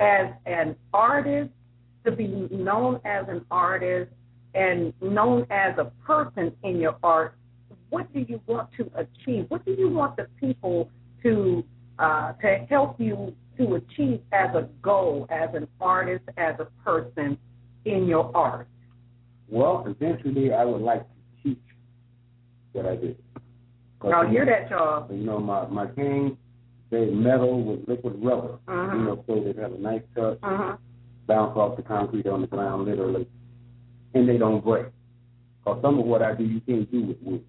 as 0.00 0.28
an 0.46 0.74
artist, 0.94 1.50
to 2.06 2.12
be 2.12 2.48
known 2.50 2.98
as 3.04 3.26
an 3.28 3.44
artist 3.50 4.10
and 4.54 4.94
known 5.02 5.46
as 5.50 5.76
a 5.76 5.92
person 6.06 6.56
in 6.64 6.80
your 6.80 6.96
art? 7.02 7.34
What 7.90 8.10
do 8.14 8.20
you 8.20 8.40
want 8.46 8.70
to 8.78 8.90
achieve? 8.96 9.44
What 9.48 9.66
do 9.66 9.72
you 9.72 9.90
want 9.90 10.16
the 10.16 10.28
people 10.40 10.90
to 11.24 11.62
uh, 11.98 12.32
to 12.40 12.66
help 12.70 12.98
you 12.98 13.34
to 13.58 13.74
achieve 13.74 14.22
as 14.32 14.54
a 14.54 14.66
goal, 14.80 15.26
as 15.28 15.50
an 15.52 15.68
artist, 15.78 16.24
as 16.38 16.54
a 16.58 16.68
person 16.82 17.36
in 17.84 18.06
your 18.06 18.34
art? 18.34 18.66
Well, 19.50 19.84
eventually 19.86 20.54
I 20.54 20.64
would 20.64 20.80
like 20.80 21.04
what 22.72 22.86
I 22.86 22.96
do. 22.96 23.14
'Cause, 24.00 24.10
Now 24.10 24.26
hear 24.26 24.44
that, 24.46 24.70
y'all. 24.70 25.12
You 25.12 25.24
know, 25.24 25.38
my 25.40 25.66
my 25.68 25.86
canes, 25.88 26.36
they 26.90 27.10
metal 27.10 27.62
with 27.62 27.88
liquid 27.88 28.14
rubber. 28.22 28.58
Mhm. 28.68 28.94
You 28.98 29.04
know, 29.04 29.24
so 29.26 29.40
they 29.40 29.60
have 29.60 29.72
a 29.72 29.78
nice 29.78 30.02
touch, 30.14 30.38
Uh-huh. 30.42 30.76
bounce 31.26 31.56
off 31.56 31.76
the 31.76 31.82
concrete 31.82 32.26
on 32.26 32.40
the 32.42 32.46
ground, 32.46 32.84
literally, 32.86 33.26
and 34.14 34.28
they 34.28 34.38
don't 34.38 34.62
break. 34.64 34.86
Because 35.64 35.82
some 35.82 35.98
of 35.98 36.06
what 36.06 36.22
I 36.22 36.34
do, 36.34 36.44
you 36.44 36.60
can't 36.60 36.90
do 36.90 37.02
with 37.02 37.20
wood. 37.22 37.44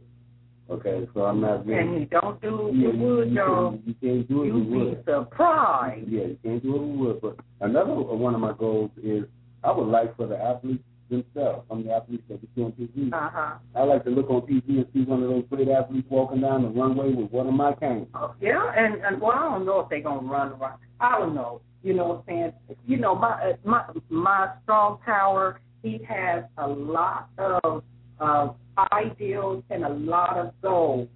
Okay, 0.72 1.07
so 1.15 1.26
I'm 1.26 1.39
not 1.41 1.65
really. 1.65 1.80
And 1.82 1.99
you 2.01 2.05
don't 2.07 2.39
do 2.41 2.70
yeah, 2.74 2.89
you, 2.91 2.97
wood, 2.99 3.30
you, 3.30 3.36
y'all. 3.38 3.72
can, 3.72 3.84
you 3.88 3.93
can't 3.95 4.28
do 4.28 4.43
it 4.43 4.47
You 4.47 4.53
with 4.55 4.63
be 4.72 4.78
wood. 4.78 5.03
surprised. 5.05 6.07
Yeah, 6.07 6.26
you 6.26 6.38
can't 6.43 6.61
do 6.61 6.76
it 6.76 6.80
with 6.80 6.99
wood. 6.99 7.20
But 7.22 7.36
another 7.65 7.93
one 7.95 8.36
of 8.36 8.41
my 8.41 8.53
goals 8.53 8.91
is 9.01 9.26
I 9.63 9.72
would 9.72 9.88
like 9.88 10.15
for 10.15 10.28
the 10.28 10.38
athletes 10.38 10.84
themselves, 11.10 11.66
of 11.70 11.84
the 11.84 11.91
athletes 11.91 12.24
that 12.30 12.39
we 12.41 12.47
see 12.55 12.62
on 12.62 12.72
TV. 12.74 13.14
Uh 13.14 13.30
huh. 13.32 13.55
I 13.76 13.84
like 13.84 14.03
to 14.05 14.10
look 14.10 14.30
on 14.30 14.41
TV 14.41 14.68
and 14.68 14.86
see 14.93 15.03
one 15.03 15.24
of 15.24 15.30
those 15.30 15.43
great 15.49 15.70
athletes 15.70 16.07
walking 16.10 16.41
down 16.41 16.64
the 16.64 16.70
runway 16.70 17.14
with 17.14 17.32
one 17.32 17.47
of 17.47 17.53
my 17.53 17.74
canes. 17.74 18.07
Oh, 18.14 18.34
yeah, 18.41 18.72
and 18.76 19.03
and 19.03 19.22
well, 19.22 19.32
I 19.32 19.49
don't 19.49 19.66
know 19.66 19.80
if 19.82 19.89
they're 19.89 20.01
gonna 20.01 20.28
run 20.28 20.57
right. 20.60 20.78
I 20.99 21.18
don't 21.18 21.36
know. 21.36 21.62
You 21.84 21.93
know 21.93 22.07
what 22.07 22.24
I'm 22.28 22.53
saying? 22.68 22.78
You 22.86 22.97
know, 22.97 23.16
my 23.16 23.32
uh, 23.32 23.53
my 23.64 23.86
my 24.10 24.53
strong 24.64 24.99
tower. 25.05 25.62
He 25.82 26.01
has 26.10 26.43
a 26.57 26.68
lot 26.68 27.30
of 27.38 27.84
of 28.20 28.55
ideals 28.91 29.64
and 29.70 29.86
a 29.86 29.89
lot 29.89 30.38
of 30.38 30.53
goals, 30.62 31.07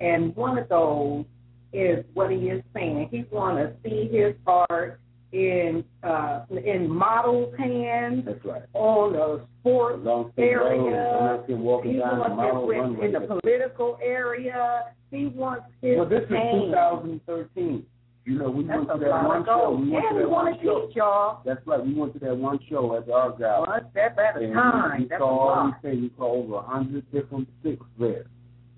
and 0.00 0.34
one 0.36 0.58
of 0.58 0.68
those 0.68 1.24
is 1.72 2.04
what 2.14 2.30
he 2.30 2.36
is 2.36 2.62
saying. 2.74 3.08
He 3.10 3.24
want 3.30 3.58
to 3.58 3.72
see 3.82 4.08
his 4.12 4.34
art 4.46 5.00
in 5.32 5.82
uh 6.02 6.44
in 6.64 6.88
models' 6.90 7.54
hands 7.58 8.24
That's 8.26 8.44
right. 8.44 8.62
on 8.74 9.14
a 9.16 9.44
sports 9.60 10.00
Long 10.04 10.30
State 10.34 10.54
Road. 10.54 10.80
I'm 10.80 10.86
area. 10.86 11.56
walking 11.56 11.92
He 11.92 11.98
down 11.98 12.14
the 12.16 12.20
wants 12.20 12.36
model 12.36 12.66
with, 12.66 12.76
runway. 12.76 13.06
in 13.06 13.12
the 13.12 13.20
political 13.20 13.98
area. 14.02 14.82
He 15.10 15.26
wants 15.26 15.64
his 15.80 15.96
Well, 15.98 16.08
this 16.08 16.22
is 16.22 16.28
2013. 16.28 17.86
You 18.24 18.38
know, 18.38 18.50
we 18.50 18.62
That's 18.64 18.78
went 18.86 18.88
to 19.00 19.04
that 19.04 19.24
one 19.26 19.44
show. 19.44 19.70
We 19.82 19.90
went 19.90 20.04
And 20.06 20.10
to 20.10 20.14
we 20.14 20.20
that 20.22 20.30
want 20.30 20.46
one 20.46 20.58
to 20.58 20.64
show. 20.64 20.86
teach 20.86 20.96
y'all 20.96 21.40
That's 21.44 21.66
right. 21.66 21.84
We 21.84 21.94
went 21.94 22.12
to 22.12 22.18
that 22.20 22.36
one 22.36 22.58
show 22.70 22.96
at 22.96 23.06
the 23.06 23.12
Argyle. 23.14 23.66
one 23.66 23.86
step 23.90 24.16
at 24.18 24.40
a 24.40 24.52
time. 24.52 25.00
we 25.02 25.08
That's 25.08 25.18
a 25.20 25.24
saw 25.24 25.28
all 25.38 25.46
lot. 25.70 25.82
things. 25.82 26.02
We 26.02 26.10
saw 26.16 26.32
over 26.32 26.54
a 26.56 26.62
hundred 26.62 27.10
different 27.10 27.48
sticks 27.60 27.84
there. 27.98 28.26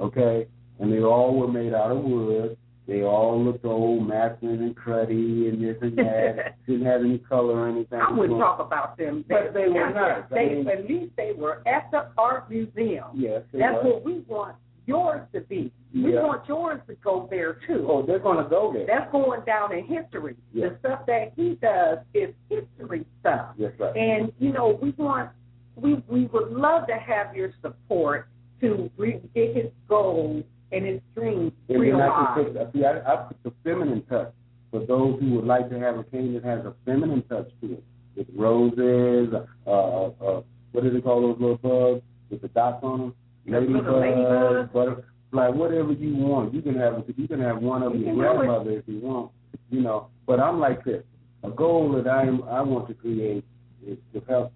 Okay? 0.00 0.46
And 0.80 0.90
they 0.92 1.00
all 1.00 1.36
were 1.36 1.48
made 1.48 1.74
out 1.74 1.90
of 1.90 1.98
wood. 2.02 2.56
They 2.86 3.02
all 3.02 3.42
looked 3.42 3.64
old, 3.64 4.06
masculine 4.06 4.62
and 4.62 4.76
cruddy 4.76 5.48
and 5.48 5.62
this 5.62 5.76
and 5.80 5.96
that. 5.96 6.56
Didn't 6.66 6.84
have 6.86 7.00
any 7.00 7.18
color 7.18 7.60
or 7.60 7.68
anything. 7.68 7.98
I 7.98 8.12
wouldn't 8.12 8.38
talk 8.38 8.58
about 8.60 8.98
them. 8.98 9.24
But 9.28 9.54
they 9.54 9.68
were 9.68 9.90
nice. 9.90 10.24
I 10.30 10.34
They, 10.34 10.48
mean- 10.56 10.68
at 10.68 10.86
least 10.88 11.12
they 11.16 11.32
were 11.36 11.66
at 11.66 11.90
the 11.90 12.08
art 12.18 12.50
museum. 12.50 13.06
Yes, 13.14 13.42
That's 13.52 13.82
were. 13.82 13.94
what 13.94 14.04
we 14.04 14.18
want 14.28 14.56
yours 14.86 15.22
to 15.32 15.40
be. 15.40 15.72
We 15.94 16.12
Yeah. 16.12 16.24
want 16.24 16.46
yours 16.46 16.80
to 16.88 16.94
go 16.96 17.26
there 17.30 17.54
too. 17.66 17.86
Oh, 17.88 18.02
they're 18.02 18.18
going 18.18 18.42
to 18.42 18.50
go 18.50 18.70
there. 18.72 18.84
That's 18.86 19.10
going 19.12 19.40
down 19.46 19.72
in 19.72 19.84
history. 19.86 20.36
Yeah. 20.52 20.68
The 20.70 20.78
stuff 20.80 21.06
that 21.06 21.32
he 21.36 21.54
does 21.62 21.98
is 22.12 22.34
history 22.50 23.06
stuff. 23.20 23.54
That's 23.58 23.78
right. 23.80 23.96
And 23.96 24.30
you 24.38 24.52
know, 24.52 24.78
we 24.82 24.90
want 24.98 25.30
we 25.76 26.02
we 26.08 26.26
would 26.26 26.52
love 26.52 26.86
to 26.88 26.96
have 26.98 27.34
your 27.34 27.52
support 27.62 28.28
to 28.60 28.90
re- 28.98 29.20
get 29.34 29.56
his 29.56 29.70
goals 29.88 30.44
and 30.74 30.86
his 30.86 31.00
dreams 31.14 31.52
And 31.68 31.76
then 31.76 31.76
I 31.76 31.80
realized. 31.80 32.34
can 32.54 32.54
put, 32.54 32.72
see, 32.72 32.84
I, 32.84 33.12
I 33.12 33.16
put 33.28 33.36
the 33.44 33.52
feminine 33.62 34.02
touch 34.08 34.32
for 34.70 34.80
those 34.84 35.20
who 35.20 35.30
would 35.36 35.44
like 35.44 35.68
to 35.70 35.78
have 35.78 35.98
a 35.98 36.04
cane 36.04 36.34
that 36.34 36.44
has 36.44 36.64
a 36.64 36.74
feminine 36.84 37.22
touch 37.28 37.48
to 37.60 37.72
it, 37.74 37.84
with 38.16 38.26
roses, 38.36 39.32
uh, 39.66 39.70
uh, 39.70 40.06
uh, 40.24 40.42
what 40.72 40.82
do 40.84 40.90
they 40.90 41.00
call 41.00 41.20
those 41.22 41.40
little 41.40 41.56
bugs 41.58 42.02
with 42.30 42.42
the 42.42 42.48
dots 42.48 42.82
on 42.82 43.00
them? 43.00 43.14
Ladybugs. 43.48 44.72
Butterfly, 44.72 45.48
whatever 45.48 45.92
you 45.92 46.16
want. 46.16 46.54
You 46.54 46.62
can 46.62 46.76
have 46.76 47.04
you 47.16 47.28
can 47.28 47.40
have 47.40 47.58
one 47.62 47.82
of 47.82 47.94
You 47.94 48.00
your 48.00 48.08
can 48.08 48.14
do 48.16 48.20
it. 48.22 48.34
grandmother 48.36 48.70
if 48.70 48.84
you 48.86 49.00
want, 49.00 49.30
you 49.70 49.80
know. 49.80 50.08
But 50.26 50.40
I'm 50.40 50.58
like 50.60 50.84
this. 50.84 51.02
A 51.42 51.50
goal 51.50 51.92
that 51.92 52.08
I 52.08 52.22
am 52.22 52.42
I 52.44 52.62
want 52.62 52.88
to 52.88 52.94
create 52.94 53.44
is 53.86 53.98
to 54.14 54.22
help 54.28 54.52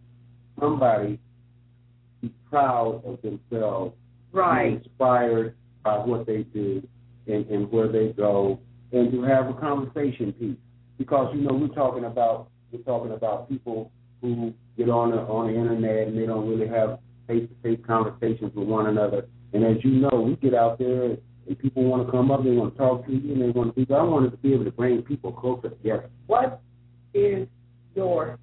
somebody 0.59 1.19
be 2.23 2.33
proud 2.51 3.03
of 3.05 3.21
themselves 3.23 3.95
be 4.33 4.39
Right. 4.39 4.73
inspired 4.85 5.55
by 5.89 5.97
what 6.05 6.26
they 6.26 6.43
do 6.43 6.86
and, 7.26 7.47
and 7.47 7.72
where 7.72 7.89
they 7.89 8.09
go, 8.09 8.61
and 8.93 9.11
to 9.11 9.22
have 9.22 9.49
a 9.49 9.55
conversation 9.55 10.32
piece. 10.32 10.57
Because 10.99 11.34
you 11.34 11.43
know 11.43 11.55
we're 11.55 11.74
talking 11.74 12.05
about 12.05 12.49
we're 12.72 12.82
talking 12.82 13.12
about 13.12 13.49
people 13.49 13.91
who 14.20 14.53
get 14.76 14.91
on 14.91 15.12
the 15.12 15.18
on 15.18 15.47
the 15.47 15.59
internet 15.59 16.09
and 16.09 16.18
they 16.18 16.26
don't 16.26 16.49
really 16.49 16.68
have 16.68 16.99
face 17.26 17.49
to 17.49 17.55
face 17.62 17.82
conversations 17.86 18.53
with 18.55 18.68
one 18.68 18.86
another. 18.86 19.26
And 19.53 19.64
as 19.64 19.82
you 19.82 19.93
know, 19.93 20.20
we 20.20 20.36
get 20.36 20.55
out 20.55 20.78
there 20.78 21.05
and 21.47 21.59
people 21.59 21.84
want 21.84 22.05
to 22.05 22.12
come 22.12 22.30
up, 22.30 22.45
they 22.45 22.51
want 22.51 22.74
to 22.74 22.78
talk 22.78 23.07
to 23.07 23.12
you, 23.12 23.32
and 23.32 23.41
they 23.41 23.51
want 23.51 23.74
to 23.74 23.84
be. 23.84 23.95
I 23.95 24.03
wanted 24.03 24.32
to 24.32 24.36
be 24.39 24.53
able 24.53 24.64
to 24.64 24.72
bring 24.72 25.03
people 25.03 25.32
closer 25.32 25.70
together. 25.70 26.11
What 26.26 26.61
is 27.14 27.49
your 27.95 28.39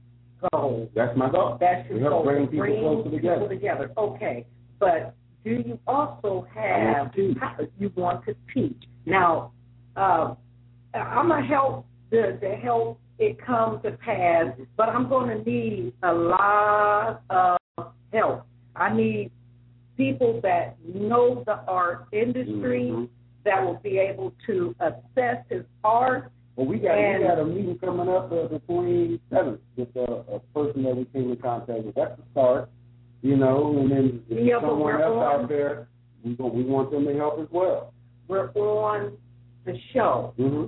goal? 0.52 0.90
That's 0.96 1.16
my 1.16 1.30
goal. 1.30 1.58
That's 1.60 1.88
to 1.90 1.96
your 1.96 2.10
help 2.10 2.24
goal. 2.24 2.24
bring 2.24 2.48
people 2.48 3.04
closer 3.04 3.12
together. 3.12 3.36
people 3.36 3.50
together. 3.50 3.92
Okay. 3.98 4.46
But 4.80 5.16
do 5.46 5.52
you 5.66 5.80
also 5.88 6.46
have 6.54 7.12
you 7.16 7.92
want 7.96 8.26
to 8.26 8.36
teach? 8.54 8.84
Now, 9.06 9.52
uh, 9.96 10.34
I'm 10.94 11.30
gonna 11.30 11.46
help 11.46 11.86
the 12.10 12.38
the 12.42 12.56
help 12.56 13.00
it 13.20 13.38
come 13.46 13.82
to 13.84 13.92
pass, 13.92 14.48
but 14.76 14.90
I'm 14.90 15.08
going 15.08 15.30
to 15.38 15.50
need 15.50 15.94
a 16.04 16.14
lot 16.14 17.22
of 17.30 17.58
help. 18.12 18.44
I 18.76 18.94
need 18.94 19.32
people 19.96 20.42
that 20.44 20.76
know 20.84 21.44
the 21.46 21.60
art 21.66 22.08
industry 22.12 22.90
Mhm. 22.92 23.08
that 23.46 23.64
will 23.66 23.80
be 23.82 23.98
able 24.00 24.34
to 24.48 24.76
assess 24.82 25.46
his 25.50 25.64
art. 25.84 26.30
Well, 26.58 26.68
we 26.68 26.78
got 26.80 26.98
And- 26.98 27.22
we 27.22 27.28
got 27.30 27.40
a 27.40 27.46
meeting 27.46 27.78
coming 27.80 28.10
up 28.10 28.32
uh, 28.32 28.48
the 28.48 28.60
27th 28.68 29.62
with 29.78 29.96
uh, 29.96 30.24
a 30.34 30.40
person 30.54 30.84
that 30.84 30.98
we 30.98 31.06
came 31.06 31.32
in 31.32 31.38
contact 31.38 31.84
with. 31.86 31.96
That's 31.96 32.18
the 32.18 32.24
start, 32.32 32.70
you 33.26 33.36
know. 33.36 33.76
And 33.80 33.92
then 33.92 34.24
if 34.30 34.46
Yeah, 34.46 34.62
someone 34.62 35.02
else 35.02 35.18
on- 35.18 35.42
out 35.42 35.50
there, 35.50 35.88
we 36.24 36.36
go, 36.36 36.46
we 36.48 36.64
want 36.64 36.92
them 36.92 37.06
to 37.06 37.14
help 37.16 37.40
as 37.40 37.48
well. 37.52 37.92
We're 38.28 38.50
on 38.56 39.18
the 39.66 39.78
show 39.94 40.34
hmm 40.38 40.66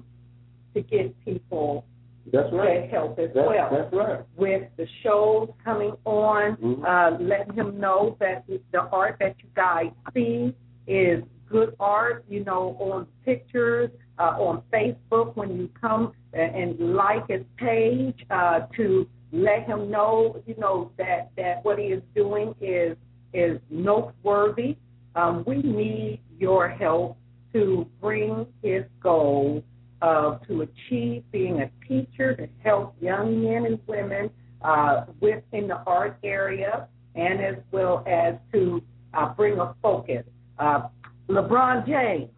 to 0.74 0.82
get 0.82 1.14
people 1.26 1.86
That's 2.32 2.49
to 2.51 2.55
right. 2.58 2.89
help 2.89 3.18
as 3.20 3.30
That's, 3.34 3.47
well. 3.47 3.70
that's 3.72 3.93
right. 3.93 4.20
with 4.36 4.64
the 4.76 4.86
shows 5.03 5.49
coming 5.64 5.93
on, 6.05 6.55
Mhm. 6.58 6.84
uh, 6.86 7.18
letting 7.20 7.53
him 7.53 7.80
know 7.80 8.16
that 8.20 8.45
the 8.47 8.82
art 8.91 9.18
that 9.20 9.36
you 9.41 9.49
guys 9.55 9.91
see 10.14 10.53
is 10.88 11.24
good 11.49 11.76
art, 11.80 12.26
you 12.28 12.43
know, 12.43 12.76
on 12.80 13.08
pictures, 13.24 13.89
uh, 14.20 14.36
on 14.39 14.62
Facebook 14.74 15.36
when 15.36 15.58
you 15.58 15.68
come 15.80 16.12
and, 16.34 16.55
and 16.55 16.95
like 16.95 17.28
his 17.30 17.43
page, 17.58 18.26
uh, 18.30 18.62
to 18.76 19.08
let 19.32 19.65
him 19.65 19.91
know, 19.91 20.41
you 20.45 20.55
know, 20.57 20.91
that, 20.97 21.32
that 21.38 21.63
what 21.63 21.80
he 21.80 21.86
is 21.86 22.03
doing 22.15 22.55
is 22.61 22.97
is 23.34 23.59
noteworthy. 23.69 24.78
Um, 25.15 25.43
we 25.45 25.57
need 25.57 26.21
your 26.39 26.69
help 26.69 27.17
to 27.53 27.88
bring 28.01 28.45
his 28.63 28.84
goal 29.01 29.63
uh, 30.01 30.38
to 30.47 30.61
achieve 30.61 31.23
being 31.32 31.61
a 31.61 31.71
teacher 31.88 32.36
to 32.36 32.47
help 32.63 32.95
young 33.01 33.43
men 33.43 33.65
and 33.65 33.80
women 33.88 34.30
uh, 34.61 35.05
within 35.19 35.67
the 35.67 35.82
art 35.86 36.17
area, 36.23 36.88
and 37.15 37.41
as 37.41 37.55
well 37.71 38.03
as 38.07 38.36
to 38.53 38.82
uh, 39.13 39.34
bring 39.34 39.59
a 39.59 39.75
focus. 39.82 40.23
Uh, 40.59 40.88
LeBron 41.30 41.86
James, 41.86 42.30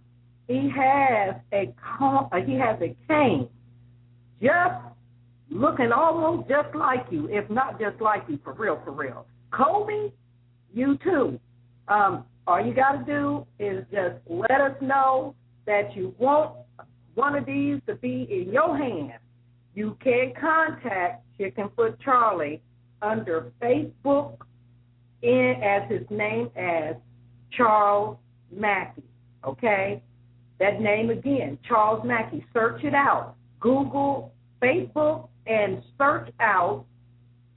he 0.47 0.69
has 0.69 1.35
a 1.53 1.73
he 2.45 2.53
has 2.55 2.81
a 2.81 2.95
cane, 3.07 3.47
just 4.41 4.88
looking 5.49 5.91
almost 5.91 6.47
just 6.47 6.73
like 6.75 7.05
you, 7.09 7.27
if 7.29 7.49
not 7.49 7.79
just 7.79 7.99
like 8.01 8.23
you, 8.27 8.39
for 8.43 8.53
real, 8.53 8.79
for 8.83 8.91
real. 8.91 9.25
Kobe, 9.51 10.11
you 10.73 10.97
too. 11.03 11.39
Um, 11.87 12.25
all 12.47 12.63
you 12.63 12.73
got 12.73 12.93
to 12.93 13.05
do 13.05 13.45
is 13.59 13.83
just 13.91 14.15
let 14.27 14.61
us 14.61 14.75
know 14.81 15.35
that 15.65 15.95
you 15.95 16.13
want 16.17 16.55
one 17.15 17.35
of 17.35 17.45
these 17.45 17.79
to 17.87 17.95
be 17.95 18.27
in 18.29 18.51
your 18.53 18.77
hand. 18.77 19.19
You 19.75 19.97
can 20.03 20.33
contact 20.39 21.23
Chickenfoot 21.39 21.97
Charlie 22.03 22.61
under 23.01 23.51
Facebook 23.61 24.37
in 25.21 25.55
as 25.63 25.89
his 25.89 26.01
name 26.09 26.49
as 26.55 26.95
Charles 27.51 28.17
Mackey. 28.51 29.03
Okay? 29.45 30.01
That 30.59 30.81
name 30.81 31.09
again, 31.09 31.57
Charles 31.67 32.03
Mackey. 32.05 32.45
Search 32.53 32.83
it 32.83 32.93
out. 32.93 33.35
Google 33.59 34.33
Facebook 34.61 35.29
and 35.49 35.83
search 35.97 36.29
out 36.39 36.85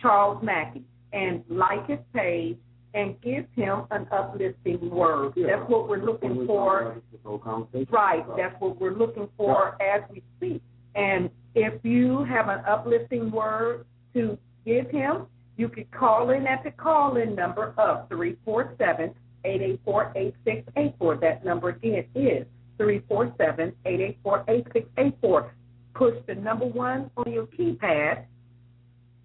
Charles 0.01 0.43
Mackey 0.43 0.83
and 1.13 1.45
like 1.49 1.87
his 1.89 1.99
page 2.15 2.57
and 2.95 3.21
give 3.23 3.47
him 3.55 3.85
an 3.91 4.07
uplifting 4.11 4.91
word. 4.91 5.33
Yeah. 5.37 5.57
That's 5.57 5.71
what 5.71 5.89
we're 5.89 6.05
looking 6.05 6.47
for. 6.47 7.01
This 7.11 7.21
whole 7.25 7.39
conversation. 7.39 7.87
Right, 7.91 8.25
that's 8.37 8.55
what 8.59 8.81
we're 8.81 8.97
looking 8.97 9.29
for 9.37 9.81
as 9.81 10.03
we 10.11 10.23
speak. 10.37 10.63
And 10.95 11.31
if 11.55 11.75
you 11.85 12.25
have 12.25 12.49
an 12.49 12.61
uplifting 12.67 13.31
word 13.31 13.87
to 14.15 14.37
give 14.67 14.91
him, 14.91 15.27
you 15.57 15.69
could 15.69 15.91
call 15.91 16.31
in 16.31 16.47
at 16.47 16.65
the 16.65 16.71
call 16.71 17.17
in 17.17 17.35
number 17.35 17.75
of 17.79 18.09
347 18.09 19.15
884 19.45 20.13
8684. 20.17 21.17
That 21.17 21.45
number 21.45 21.71
again 21.71 22.05
is 22.15 22.47
347 22.79 23.73
884 23.85 24.45
8684. 24.49 25.55
Push 25.95 26.15
the 26.27 26.35
number 26.35 26.67
one 26.67 27.11
on 27.17 27.33
your 27.33 27.47
keypad 27.47 28.25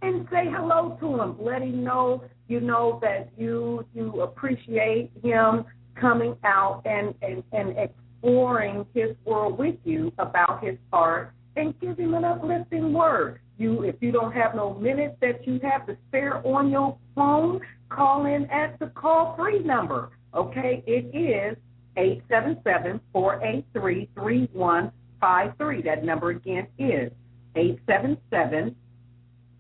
and 0.02 0.28
say 0.32 0.46
hello 0.50 0.98
to 1.00 1.22
him. 1.22 1.36
Let 1.40 1.62
him 1.62 1.84
know 1.84 2.24
you 2.48 2.60
know 2.60 3.00
that 3.02 3.30
you 3.38 3.86
you 3.94 4.22
appreciate 4.22 5.12
him 5.24 5.66
coming 6.00 6.36
out 6.44 6.82
and 6.86 7.14
and 7.22 7.44
and 7.52 7.76
exploring 7.78 8.86
his 8.94 9.16
world 9.26 9.58
with 9.58 9.76
you 9.84 10.12
about 10.18 10.64
his 10.64 10.78
art 10.94 11.34
and 11.56 11.80
give 11.80 11.98
him 11.98 12.14
an 12.14 12.24
uplifting 12.24 12.94
word. 12.94 13.40
You 13.58 13.84
if 13.84 13.96
you 14.02 14.12
don't 14.12 14.34
have 14.34 14.56
no 14.56 14.74
minutes 14.76 15.16
that 15.22 15.46
you 15.48 15.60
have 15.64 15.88
to 15.88 15.98
spare 16.08 16.46
on 16.46 16.70
your 16.70 16.98
phone, 17.16 17.60
call 17.90 18.26
in 18.26 18.46
at 18.50 18.80
the 18.80 18.88
call 18.88 19.36
free 19.36 19.60
number. 19.60 20.12
Okay, 20.34 20.84
it 20.86 21.16
is 21.16 21.58
eight 21.98 22.22
seven 22.30 22.58
seven 22.64 23.00
four 23.12 23.44
eight 23.44 23.66
three 23.74 24.10
three 24.14 24.48
one 24.54 24.92
five 25.20 25.54
three. 25.58 25.82
That 25.82 26.04
number 26.04 26.30
again 26.30 26.68
is 26.78 27.12
eight 27.56 27.80
seven 27.88 28.18
seven 28.30 28.76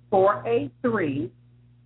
four 0.09 0.43
eight 0.47 0.71
three 0.81 1.31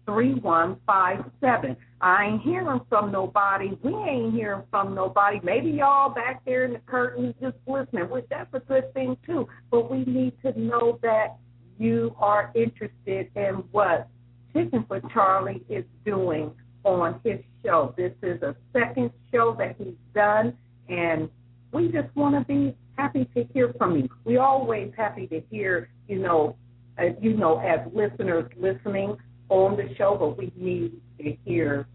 three 0.06 0.34
one 0.36 0.78
five 0.86 1.24
seven. 1.40 1.76
I 2.02 2.26
ain't 2.26 2.42
hearing 2.42 2.82
from 2.90 3.12
nobody. 3.12 3.78
We 3.84 3.94
ain't 3.94 4.34
hearing 4.34 4.64
from 4.72 4.96
nobody. 4.96 5.40
Maybe 5.44 5.70
y'all 5.70 6.10
back 6.10 6.44
there 6.46 6.66
in 6.66 6.74
the 6.74 6.80
curtains 6.80 7.36
just 7.40 7.58
listening, 7.68 8.10
which 8.10 8.26
that's 8.30 8.54
a 8.54 8.60
good 8.60 8.94
thing 8.94 9.18
too. 9.26 9.48
But 9.70 9.92
we 9.92 10.04
need 10.06 10.34
to 10.42 10.60
know 10.60 11.00
that 11.04 11.38
you 11.78 12.16
are 12.20 12.52
interested 12.56 13.30
in 13.36 13.64
what 13.72 14.08
Chickenfoot 14.54 15.12
Charlie 15.14 15.64
is 15.70 15.86
doing 16.06 16.52
on 16.84 17.20
his 17.24 17.40
show. 17.64 17.94
This 17.96 18.14
is 18.24 18.42
a 18.42 18.56
second 18.74 19.12
show 19.32 19.56
that 19.60 19.76
he's 19.78 19.94
done, 20.14 20.58
and 20.90 21.30
we 21.72 21.92
just 21.92 22.14
want 22.16 22.36
to 22.36 22.46
be 22.46 22.76
happy 22.98 23.26
to 23.36 23.44
hear 23.54 23.74
from 23.78 23.98
you. 23.98 24.10
We 24.26 24.38
always 24.38 24.92
happy 24.96 25.28
to 25.28 25.42
hear, 25.50 25.89
you 26.08 26.20
know, 26.20 26.56
uh, 27.00 27.06
you 27.22 27.34
know, 27.34 27.60
as 27.60 27.80
listeners 27.94 28.52
listening 28.58 29.18
on 29.50 29.78
the 29.78 29.94
show, 29.96 30.16
but 30.20 30.38
we 30.38 30.52
need 30.56 30.94
to 31.20 31.36
hear, 31.46 31.88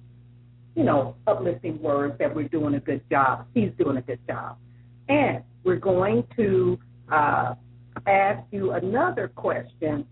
you 0.75 0.85
know, 0.85 1.17
uplifting 1.27 1.81
words 1.81 2.19
that 2.19 2.35
we're 2.35 2.49
doing 2.49 2.75
a 2.75 2.81
good 2.81 3.03
job. 3.11 3.47
He's 3.55 3.71
doing 3.79 3.97
a 3.97 4.03
good 4.03 4.21
job. 4.27 4.57
And 5.09 5.43
we're 5.65 5.77
going 5.77 6.25
to 6.37 6.79
uh, 7.11 7.55
ask 8.07 8.43
you 8.51 8.73
another 8.73 9.29
question. 9.29 10.07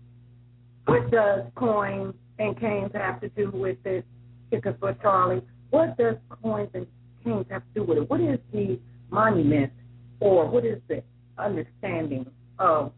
What 0.85 1.09
does 1.11 1.43
coins 1.55 2.13
and 2.39 2.59
canes 2.59 2.91
have 2.93 3.19
to 3.21 3.29
do 3.29 3.49
with 3.51 3.77
it, 3.85 4.05
Chickenfoot 4.51 5.01
Charlie? 5.01 5.41
What 5.71 5.97
does 5.97 6.15
coins 6.41 6.69
and 6.73 6.85
canes 7.23 7.45
have 7.49 7.63
to 7.73 7.79
do 7.79 7.83
with 7.83 7.97
it? 7.97 8.09
What 8.09 8.21
is 8.21 8.39
the 8.53 8.79
monument 9.09 9.71
or 10.19 10.47
what 10.47 10.65
is 10.65 10.79
the 10.87 11.03
understanding 11.37 12.25
of 12.59 12.91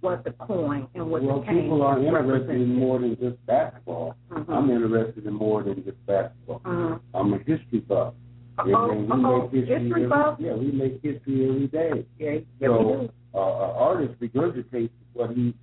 what 0.00 0.24
the 0.24 0.30
coin 0.32 0.86
and 0.94 1.10
what 1.10 1.22
well, 1.22 1.40
the 1.40 1.46
cane 1.46 1.62
people 1.62 1.82
are 1.82 1.98
interested 1.98 2.50
in 2.50 2.74
more 2.74 2.98
than 3.00 3.16
just 3.18 3.44
basketball. 3.46 4.14
Mhm. 4.30 4.48
I'm 4.48 4.70
interested 4.70 5.26
in 5.26 5.32
more 5.34 5.62
than 5.62 5.82
just 5.84 6.04
basketball. 6.06 6.60
Mhm. 6.60 7.00
I'm 7.14 7.34
a 7.34 7.38
history 7.38 7.80
buff. 7.80 8.14
Uh-oh, 8.58 8.90
and 8.90 9.06
we 9.06 9.12
uh-oh, 9.12 9.42
make 9.42 9.50
history, 9.52 9.60
history 9.66 9.90
every, 9.90 10.06
buff? 10.06 10.40
Yeah, 10.40 10.54
we 10.54 10.72
make 10.72 11.02
history 11.02 11.48
every 11.48 11.66
day. 11.66 12.06
Yeah, 12.18 12.38
yeah, 12.60 12.68
we 12.68 12.84
do. 12.84 13.08
uh, 13.34 13.38
an 13.38 13.70
artist 13.76 14.18
regurgitates 14.20 14.90
what 15.12 15.30
he 15.30 15.54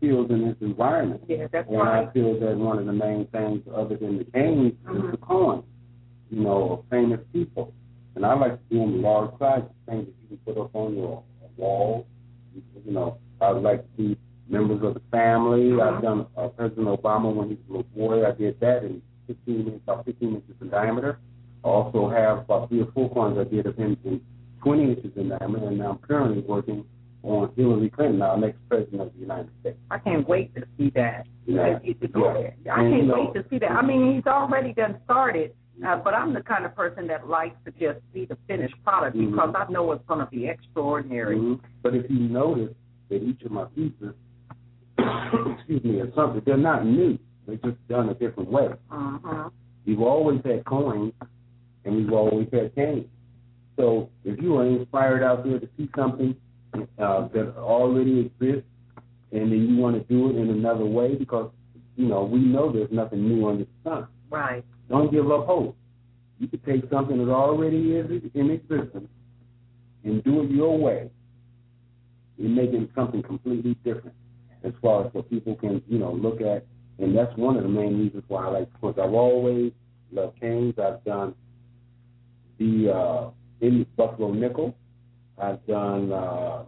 feels 0.00 0.30
in 0.30 0.46
his 0.46 0.56
environment. 0.60 1.22
Yeah, 1.28 1.46
that's 1.50 1.68
and 1.68 1.78
right. 1.78 2.08
I 2.08 2.12
feel 2.12 2.38
that 2.40 2.56
one 2.56 2.78
of 2.78 2.86
the 2.86 2.92
main 2.92 3.26
things, 3.26 3.62
other 3.74 3.96
than 3.96 4.18
the 4.18 4.24
canes, 4.24 4.74
Mhm. 4.84 5.04
is 5.04 5.10
the 5.10 5.16
coins. 5.18 5.64
You 6.30 6.42
know, 6.42 6.70
of 6.72 6.84
famous 6.90 7.20
people. 7.32 7.72
And 8.16 8.24
I 8.24 8.34
like 8.34 8.52
to 8.52 8.74
do 8.74 8.78
them 8.80 9.02
large 9.02 9.30
size 9.38 9.62
things 9.86 10.06
that 10.06 10.14
you 10.22 10.28
can 10.28 10.38
put 10.38 10.58
up 10.60 10.74
on 10.74 10.96
your 10.96 11.22
wall. 11.56 12.06
You 12.84 12.92
know, 12.92 13.18
I 13.40 13.52
would 13.52 13.62
like 13.62 13.82
to 13.96 14.02
do 14.02 14.16
members 14.48 14.82
of 14.82 14.94
the 14.94 15.02
family. 15.10 15.80
I've 15.80 16.02
done 16.02 16.26
uh, 16.36 16.48
President 16.48 16.86
Obama 16.86 17.32
when 17.34 17.50
he 17.50 17.54
was 17.54 17.64
a 17.68 17.72
little 17.72 17.82
boy. 17.94 18.26
I 18.26 18.32
did 18.32 18.58
that 18.60 18.84
in 18.84 19.02
15 19.26 19.60
inches, 19.60 19.80
about 19.84 20.06
15 20.06 20.34
inches 20.36 20.54
in 20.60 20.70
diameter. 20.70 21.18
I 21.62 21.68
also 21.68 22.08
have 22.08 22.38
about 22.38 22.70
three 22.70 22.80
or 22.80 22.90
four 22.92 23.12
coins 23.12 23.38
I 23.38 23.44
did 23.44 23.66
of 23.66 23.76
him 23.76 23.96
in 24.04 24.20
20 24.62 24.82
inches 24.82 25.12
in 25.16 25.28
diameter, 25.28 25.68
and 25.68 25.82
I'm 25.82 25.98
currently 25.98 26.42
working 26.42 26.84
on 27.22 27.52
Hillary 27.56 27.90
Clinton, 27.90 28.22
our 28.22 28.38
next 28.38 28.58
president 28.68 29.02
of 29.02 29.12
the 29.12 29.20
United 29.20 29.50
States. 29.60 29.76
I 29.90 29.98
can't 29.98 30.26
wait 30.28 30.54
to 30.54 30.62
see 30.78 30.90
that. 30.94 31.26
Yeah. 31.44 31.60
Uh, 31.60 31.78
I 32.72 32.76
can't 32.76 33.06
know- 33.06 33.14
wait 33.14 33.42
to 33.42 33.48
see 33.50 33.58
that. 33.58 33.72
I 33.72 33.82
mean, 33.82 34.14
he's 34.14 34.26
already 34.26 34.72
done 34.72 34.98
started, 35.04 35.54
uh, 35.84 35.96
but 35.96 36.14
I'm 36.14 36.32
the 36.32 36.40
kind 36.42 36.64
of 36.64 36.74
person 36.74 37.06
that 37.08 37.28
likes 37.28 37.56
to 37.64 37.70
just 37.72 38.00
see 38.12 38.24
the 38.24 38.36
finished 38.46 38.74
product 38.84 39.16
Mhm. 39.16 39.32
because 39.32 39.54
I 39.54 39.70
know 39.70 39.92
it's 39.92 40.04
going 40.06 40.20
to 40.20 40.30
be 40.30 40.46
extraordinary. 40.46 41.36
Mhm. 41.36 41.60
But 41.82 41.94
if 41.94 42.10
you 42.10 42.20
notice 42.28 42.74
that 43.08 43.22
each 43.22 43.42
of 43.42 43.52
my 43.52 43.64
pieces, 43.66 44.14
excuse 44.98 45.84
me, 45.84 46.00
are 46.00 46.12
something, 46.12 46.42
they're 46.44 46.56
not 46.56 46.86
new. 46.86 47.18
They're 47.46 47.56
just 47.56 47.88
done 47.88 48.08
a 48.08 48.14
different 48.14 48.50
way. 48.50 48.68
Uh-huh. 48.90 49.50
You've 49.84 50.02
always 50.02 50.40
had 50.44 50.64
coins 50.64 51.12
and 51.84 51.96
we've 51.96 52.12
always 52.12 52.48
had 52.52 52.74
cane. 52.74 53.08
So 53.76 54.08
if 54.24 54.40
you 54.40 54.56
are 54.56 54.64
inspired 54.66 55.22
out 55.22 55.44
there 55.44 55.60
to 55.60 55.68
see 55.76 55.88
something 55.94 56.34
uh, 56.98 57.28
that 57.28 57.54
already 57.56 58.20
exists, 58.20 58.68
and 59.32 59.52
then 59.52 59.68
you 59.68 59.76
want 59.76 59.96
to 59.96 60.02
do 60.12 60.30
it 60.30 60.36
in 60.36 60.50
another 60.50 60.84
way, 60.84 61.14
because 61.14 61.50
you 61.96 62.06
know 62.06 62.24
we 62.24 62.38
know 62.40 62.70
there's 62.70 62.90
nothing 62.90 63.26
new 63.26 63.48
under 63.48 63.64
the 63.64 63.70
sun. 63.90 64.06
Right. 64.30 64.64
Don't 64.88 65.10
give 65.10 65.30
up 65.30 65.46
hope. 65.46 65.76
You 66.38 66.48
could 66.48 66.64
take 66.64 66.82
something 66.90 67.18
that 67.18 67.32
already 67.32 67.92
is 67.92 68.22
in 68.34 68.50
existence 68.50 69.08
and 70.04 70.22
do 70.22 70.42
it 70.42 70.50
your 70.50 70.76
way. 70.78 71.10
You're 72.36 72.50
making 72.50 72.90
something 72.94 73.22
completely 73.22 73.74
different 73.84 74.14
as 74.62 74.72
far 74.82 75.06
as 75.06 75.14
what 75.14 75.30
people 75.30 75.54
can, 75.56 75.82
you 75.88 75.98
know, 75.98 76.12
look 76.12 76.40
at. 76.40 76.66
And 76.98 77.16
that's 77.16 77.34
one 77.36 77.56
of 77.56 77.62
the 77.62 77.68
main 77.68 77.98
reasons 77.98 78.24
why 78.28 78.46
I 78.46 78.48
like 78.50 78.68
sports. 78.76 78.98
I've 79.02 79.12
always 79.12 79.72
loved 80.12 80.40
Canes. 80.40 80.74
I've 80.78 81.02
done 81.04 81.34
the 82.58 82.92
uh, 82.92 83.30
in 83.60 83.86
Buffalo 83.96 84.32
Nickel. 84.32 84.76
I've 85.38 85.64
done 85.66 86.12
uh, 86.12 86.64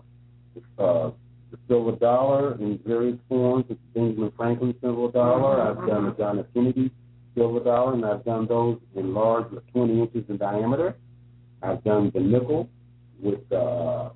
uh, 0.79 1.11
the 1.51 1.59
silver 1.67 1.93
dollar 1.93 2.55
in 2.55 2.79
various 2.87 3.19
forms. 3.29 3.67
The 3.69 3.77
Benjamin 3.95 4.33
Franklin 4.37 4.75
silver 4.81 5.13
dollar. 5.13 5.63
I've 5.63 5.87
done 5.87 6.07
the 6.07 6.11
John 6.13 6.39
F. 6.39 6.47
Kennedy 6.53 6.91
silver 7.39 7.61
dollar, 7.61 7.95
and 7.95 8.05
I've 8.05 8.25
done 8.25 8.47
those 8.47 8.79
in 8.97 9.15
large, 9.15 9.47
20 9.73 10.01
inches 10.01 10.25
in 10.29 10.37
diameter. 10.37 10.97
I've 11.63 11.83
done 11.85 12.11
the 12.15 12.21
nickel 12.21 12.69
with 13.23 13.41
uh, 13.53 14.11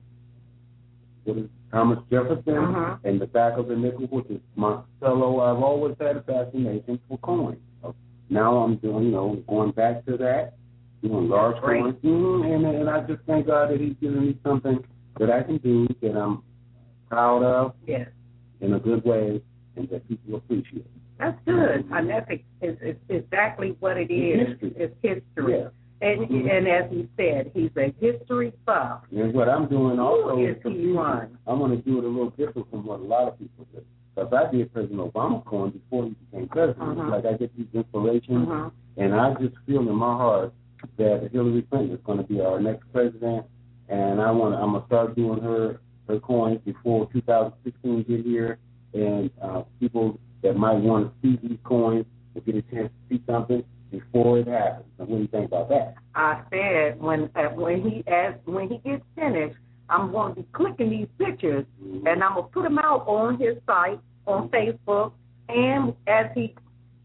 what 1.25 1.39
is 1.39 1.49
Thomas 1.70 1.99
Jefferson, 2.11 2.45
Mhm. 2.55 2.99
and 3.05 3.20
the 3.20 3.27
back 3.27 3.57
of 3.57 3.68
the 3.68 3.77
nickel, 3.77 4.07
which 4.09 4.27
is 4.27 4.41
Monticello. 4.57 5.41
I've 5.41 5.62
always 5.62 5.97
had 5.99 6.16
a 6.16 6.23
fascination 6.23 6.99
for 7.09 7.18
coins. 7.18 7.59
So 7.81 7.95
now 8.29 8.59
I'm 8.59 8.77
doing, 8.77 9.05
you 9.07 9.11
know, 9.12 9.37
going 9.49 9.70
back 9.73 10.05
to 10.07 10.16
that, 10.18 10.55
doing 11.03 11.29
large 11.29 11.61
Great. 11.62 11.83
coins, 11.83 11.97
mm 12.03 12.45
and 12.55 12.66
and 12.66 12.91
I 12.91 13.01
just 13.03 13.23
thank 13.23 13.47
God 13.47 13.70
that 13.70 13.81
He's 13.81 13.95
given 14.01 14.20
me 14.27 14.39
something 14.45 14.85
that 15.18 15.31
I 15.31 15.43
can 15.43 15.59
do 15.59 15.87
that 16.01 16.16
I'm 16.16 16.43
proud 17.09 17.43
of 17.43 17.75
Yes. 17.87 18.09
in 18.61 18.75
a 18.75 18.79
good 18.81 19.05
way, 19.05 19.41
and 19.77 19.89
that 19.91 20.07
people 20.09 20.37
appreciate. 20.37 20.87
That's 21.18 21.38
good. 21.44 21.84
And 21.92 22.08
that's 22.10 22.26
ex- 22.30 22.42
it's, 22.60 22.78
it's 22.82 23.00
exactly 23.08 23.76
what 23.80 23.96
it 23.96 24.10
is. 24.12 24.48
History. 24.48 24.72
It's 24.76 24.94
history. 25.02 25.58
Yeah. 25.60 25.68
And 26.00 26.28
Mhm. 26.28 26.50
and 26.50 26.66
as 26.68 26.90
he 26.90 27.08
said, 27.16 27.52
he's 27.54 27.70
a 27.76 27.94
history 28.00 28.52
buff. 28.66 29.02
And 29.12 29.32
what 29.32 29.48
I'm 29.48 29.68
doing 29.68 30.00
also 30.00 30.34
Who 30.36 30.44
is 30.46 30.56
is 30.56 30.62
for 30.62 30.70
he 30.70 30.76
future. 30.78 30.94
one? 30.94 31.38
I'm 31.46 31.58
going 31.60 31.70
to 31.70 31.82
do 31.82 31.98
it 31.98 32.04
a 32.04 32.08
little 32.08 32.30
different 32.30 32.68
from 32.70 32.84
what 32.86 32.98
a 33.00 33.04
lot 33.04 33.28
of 33.28 33.38
people 33.38 33.66
do. 33.72 33.82
Because 34.14 34.32
I 34.32 34.50
did 34.50 34.72
President 34.72 34.98
Obama 35.00 35.44
coin 35.44 35.70
before 35.70 36.04
he 36.06 36.10
became 36.30 36.48
president. 36.48 36.98
Mhm. 36.98 37.08
Like 37.10 37.24
I 37.24 37.34
get 37.34 37.56
these 37.56 37.68
inspirations, 37.72 38.48
Mhm. 38.48 38.72
and 38.96 39.14
I 39.14 39.34
just 39.34 39.56
feel 39.64 39.80
in 39.88 39.94
my 39.94 40.16
heart 40.16 40.52
that 40.96 41.30
Hillary 41.32 41.62
Clinton 41.62 41.92
is 41.96 42.02
going 42.04 42.18
to 42.18 42.24
be 42.24 42.40
our 42.40 42.60
next 42.60 42.92
president, 42.92 43.46
and 43.88 44.20
I 44.20 44.30
want 44.32 44.54
to. 44.54 44.60
I'm 44.60 44.70
going 44.72 44.82
to 44.82 44.86
start 44.88 45.14
doing 45.14 45.40
her 45.40 45.78
her 46.08 46.18
coins 46.18 46.60
before 46.64 47.06
2016 47.12 48.02
get 48.02 48.24
here, 48.26 48.58
and 48.92 49.30
uh, 49.40 49.62
people 49.78 50.18
that 50.43 50.57
might 50.57 50.74
want 50.74 51.07
to 51.07 51.12
see 51.22 51.49
these 51.49 51.59
coins 51.64 52.05
will 52.34 52.43
get 52.43 52.57
a 52.57 52.62
chance 52.62 52.90
to 52.90 53.16
see 53.16 53.22
something 53.26 53.64
before 53.90 54.38
it 54.38 54.49
happens. 54.49 54.86
And 54.99 55.09
what 55.09 55.16
do 55.16 55.22
you 55.22 55.28
think 55.28 55.47
about 55.47 55.68
that? 55.68 55.95
I 56.14 56.43
said 56.51 57.01
when 57.01 57.30
uh, 57.36 57.49
when 57.55 57.82
he 57.82 58.05
as 58.07 58.34
when 58.45 58.68
he 58.68 58.78
gets 58.78 59.03
finished, 59.14 59.57
I'm 59.88 60.11
going 60.12 60.34
to 60.34 60.40
be 60.43 60.49
clicking 60.53 60.90
these 60.90 61.09
pictures 61.18 61.66
Mhm. 61.82 62.07
and 62.07 62.24
I'm 62.24 62.34
gonna 62.34 62.49
put 62.49 62.62
them 62.64 62.78
out 62.78 63.07
on 63.07 63.38
his 63.38 63.57
site 63.66 64.01
on 64.26 64.49
Facebook, 64.49 65.12
and 65.49 65.95
as 66.07 66.26
he 66.34 66.55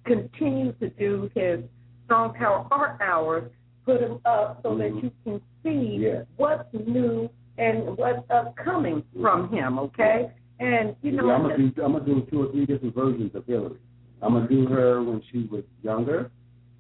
continues 0.06 0.76
to 0.80 0.90
do 0.90 1.30
his 1.36 1.60
Strong 2.06 2.36
Tower 2.36 2.66
Art 2.72 3.02
Hours, 3.02 3.52
put 3.86 4.00
them 4.00 4.20
up 4.26 4.60
so 4.64 4.76
that 4.78 4.92
Mhm. 4.92 5.04
you 5.04 5.12
can 5.24 5.42
see 5.64 5.98
Yeah. 5.98 6.22
what's 6.38 6.74
new 6.74 7.30
and 7.58 7.98
what's 7.98 8.30
upcoming 8.30 9.04
from 9.22 9.50
him. 9.50 9.80
Okay, 9.80 10.30
and 10.60 10.96
you 11.02 11.12
know, 11.12 11.28
yeah, 11.28 11.34
I'm 11.34 11.42
gonna 11.44 11.58
do 11.58 11.84
I'm 11.84 11.94
gonna 11.94 12.06
do 12.06 12.28
two 12.32 12.44
or 12.48 12.52
three 12.52 12.66
different 12.66 12.96
versions 12.96 13.32
of 13.36 13.46
Hillary. 13.46 13.80
I'm 14.22 14.34
gonna 14.34 14.48
do 14.48 14.66
her 14.68 15.04
when 15.04 15.22
she 15.32 15.48
was 15.52 15.64
younger, 15.84 16.32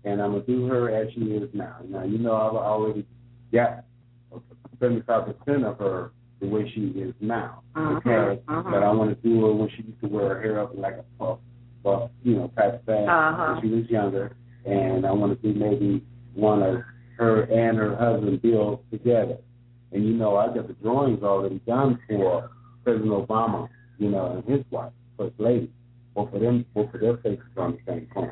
and 0.03 0.21
I'm 0.21 0.31
gonna 0.31 0.43
do 0.43 0.65
her 0.67 0.89
as 0.93 1.13
she 1.13 1.21
is 1.21 1.49
now. 1.53 1.77
Now 1.87 2.03
you 2.03 2.17
know 2.17 2.35
I've 2.35 2.55
already 2.55 3.05
got 3.53 3.83
seventy 4.79 5.01
five 5.01 5.25
percent 5.25 5.65
of 5.65 5.77
her 5.79 6.11
the 6.39 6.47
way 6.47 6.71
she 6.73 6.81
is 6.99 7.13
now. 7.19 7.61
Mhm, 7.75 7.97
Okay, 7.97 8.41
mhm. 8.47 8.71
but 8.71 8.83
I 8.83 8.91
want 8.91 9.09
to 9.09 9.27
do 9.27 9.45
her 9.45 9.53
when 9.53 9.69
she 9.69 9.83
used 9.83 9.99
to 10.01 10.07
wear 10.07 10.35
her 10.35 10.41
hair 10.41 10.59
up 10.59 10.71
like 10.75 10.93
a 10.97 11.05
puff, 11.17 11.39
puff, 11.83 12.11
you 12.23 12.35
know, 12.35 12.51
type 12.55 12.75
of 12.75 12.83
thing 12.83 13.07
Uh-huh. 13.09 13.53
when 13.53 13.61
she 13.61 13.75
was 13.75 13.89
younger, 13.89 14.35
and 14.65 15.05
I 15.05 15.11
want 15.11 15.39
to 15.39 15.53
do 15.53 15.57
maybe 15.57 16.03
one 16.35 16.61
of 16.61 16.83
her 17.17 17.41
and 17.43 17.77
her 17.77 17.95
husband 17.95 18.41
Bill 18.43 18.81
together. 18.91 19.37
And 19.91 20.05
you 20.05 20.13
know, 20.13 20.35
I 20.35 20.53
got 20.53 20.67
the 20.67 20.73
drawings 20.73 21.23
already 21.23 21.59
done 21.65 21.97
for 22.07 22.51
President 22.87 23.11
Obama, 23.11 23.67
you 23.97 24.09
know, 24.09 24.27
and 24.31 24.45
his 24.45 24.65
wife, 24.71 24.93
First 25.17 25.35
Lady. 25.39 25.69
Both 26.15 26.33
of 26.33 26.39
them, 26.39 26.65
both 26.73 26.93
of 26.93 27.01
their 27.01 27.17
faces 27.17 27.43
on 27.57 27.73
the 27.73 27.79
same 27.85 28.07
coin. 28.13 28.31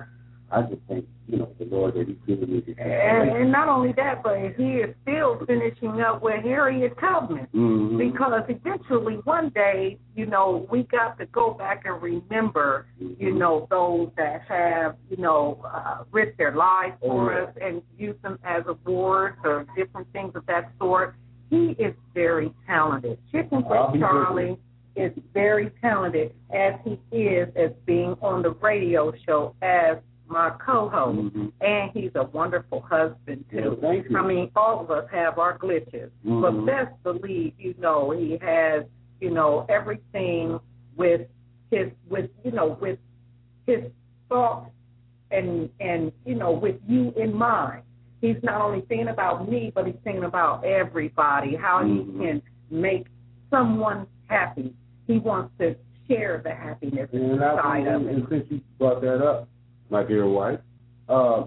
I 0.50 0.62
just 0.62 0.82
think, 0.88 1.06
you 1.28 1.40
know, 1.40 1.50
the 1.60 1.66
Lord 1.66 1.96
that 1.96 2.08
He's 2.08 2.16
given 2.26 2.50
me 2.54 2.64
And, 2.78 3.30
and 3.32 3.52
not 3.52 3.68
only 3.68 3.92
that, 3.98 4.24
but 4.24 4.38
he 4.58 4.76
is 4.76 4.96
still 5.02 5.46
finishing 5.46 6.00
up 6.00 6.22
with 6.22 6.42
Harriet 6.44 6.94
Tubman. 7.02 7.48
hmm 7.52 7.98
Because 7.98 8.44
eventually, 8.48 9.16
one 9.26 9.50
day, 9.50 10.00
you 10.16 10.26
know, 10.26 10.66
we 10.72 10.84
got 10.84 11.18
to 11.18 11.26
go 11.26 11.52
back 11.54 11.84
and 11.84 12.02
remember, 12.02 12.86
you 12.98 13.34
know, 13.34 13.68
those 13.70 14.10
that 14.16 14.44
have, 14.48 14.96
you 15.10 15.18
know, 15.18 15.60
uh, 15.66 16.06
risked 16.12 16.38
their 16.38 16.56
lives 16.56 16.96
for 17.02 17.34
Oh, 17.34 17.38
yeah. 17.38 17.44
us 17.44 17.56
and 17.62 17.82
use 17.98 18.16
them 18.24 18.40
as 18.46 18.64
awards 18.68 19.38
or 19.44 19.66
different 19.76 20.08
things 20.14 20.32
of 20.36 20.46
that 20.46 20.72
sort. 20.80 21.16
He 21.56 21.72
is 21.82 21.94
very 22.14 22.54
talented. 22.68 23.18
Chickenfoot 23.34 23.98
Charlie 24.00 24.58
is 24.98 25.14
very 25.34 25.72
talented 25.82 26.34
as 26.54 26.74
he 26.84 27.00
is 27.18 27.48
as 27.56 27.72
being 27.86 28.16
on 28.22 28.42
the 28.42 28.52
radio 28.52 29.14
show 29.26 29.56
as 29.62 29.98
my 30.28 30.50
co-host, 30.66 31.18
Mhm. 31.18 31.52
and 31.62 31.92
he's 31.92 32.12
a 32.16 32.24
wonderful 32.24 32.82
husband 32.82 33.46
too. 33.50 33.78
Well, 33.82 33.92
thank 33.94 34.10
you. 34.10 34.18
I 34.18 34.22
mean, 34.28 34.52
all 34.56 34.82
of 34.82 34.92
us 34.92 35.08
have 35.12 35.40
our 35.40 35.58
glitches, 35.58 36.10
Mhm. 36.26 36.42
but 36.42 36.66
best 36.66 37.04
believe 37.04 37.54
you 37.58 37.74
know 37.78 38.10
he 38.12 38.38
has 38.38 38.86
you 39.22 39.30
know 39.30 39.66
everything 39.70 40.60
with 40.98 41.30
his 41.72 41.92
with 42.10 42.30
you 42.44 42.52
know 42.52 42.78
with 42.82 43.00
his 43.66 43.84
thoughts 44.28 44.72
and 45.32 45.70
and 45.80 46.12
you 46.26 46.36
know 46.36 46.52
with 46.52 46.82
you 46.88 47.14
in 47.16 47.34
mind. 47.34 47.84
He's 48.22 48.38
not 48.44 48.62
only 48.62 48.82
thinking 48.82 49.10
about 49.10 49.50
me, 49.50 49.72
but 49.74 49.86
he's 49.86 49.96
thinking 50.04 50.24
about 50.24 50.64
everybody. 50.64 51.56
How 51.56 51.84
Mhm. 51.84 52.14
he 52.14 52.20
can 52.26 52.42
make 52.72 53.08
someone 53.50 54.08
happy. 54.28 54.74
He 55.08 55.20
wants 55.20 55.56
to 55.60 55.76
share 56.08 56.40
the 56.44 56.54
happiness 56.54 57.10
And, 57.14 57.34
inside 57.34 57.88
of 57.88 58.08
it. 58.08 58.16
and 58.16 58.28
since 58.30 58.52
you 58.52 58.62
brought 58.78 59.02
that 59.02 59.22
up, 59.26 59.48
my 59.90 60.04
dear 60.04 60.28
wife, 60.28 60.60
uh, 61.10 61.46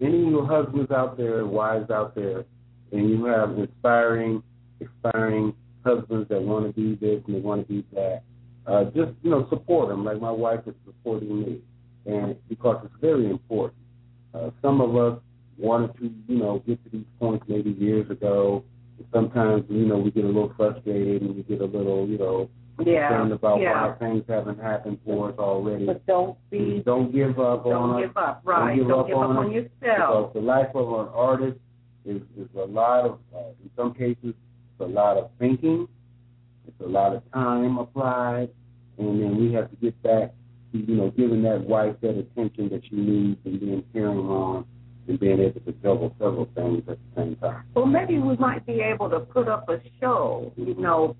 any 0.00 0.24
of 0.24 0.30
your 0.30 0.46
husbands 0.46 0.90
out 0.90 1.16
there, 1.16 1.44
wives 1.46 1.90
out 1.90 2.14
there, 2.14 2.44
and 2.92 3.08
you 3.10 3.24
have 3.24 3.58
inspiring, 3.58 4.42
inspiring 4.80 5.54
husbands 5.84 6.28
that 6.28 6.40
want 6.42 6.66
to 6.66 6.72
be 6.72 6.94
this 6.94 7.22
and 7.26 7.34
they 7.36 7.40
want 7.40 7.66
to 7.66 7.72
be 7.72 7.84
that, 7.92 8.22
uh, 8.66 8.84
just 8.84 9.12
you 9.22 9.30
know 9.30 9.48
support 9.48 9.88
them 9.88 10.04
like 10.04 10.20
my 10.20 10.30
wife 10.30 10.60
is 10.66 10.74
supporting 10.84 11.40
me, 11.40 11.60
and 12.06 12.36
because 12.48 12.84
it's 12.84 12.94
very 13.00 13.26
important. 13.28 13.78
Uh, 14.34 14.50
some 14.62 14.80
of 14.80 14.94
us 14.96 15.18
wanted 15.60 15.96
to 15.98 16.10
you 16.28 16.38
know 16.38 16.62
get 16.66 16.82
to 16.84 16.90
these 16.90 17.06
points 17.18 17.44
maybe 17.48 17.70
years 17.70 18.10
ago. 18.10 18.64
Sometimes 19.12 19.64
you 19.68 19.86
know 19.86 19.98
we 19.98 20.10
get 20.10 20.24
a 20.24 20.28
little 20.28 20.52
frustrated 20.56 21.22
and 21.22 21.36
we 21.36 21.42
get 21.42 21.60
a 21.60 21.64
little 21.66 22.06
you 22.08 22.18
know 22.18 22.48
Yeah, 22.84 23.08
concerned 23.08 23.32
about 23.32 23.60
yeah. 23.60 23.86
why 23.88 23.94
things 23.98 24.24
haven't 24.28 24.60
happened 24.60 24.98
for 25.04 25.30
us 25.30 25.38
already. 25.38 25.86
But 25.86 26.06
don't 26.06 26.36
be 26.50 26.82
Don't 26.84 27.12
give 27.12 27.38
up 27.38 27.66
on 27.66 27.72
Don't 27.72 28.02
us. 28.02 28.08
give 28.08 28.16
up, 28.16 28.40
right? 28.44 28.76
give 28.76 28.88
Don't 28.88 29.00
up 29.00 29.06
give 29.06 29.16
up 29.16 29.22
on 29.30 29.36
on 29.36 29.52
yourself. 29.52 29.70
Because 29.82 30.30
the 30.34 30.40
life 30.40 30.68
of 30.74 30.86
an 31.00 31.08
artist 31.14 31.58
is, 32.04 32.22
is 32.38 32.48
a 32.56 32.64
lot 32.64 33.04
of, 33.04 33.18
uh, 33.34 33.38
in 33.62 33.70
some 33.76 33.92
cases, 33.94 34.16
it's 34.34 34.80
a 34.80 34.84
lot 34.84 35.18
of 35.18 35.30
thinking, 35.38 35.86
it's 36.66 36.80
a 36.80 36.88
lot 36.88 37.14
of 37.14 37.22
time 37.32 37.76
applied, 37.78 38.48
and 38.98 39.20
then 39.22 39.36
we 39.38 39.52
have 39.52 39.68
to 39.70 39.76
get 39.76 40.02
back 40.02 40.32
to, 40.72 40.78
you 40.78 40.94
know, 40.96 41.10
giving 41.10 41.42
that 41.42 41.60
wife 41.60 41.94
that 42.00 42.16
attention 42.18 42.70
that 42.70 42.82
she 42.88 42.96
needs 42.96 43.38
and 43.44 43.60
being 43.60 43.84
caring 43.92 44.18
on 44.20 44.64
and 45.10 45.20
being 45.20 45.40
able 45.40 45.60
to 45.60 45.72
juggle 45.82 46.14
several 46.18 46.48
things 46.54 46.82
at 46.88 46.96
the 46.96 47.22
same 47.22 47.36
time. 47.36 47.64
Well, 47.74 47.86
maybe 47.86 48.18
we 48.18 48.36
might 48.36 48.64
be 48.64 48.80
able 48.80 49.10
to 49.10 49.20
put 49.20 49.48
up 49.48 49.68
a 49.68 49.80
show, 50.00 50.52
you 50.56 50.74
know, 50.74 51.16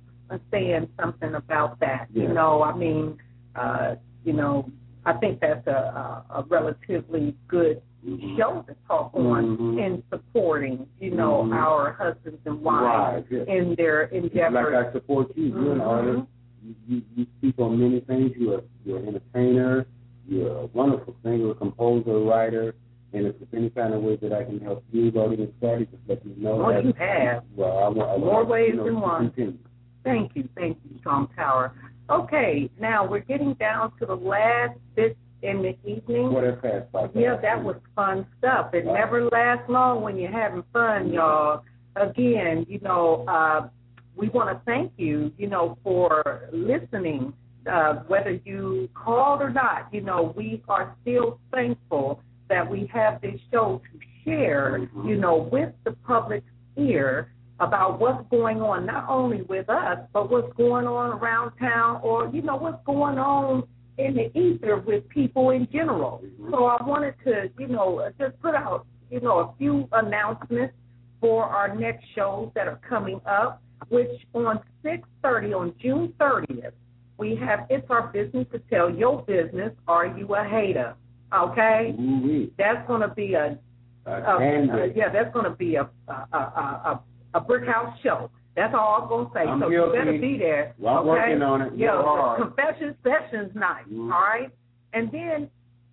saying 0.52 0.88
something 0.98 1.34
about 1.34 1.80
that. 1.80 2.06
You 2.12 2.28
know, 2.28 2.62
I 2.62 2.74
mean, 2.76 3.18
uh, 3.56 3.96
you 4.24 4.32
know, 4.32 4.70
I 5.04 5.14
think 5.14 5.40
that's 5.40 5.66
a, 5.66 5.70
a, 5.70 6.24
a 6.38 6.42
relatively 6.48 7.34
good 7.48 7.82
Mhm. 8.06 8.38
show 8.38 8.64
to 8.66 8.74
talk 8.88 9.10
on 9.14 9.58
Mhm. 9.58 9.84
in 9.84 10.02
supporting, 10.08 10.86
you 11.00 11.10
know, 11.10 11.44
Mhm. 11.44 11.52
our 11.54 11.92
husbands 11.92 12.40
and 12.46 12.62
wives 12.62 13.28
Wives, 13.30 13.30
yeah. 13.30 13.54
in 13.54 13.74
their 13.74 14.04
endeavors. 14.04 14.72
Like. 14.72 14.86
I 14.86 14.92
support 14.92 15.36
you. 15.36 15.48
You're 15.48 15.72
an 15.72 15.80
Mhm. 15.80 15.86
artist. 15.86 16.22
You, 16.64 16.74
you, 16.88 17.02
you 17.16 17.26
speak 17.36 17.58
on 17.58 17.78
many 17.78 18.00
things. 18.00 18.34
You're 18.36 18.62
you're 18.86 18.98
an 19.00 19.08
entertainer. 19.08 19.84
You're 20.26 20.56
a 20.64 20.66
wonderful 20.72 21.14
singer, 21.22 21.52
composer, 21.54 22.20
writer, 22.20 22.74
And 23.12 23.26
if 23.26 23.36
there's 23.38 23.48
any 23.54 23.70
kind 23.70 23.92
of 23.92 24.02
way 24.02 24.16
that 24.16 24.32
I 24.32 24.44
can 24.44 24.60
help 24.60 24.84
you 24.92 25.10
already 25.16 25.44
get 25.44 25.54
started, 25.58 25.90
just 25.90 26.02
let 26.08 26.24
me 26.24 26.34
know. 26.36 26.64
Oh, 26.64 26.72
that. 26.72 26.84
you 26.84 26.92
have. 26.98 27.44
Well, 27.56 27.78
I 27.78 27.88
want 27.88 28.10
I 28.10 28.12
want, 28.12 28.20
More 28.20 28.44
ways 28.44 28.74
know, 28.76 28.84
than 28.84 29.00
one. 29.00 29.30
continue. 29.30 29.58
Thank 30.04 30.32
you, 30.34 30.48
thank 30.54 30.78
you, 30.84 30.98
Strong 31.00 31.28
Tower. 31.36 31.72
Okay, 32.08 32.70
now 32.80 33.06
we're 33.06 33.20
getting 33.20 33.54
down 33.54 33.92
to 33.98 34.06
the 34.06 34.14
last 34.14 34.78
bit 34.96 35.16
in 35.42 35.62
the 35.62 35.76
evening. 35.88 36.32
What 36.32 36.42
that 36.42 36.62
fast 36.62 36.92
by 36.92 37.08
Yeah, 37.14 37.36
that 37.40 37.62
was 37.62 37.76
fun 37.94 38.26
stuff. 38.38 38.74
It 38.74 38.86
never 38.86 39.28
lasts 39.28 39.68
long 39.68 40.02
when 40.02 40.16
you're 40.16 40.30
having 40.30 40.64
fun, 40.72 41.12
y'all. 41.12 41.62
Again, 41.96 42.66
you 42.68 42.78
know, 42.80 43.24
uh, 43.26 43.68
we 44.16 44.28
want 44.28 44.56
to 44.56 44.62
thank 44.64 44.92
you, 44.96 45.32
you 45.36 45.48
know, 45.48 45.78
for 45.82 46.48
listening. 46.52 47.32
Uh, 47.70 47.96
whether 48.06 48.40
you 48.44 48.88
called 48.94 49.42
or 49.42 49.50
not, 49.50 49.88
you 49.92 50.00
know, 50.00 50.32
we 50.36 50.62
are 50.68 50.96
still 51.02 51.38
thankful 51.52 52.22
that 52.50 52.68
we 52.68 52.90
have 52.92 53.22
this 53.22 53.40
show 53.50 53.80
to 53.90 53.98
share, 54.24 54.80
mm-hmm. 54.80 55.08
you 55.08 55.16
know, 55.16 55.48
with 55.50 55.72
the 55.84 55.92
public 56.06 56.44
ear 56.76 57.32
about 57.60 57.98
what's 57.98 58.28
going 58.30 58.60
on, 58.60 58.84
not 58.84 59.08
only 59.08 59.42
with 59.42 59.70
us, 59.70 59.98
but 60.12 60.30
what's 60.30 60.52
going 60.56 60.86
on 60.86 61.18
around 61.18 61.52
town 61.58 62.00
or, 62.02 62.28
you 62.28 62.42
know, 62.42 62.56
what's 62.56 62.84
going 62.84 63.18
on 63.18 63.62
in 63.98 64.14
the 64.14 64.38
ether 64.38 64.78
with 64.78 65.08
people 65.08 65.50
in 65.50 65.66
general. 65.72 66.22
Mm-hmm. 66.24 66.50
So 66.50 66.64
I 66.64 66.82
wanted 66.84 67.14
to, 67.24 67.50
you 67.58 67.68
know, 67.68 68.06
just 68.18 68.38
put 68.42 68.54
out, 68.54 68.86
you 69.10 69.20
know, 69.20 69.38
a 69.38 69.54
few 69.56 69.88
announcements 69.92 70.74
for 71.20 71.44
our 71.44 71.74
next 71.74 72.04
shows 72.14 72.50
that 72.54 72.66
are 72.66 72.80
coming 72.88 73.20
up, 73.26 73.62
which 73.88 74.10
on 74.34 74.60
6:30 74.84 75.54
on 75.54 75.74
June 75.80 76.14
30th, 76.18 76.72
we 77.18 77.36
have 77.36 77.66
it's 77.68 77.86
our 77.90 78.08
business 78.08 78.46
to 78.52 78.58
tell 78.70 78.90
your 78.90 79.22
business. 79.22 79.72
Are 79.86 80.06
you 80.06 80.34
a 80.34 80.42
hater? 80.42 80.94
Okay, 81.32 81.94
Ooh-wee. 81.98 82.52
that's 82.58 82.86
going 82.88 83.02
to 83.02 83.08
be 83.14 83.34
a 83.34 83.58
A 84.06 84.36
canvas. 84.38 84.74
uh, 84.74 84.84
yeah, 84.96 85.08
that's 85.12 85.32
going 85.32 85.44
to 85.44 85.50
be 85.56 85.76
a 85.76 85.88
a, 86.08 86.12
a 86.32 86.38
a 86.38 87.00
a 87.34 87.40
brick 87.40 87.66
house 87.68 87.96
show. 88.02 88.30
That's 88.56 88.74
all 88.74 89.02
I'm 89.02 89.08
going 89.08 89.26
to 89.26 89.32
say. 89.32 89.40
I'm 89.48 89.60
so 89.60 89.70
guilty. 89.70 89.96
you 89.98 90.04
better 90.04 90.18
be 90.18 90.38
there. 90.38 90.74
Well, 90.78 90.94
I'm 90.94 91.00
okay? 91.08 91.08
working 91.08 91.42
on 91.42 91.62
it. 91.62 91.72
Yeah, 91.76 92.02
hard. 92.02 92.42
confession 92.42 92.96
sessions 93.04 93.52
night. 93.54 93.88
Mhm. 93.90 94.12
All 94.12 94.20
right, 94.20 94.50
and 94.92 95.10
then 95.12 95.48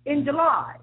in 0.06 0.24
July, 0.24 0.76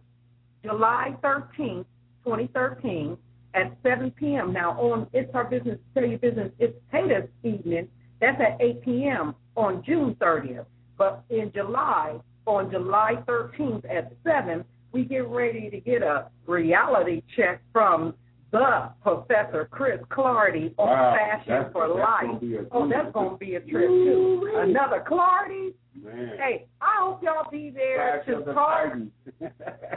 July 0.64 1.16
13th, 1.22 1.86
2013, 2.24 3.18
at 3.54 3.76
7 3.84 4.12
p.m. 4.12 4.54
Now 4.54 4.72
on 4.80 5.08
It's 5.14 5.30
Our 5.34 5.46
Business, 5.46 5.78
Tell 5.94 6.06
Your 6.06 6.18
Business, 6.20 6.52
it's 6.60 6.76
Tater's 6.92 7.30
evening. 7.44 7.88
That's 8.22 8.40
at 8.42 8.58
8 8.62 8.82
p.m. 8.84 9.36
on 9.56 9.84
June 9.86 10.16
30th. 10.16 10.66
But 10.98 11.24
in 11.30 11.52
July, 11.54 12.18
on 12.46 12.72
July 12.72 13.16
13th 13.28 13.84
at 13.90 14.12
7, 14.24 14.64
we 14.92 15.04
get 15.04 15.28
ready 15.28 15.70
to 15.70 15.80
get 15.80 16.02
a 16.02 16.28
reality 16.48 17.22
check 17.36 17.62
from 17.74 18.14
the 18.52 18.90
Professor 19.04 19.68
Chris 19.70 20.00
Clardy 20.10 20.74
on 20.78 20.88
Wow, 20.88 21.16
Fashion 21.18 21.72
for 21.74 21.88
Life. 21.90 22.68
oh, 22.72 22.88
that's 22.90 23.12
going 23.12 23.32
to 23.32 23.38
be 23.38 23.56
a 23.56 23.60
trip, 23.60 23.90
too. 23.90 24.50
Another 24.56 25.04
Clardy. 25.06 25.74
Man. 26.02 26.32
Hey, 26.38 26.66
I 26.82 26.98
hope 27.00 27.24
y'all 27.24 27.50
be 27.52 27.70
there 27.70 28.22
Clash 28.26 28.46
to 28.46 28.54
talk. 28.54 28.94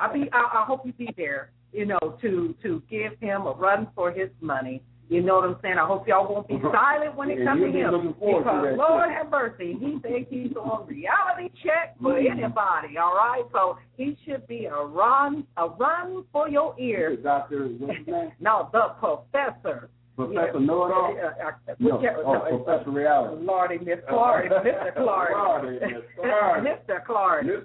I 0.01 0.13
be 0.13 0.29
I, 0.33 0.61
I 0.61 0.65
hope 0.65 0.87
you 0.87 0.93
be 0.93 1.09
there, 1.17 1.51
you 1.73 1.87
know, 1.87 1.99
to 2.23 2.55
to 2.63 2.83
give 2.89 3.19
him 3.21 3.43
a 3.43 3.53
run 3.53 3.89
for 3.95 4.13
his 4.13 4.29
money. 4.41 4.81
You 5.11 5.23
know 5.23 5.37
what 5.37 5.45
I'm 5.45 5.57
saying? 5.63 5.77
I 5.79 5.87
hope 5.87 6.07
y'all 6.07 6.31
won't 6.33 6.47
be 6.49 6.59
silent 6.71 7.17
when 7.17 7.31
it 7.31 7.43
comes 7.45 7.63
to 7.63 7.71
him. 7.73 8.15
Because 8.21 8.77
Lord 8.77 9.09
have 9.11 9.31
mercy, 9.31 9.75
he 9.81 9.99
thinks 10.03 10.31
he's 10.31 10.53
on 10.57 10.87
reality 10.87 11.49
check 11.65 11.97
for 12.03 12.13
Mm-hmm. 12.13 12.33
anybody. 12.43 12.99
All 12.99 13.15
right, 13.15 13.43
so 13.53 13.79
he 13.97 14.17
should 14.27 14.47
be 14.47 14.67
a 14.67 14.75
run 14.75 15.45
a 15.57 15.67
run 15.69 16.25
for 16.33 16.49
your 16.49 16.75
The 16.77 16.83
ears. 16.83 17.19
doctor, 17.23 17.65
his 17.69 17.81
name? 17.81 18.33
No, 18.41 18.69
the 18.73 18.89
professor. 19.01 19.89
Professor 20.17 20.59
Yeah. 20.61 20.67
Uh, 20.67 21.49
uh, 21.49 21.75
No, 21.79 21.97
whichever- 21.97 22.23
oh, 22.27 22.33
no, 22.33 22.39
uh, 22.43 22.59
Professor 22.65 22.91
Reality. 22.91 23.45
Lordy, 23.47 23.79
Miss 23.79 23.99
Clardy, 24.11 24.49
Mr. 24.67 24.95
Clardy. 24.97 25.33
Clardy, 25.35 25.81
Miss 25.81 26.03
Clardy. 26.19 26.77
Mr. 26.89 27.07
Clardy. 27.07 27.63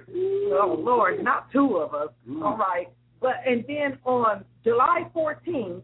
Oh 0.54 0.76
Lord, 0.80 1.24
not 1.24 1.52
two 1.52 1.78
of 1.78 1.94
us. 1.94 2.10
Mm. 2.30 2.44
All 2.44 2.56
right, 2.56 2.88
but 3.20 3.34
and 3.46 3.66
then 3.68 3.98
on 4.06 4.46
July 4.64 5.08
14th, 5.16 5.82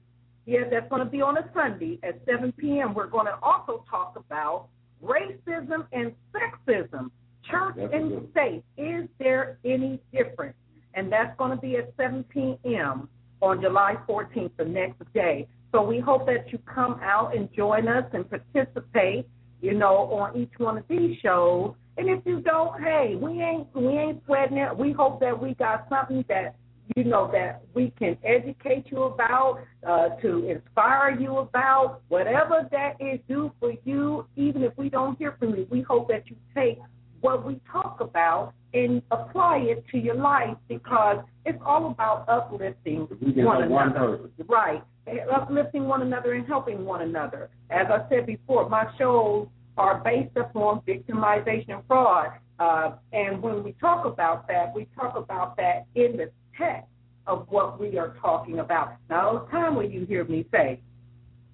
yeah, 0.50 0.62
that's 0.70 0.90
going 0.90 1.04
to 1.04 1.10
be 1.10 1.22
on 1.22 1.38
a 1.38 1.48
Sunday 1.54 2.00
at 2.02 2.20
7 2.28 2.52
p.m. 2.54 2.96
We're 2.96 3.06
going 3.06 3.28
to 3.28 3.38
also 3.44 3.86
talk 3.88 4.16
about 4.16 4.70
racism 5.04 5.86
and 5.92 6.12
sexism, 6.34 7.12
church 7.50 7.76
That's 7.78 7.94
and 7.94 8.10
good 8.10 8.30
state. 8.32 8.64
Is 8.76 9.08
there 9.20 9.60
any 9.64 10.02
difference? 10.12 10.56
And 10.96 11.12
that's 11.12 11.38
going 11.38 11.52
to 11.52 11.58
be 11.58 11.76
at 11.76 11.94
7 11.98 12.24
p.m. 12.34 13.08
on 13.42 13.62
July 13.62 13.98
14th, 14.08 14.50
the 14.58 14.66
next 14.66 15.02
day. 15.14 15.48
So 15.72 15.84
we 15.84 16.00
hope 16.00 16.26
that 16.26 16.52
you 16.52 16.58
come 16.66 17.00
out 17.04 17.38
and 17.38 17.48
join 17.56 17.88
us 17.88 18.06
and 18.14 18.26
participate, 18.28 19.28
you 19.62 19.76
know, 19.76 20.12
on 20.12 20.36
each 20.36 20.58
one 20.58 20.80
of 20.80 20.84
these 20.90 21.16
shows. 21.22 21.76
And 21.98 22.10
if 22.10 22.26
you 22.26 22.40
don't, 22.40 22.82
hey, 22.82 23.16
we 23.16 23.40
ain't 23.44 23.68
we 23.76 23.90
ain't 23.90 24.24
sweating 24.26 24.58
it. 24.58 24.76
We 24.76 24.94
hope 24.94 25.20
that 25.20 25.40
we 25.40 25.54
got 25.54 25.88
something 25.90 26.26
that 26.28 26.56
you 26.96 27.04
know 27.04 27.30
that 27.32 27.62
we 27.74 27.92
can 27.98 28.18
educate 28.24 28.86
you 28.90 29.04
about, 29.04 29.62
uh, 29.88 30.10
to 30.22 30.50
inspire 30.50 31.18
you 31.20 31.38
about, 31.38 32.02
whatever 32.08 32.68
that 32.72 32.96
is 33.00 33.20
do 33.28 33.52
for 33.60 33.74
you. 33.86 34.26
Even 34.36 34.64
if 34.64 34.78
we 34.78 34.90
don't 34.90 35.18
hear 35.18 35.36
from 35.40 35.56
you, 35.56 35.68
we 35.70 35.82
hope 35.82 36.08
that 36.08 36.28
you 36.28 36.36
take 36.56 36.80
what 37.22 37.46
we 37.46 37.60
talk 37.72 38.00
about 38.00 38.54
and 38.74 39.02
apply 39.12 39.58
it 39.58 39.84
to 39.92 39.98
your 39.98 40.16
life 40.16 40.56
because 40.68 41.18
it's 41.46 41.60
all 41.66 41.92
about 41.92 42.28
uplifting 42.30 43.08
one 43.36 43.64
another. 43.64 44.30
Right. 44.48 44.84
Uplifting 45.32 45.86
one 45.86 46.02
another 46.02 46.34
and 46.34 46.46
helping 46.46 46.86
one 46.86 47.02
another. 47.02 47.50
As 47.72 47.88
I 47.90 48.08
said 48.10 48.26
before, 48.26 48.70
my 48.70 48.86
shows 48.98 49.48
are 49.78 50.02
based 50.04 50.36
upon 50.38 50.82
victimization 50.82 51.70
and 51.70 51.84
fraud. 51.88 52.32
Uh, 52.60 52.92
and 53.14 53.42
when 53.42 53.64
we 53.64 53.72
talk 53.80 54.06
about 54.06 54.48
that, 54.48 54.74
we 54.76 54.88
talk 54.96 55.16
about 55.16 55.56
that 55.58 55.86
in 55.96 56.18
the 56.18 56.30
text 56.60 56.90
of 57.26 57.48
what 57.50 57.80
we 57.80 57.98
are 57.98 58.16
talking 58.22 58.60
about. 58.60 58.96
Now, 59.10 59.34
the 59.34 59.52
time 59.52 59.76
when 59.76 59.92
you 59.92 60.06
hear 60.06 60.26
me 60.26 60.46
say, 60.52 60.82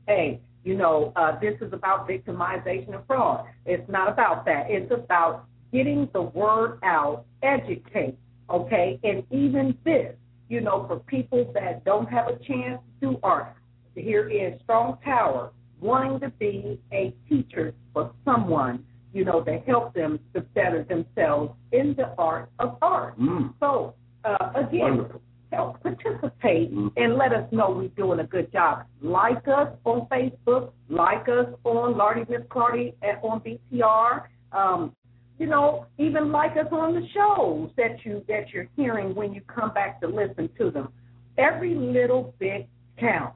hey, 0.08 0.42
you 0.64 0.76
know, 0.76 1.14
uh, 1.16 1.40
this 1.40 1.56
is 1.62 1.72
about 1.74 2.10
victimization 2.10 2.96
and 2.96 3.06
fraud. 3.06 3.46
It's 3.66 3.88
not 3.90 4.10
about 4.10 4.46
that. 4.46 4.66
It's 4.70 4.92
about 4.92 5.46
getting 5.72 6.10
the 6.14 6.22
word 6.22 6.80
out, 6.84 7.26
educate, 7.44 8.18
okay? 8.50 9.00
And 9.04 9.24
even 9.32 9.78
this, 9.86 10.16
you 10.50 10.62
know, 10.62 10.86
for 10.88 11.00
people 11.00 11.52
that 11.54 11.86
don't 11.86 12.08
have 12.08 12.28
a 12.28 12.38
chance 12.44 12.82
to 13.02 13.12
do 13.12 13.20
art, 13.22 13.54
here 13.96 14.30
is 14.30 14.60
Strong 14.64 14.98
Tower 15.04 15.52
wanting 15.80 16.20
to 16.22 16.30
be 16.30 16.80
a 16.92 17.14
teacher 17.30 17.74
for 17.94 18.12
someone, 18.24 18.84
you 19.14 19.24
know, 19.24 19.42
to 19.42 19.60
help 19.68 19.94
them 19.94 20.20
to 20.34 20.42
better 20.42 20.84
themselves 20.84 21.54
in 21.72 21.94
the 21.96 22.14
art 22.18 22.50
of 22.60 22.78
art. 22.82 23.20
Mm. 23.20 23.54
So, 23.60 23.94
uh, 24.26 24.52
again, 24.56 24.98
Wonderful. 24.98 25.22
help 25.52 25.82
participate 25.84 26.72
and 26.72 27.18
let 27.18 27.34
us 27.34 27.48
know 27.52 27.72
we're 27.72 27.88
doing 27.90 28.20
a 28.20 28.24
good 28.24 28.52
job. 28.52 28.86
Like 29.02 29.48
us 29.48 29.70
on 29.86 30.08
Facebook, 30.12 30.72
like 30.90 31.28
us 31.30 31.48
on 31.64 31.98
Lordy 31.98 32.26
Miss 32.30 32.42
Clardy 32.50 32.94
at, 33.02 33.24
on 33.24 33.42
BTR. 33.42 34.24
Um, 34.52 34.96
you 35.38 35.48
know, 35.48 35.86
even 35.98 36.32
like 36.32 36.52
us 36.52 36.68
on 36.72 36.96
the 36.96 37.06
shows 37.14 37.70
that 37.78 38.06
you 38.06 38.24
that 38.28 38.52
you're 38.54 38.68
hearing 38.76 39.14
when 39.14 39.34
you 39.34 39.42
come 39.42 39.74
back 39.74 40.00
to 40.02 40.08
listen 40.08 40.50
to 40.58 40.72
them. 40.72 40.90
Every 41.38 41.76
little 41.76 42.34
bit 42.40 42.70
counts. 42.98 43.36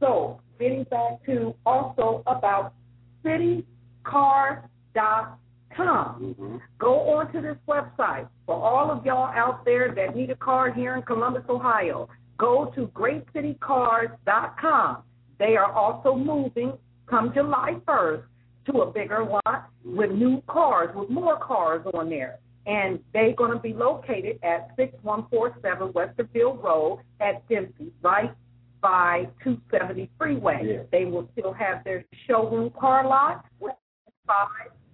So, 0.00 0.40
getting 0.58 0.84
back 0.84 1.24
to 1.24 1.54
also 1.64 2.22
about 2.26 2.74
citycars.com 5.76 6.34
Mhm. 6.38 6.60
go 6.78 7.16
onto 7.16 7.40
this 7.40 7.56
website. 7.68 8.28
For 8.46 8.54
all 8.54 8.90
of 8.90 9.04
y'all 9.04 9.32
out 9.34 9.64
there 9.64 9.92
that 9.92 10.14
need 10.14 10.30
a 10.30 10.36
car 10.36 10.70
here 10.70 10.94
in 10.96 11.02
Columbus, 11.02 11.44
Ohio, 11.48 12.08
go 12.38 12.66
to 12.66 12.86
greatcitycars.com. 12.88 15.02
They 15.38 15.56
are 15.56 15.72
also 15.72 16.14
moving 16.14 16.78
come 17.06 17.32
July 17.32 17.76
1st 17.86 18.24
to 18.66 18.82
a 18.82 18.90
bigger 18.90 19.24
lot 19.24 19.68
with 19.84 20.10
new 20.10 20.42
cars, 20.46 20.94
with 20.94 21.10
more 21.10 21.38
cars 21.38 21.84
on 21.94 22.08
there. 22.08 22.38
And 22.66 22.98
they're 23.12 23.34
going 23.34 23.52
to 23.52 23.58
be 23.58 23.74
located 23.74 24.38
at 24.42 24.74
6147 24.76 25.92
Westerville 25.92 26.62
Road 26.62 27.00
at 27.20 27.46
Dempsey, 27.48 27.92
right 28.00 28.32
by 28.80 29.28
270 29.42 30.08
Freeway. 30.16 30.64
Yeah. 30.64 30.82
They 30.90 31.04
will 31.04 31.28
still 31.32 31.52
have 31.52 31.84
their 31.84 32.04
showroom 32.26 32.70
car 32.70 33.06
lot 33.06 33.44
with 33.60 33.74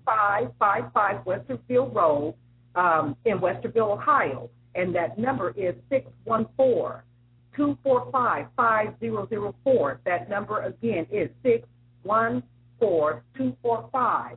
5555 0.05 1.25
Westerville 1.25 1.95
Road 1.95 2.35
um, 2.75 3.17
in 3.25 3.39
Westerville, 3.39 3.93
Ohio. 3.93 4.51
And 4.75 4.95
that 4.95 5.19
number 5.19 5.51
is 5.51 5.75
614 5.91 7.03
245 7.57 8.47
5004. 8.57 10.01
That 10.05 10.31
number 10.31 10.63
again 10.63 11.07
is 11.11 11.29
614 11.43 12.43
245 13.37 14.37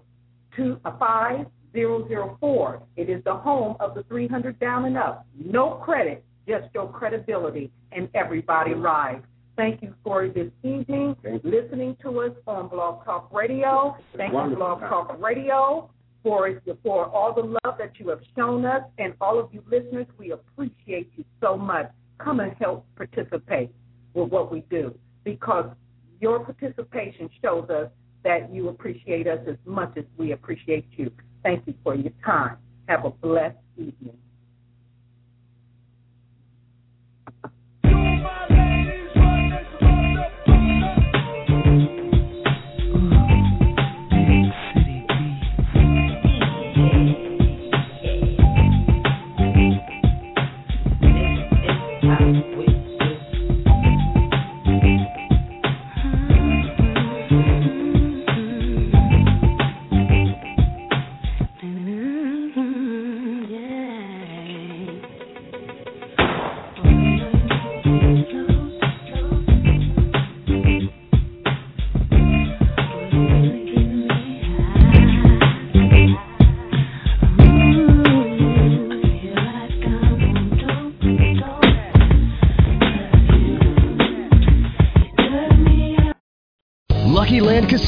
5004. 1.74 2.82
It 2.97 3.09
is 3.09 3.24
the 3.24 3.36
home 3.36 3.76
of 3.80 3.95
the 3.95 4.03
300 4.03 4.59
down 4.59 4.86
and 4.86 4.97
up. 4.97 5.26
No 5.36 5.76
credit, 5.76 6.24
just 6.47 6.74
your 6.74 6.91
credibility, 6.91 7.72
and 7.91 8.09
everybody 8.14 8.74
rides. 8.74 9.24
Thank 9.56 9.84
you 9.84 9.93
for 10.04 10.28
this 10.28 10.49
evening, 10.64 11.16
listening 11.43 11.95
to 12.01 12.22
us 12.22 12.32
on 12.47 12.70
Blog 12.70 13.06
Talk 13.06 13.32
Radio. 13.32 13.95
Thank 14.18 14.34
you. 14.34 14.56
Blog 14.56 14.80
Talk 14.80 15.16
Radio, 15.22 15.91
for 16.24 16.62
for 16.82 17.06
all 17.06 17.34
the 17.36 17.60
love 17.64 17.78
that 17.78 17.91
you 17.99 18.10
have 18.10 18.22
shown 18.36 18.66
us, 18.66 18.82
and 18.97 19.14
all 19.22 19.39
of 19.39 19.54
you 19.54 19.64
listeners. 19.70 20.08
We 20.18 20.32
appreciate 20.32 21.12
you 21.16 21.24
so 21.39 21.56
much. 21.56 21.91
Come 22.18 22.39
and 22.39 22.54
help 22.60 22.86
participate 22.95 23.70
with 24.16 24.30
what 24.30 24.51
we 24.51 24.62
do 24.72 24.95
because 25.24 25.70
your 26.20 26.39
participation 26.39 27.30
shows 27.41 27.70
us 27.70 27.89
that 28.24 28.51
you 28.51 28.70
appreciate 28.70 29.28
us 29.28 29.39
as 29.47 29.58
much 29.66 29.91
as 29.97 30.06
we 30.18 30.32
appreciate 30.32 30.86
you. 30.91 31.12
Thank 31.43 31.68
you 31.68 31.74
for 31.84 31.93
your 31.93 32.14
time. 32.26 32.58
Have 32.88 33.06
a 33.06 33.10
blessed 33.12 33.58
evening. 33.78 34.18
Lucky 40.64 40.80
Land 40.80 41.03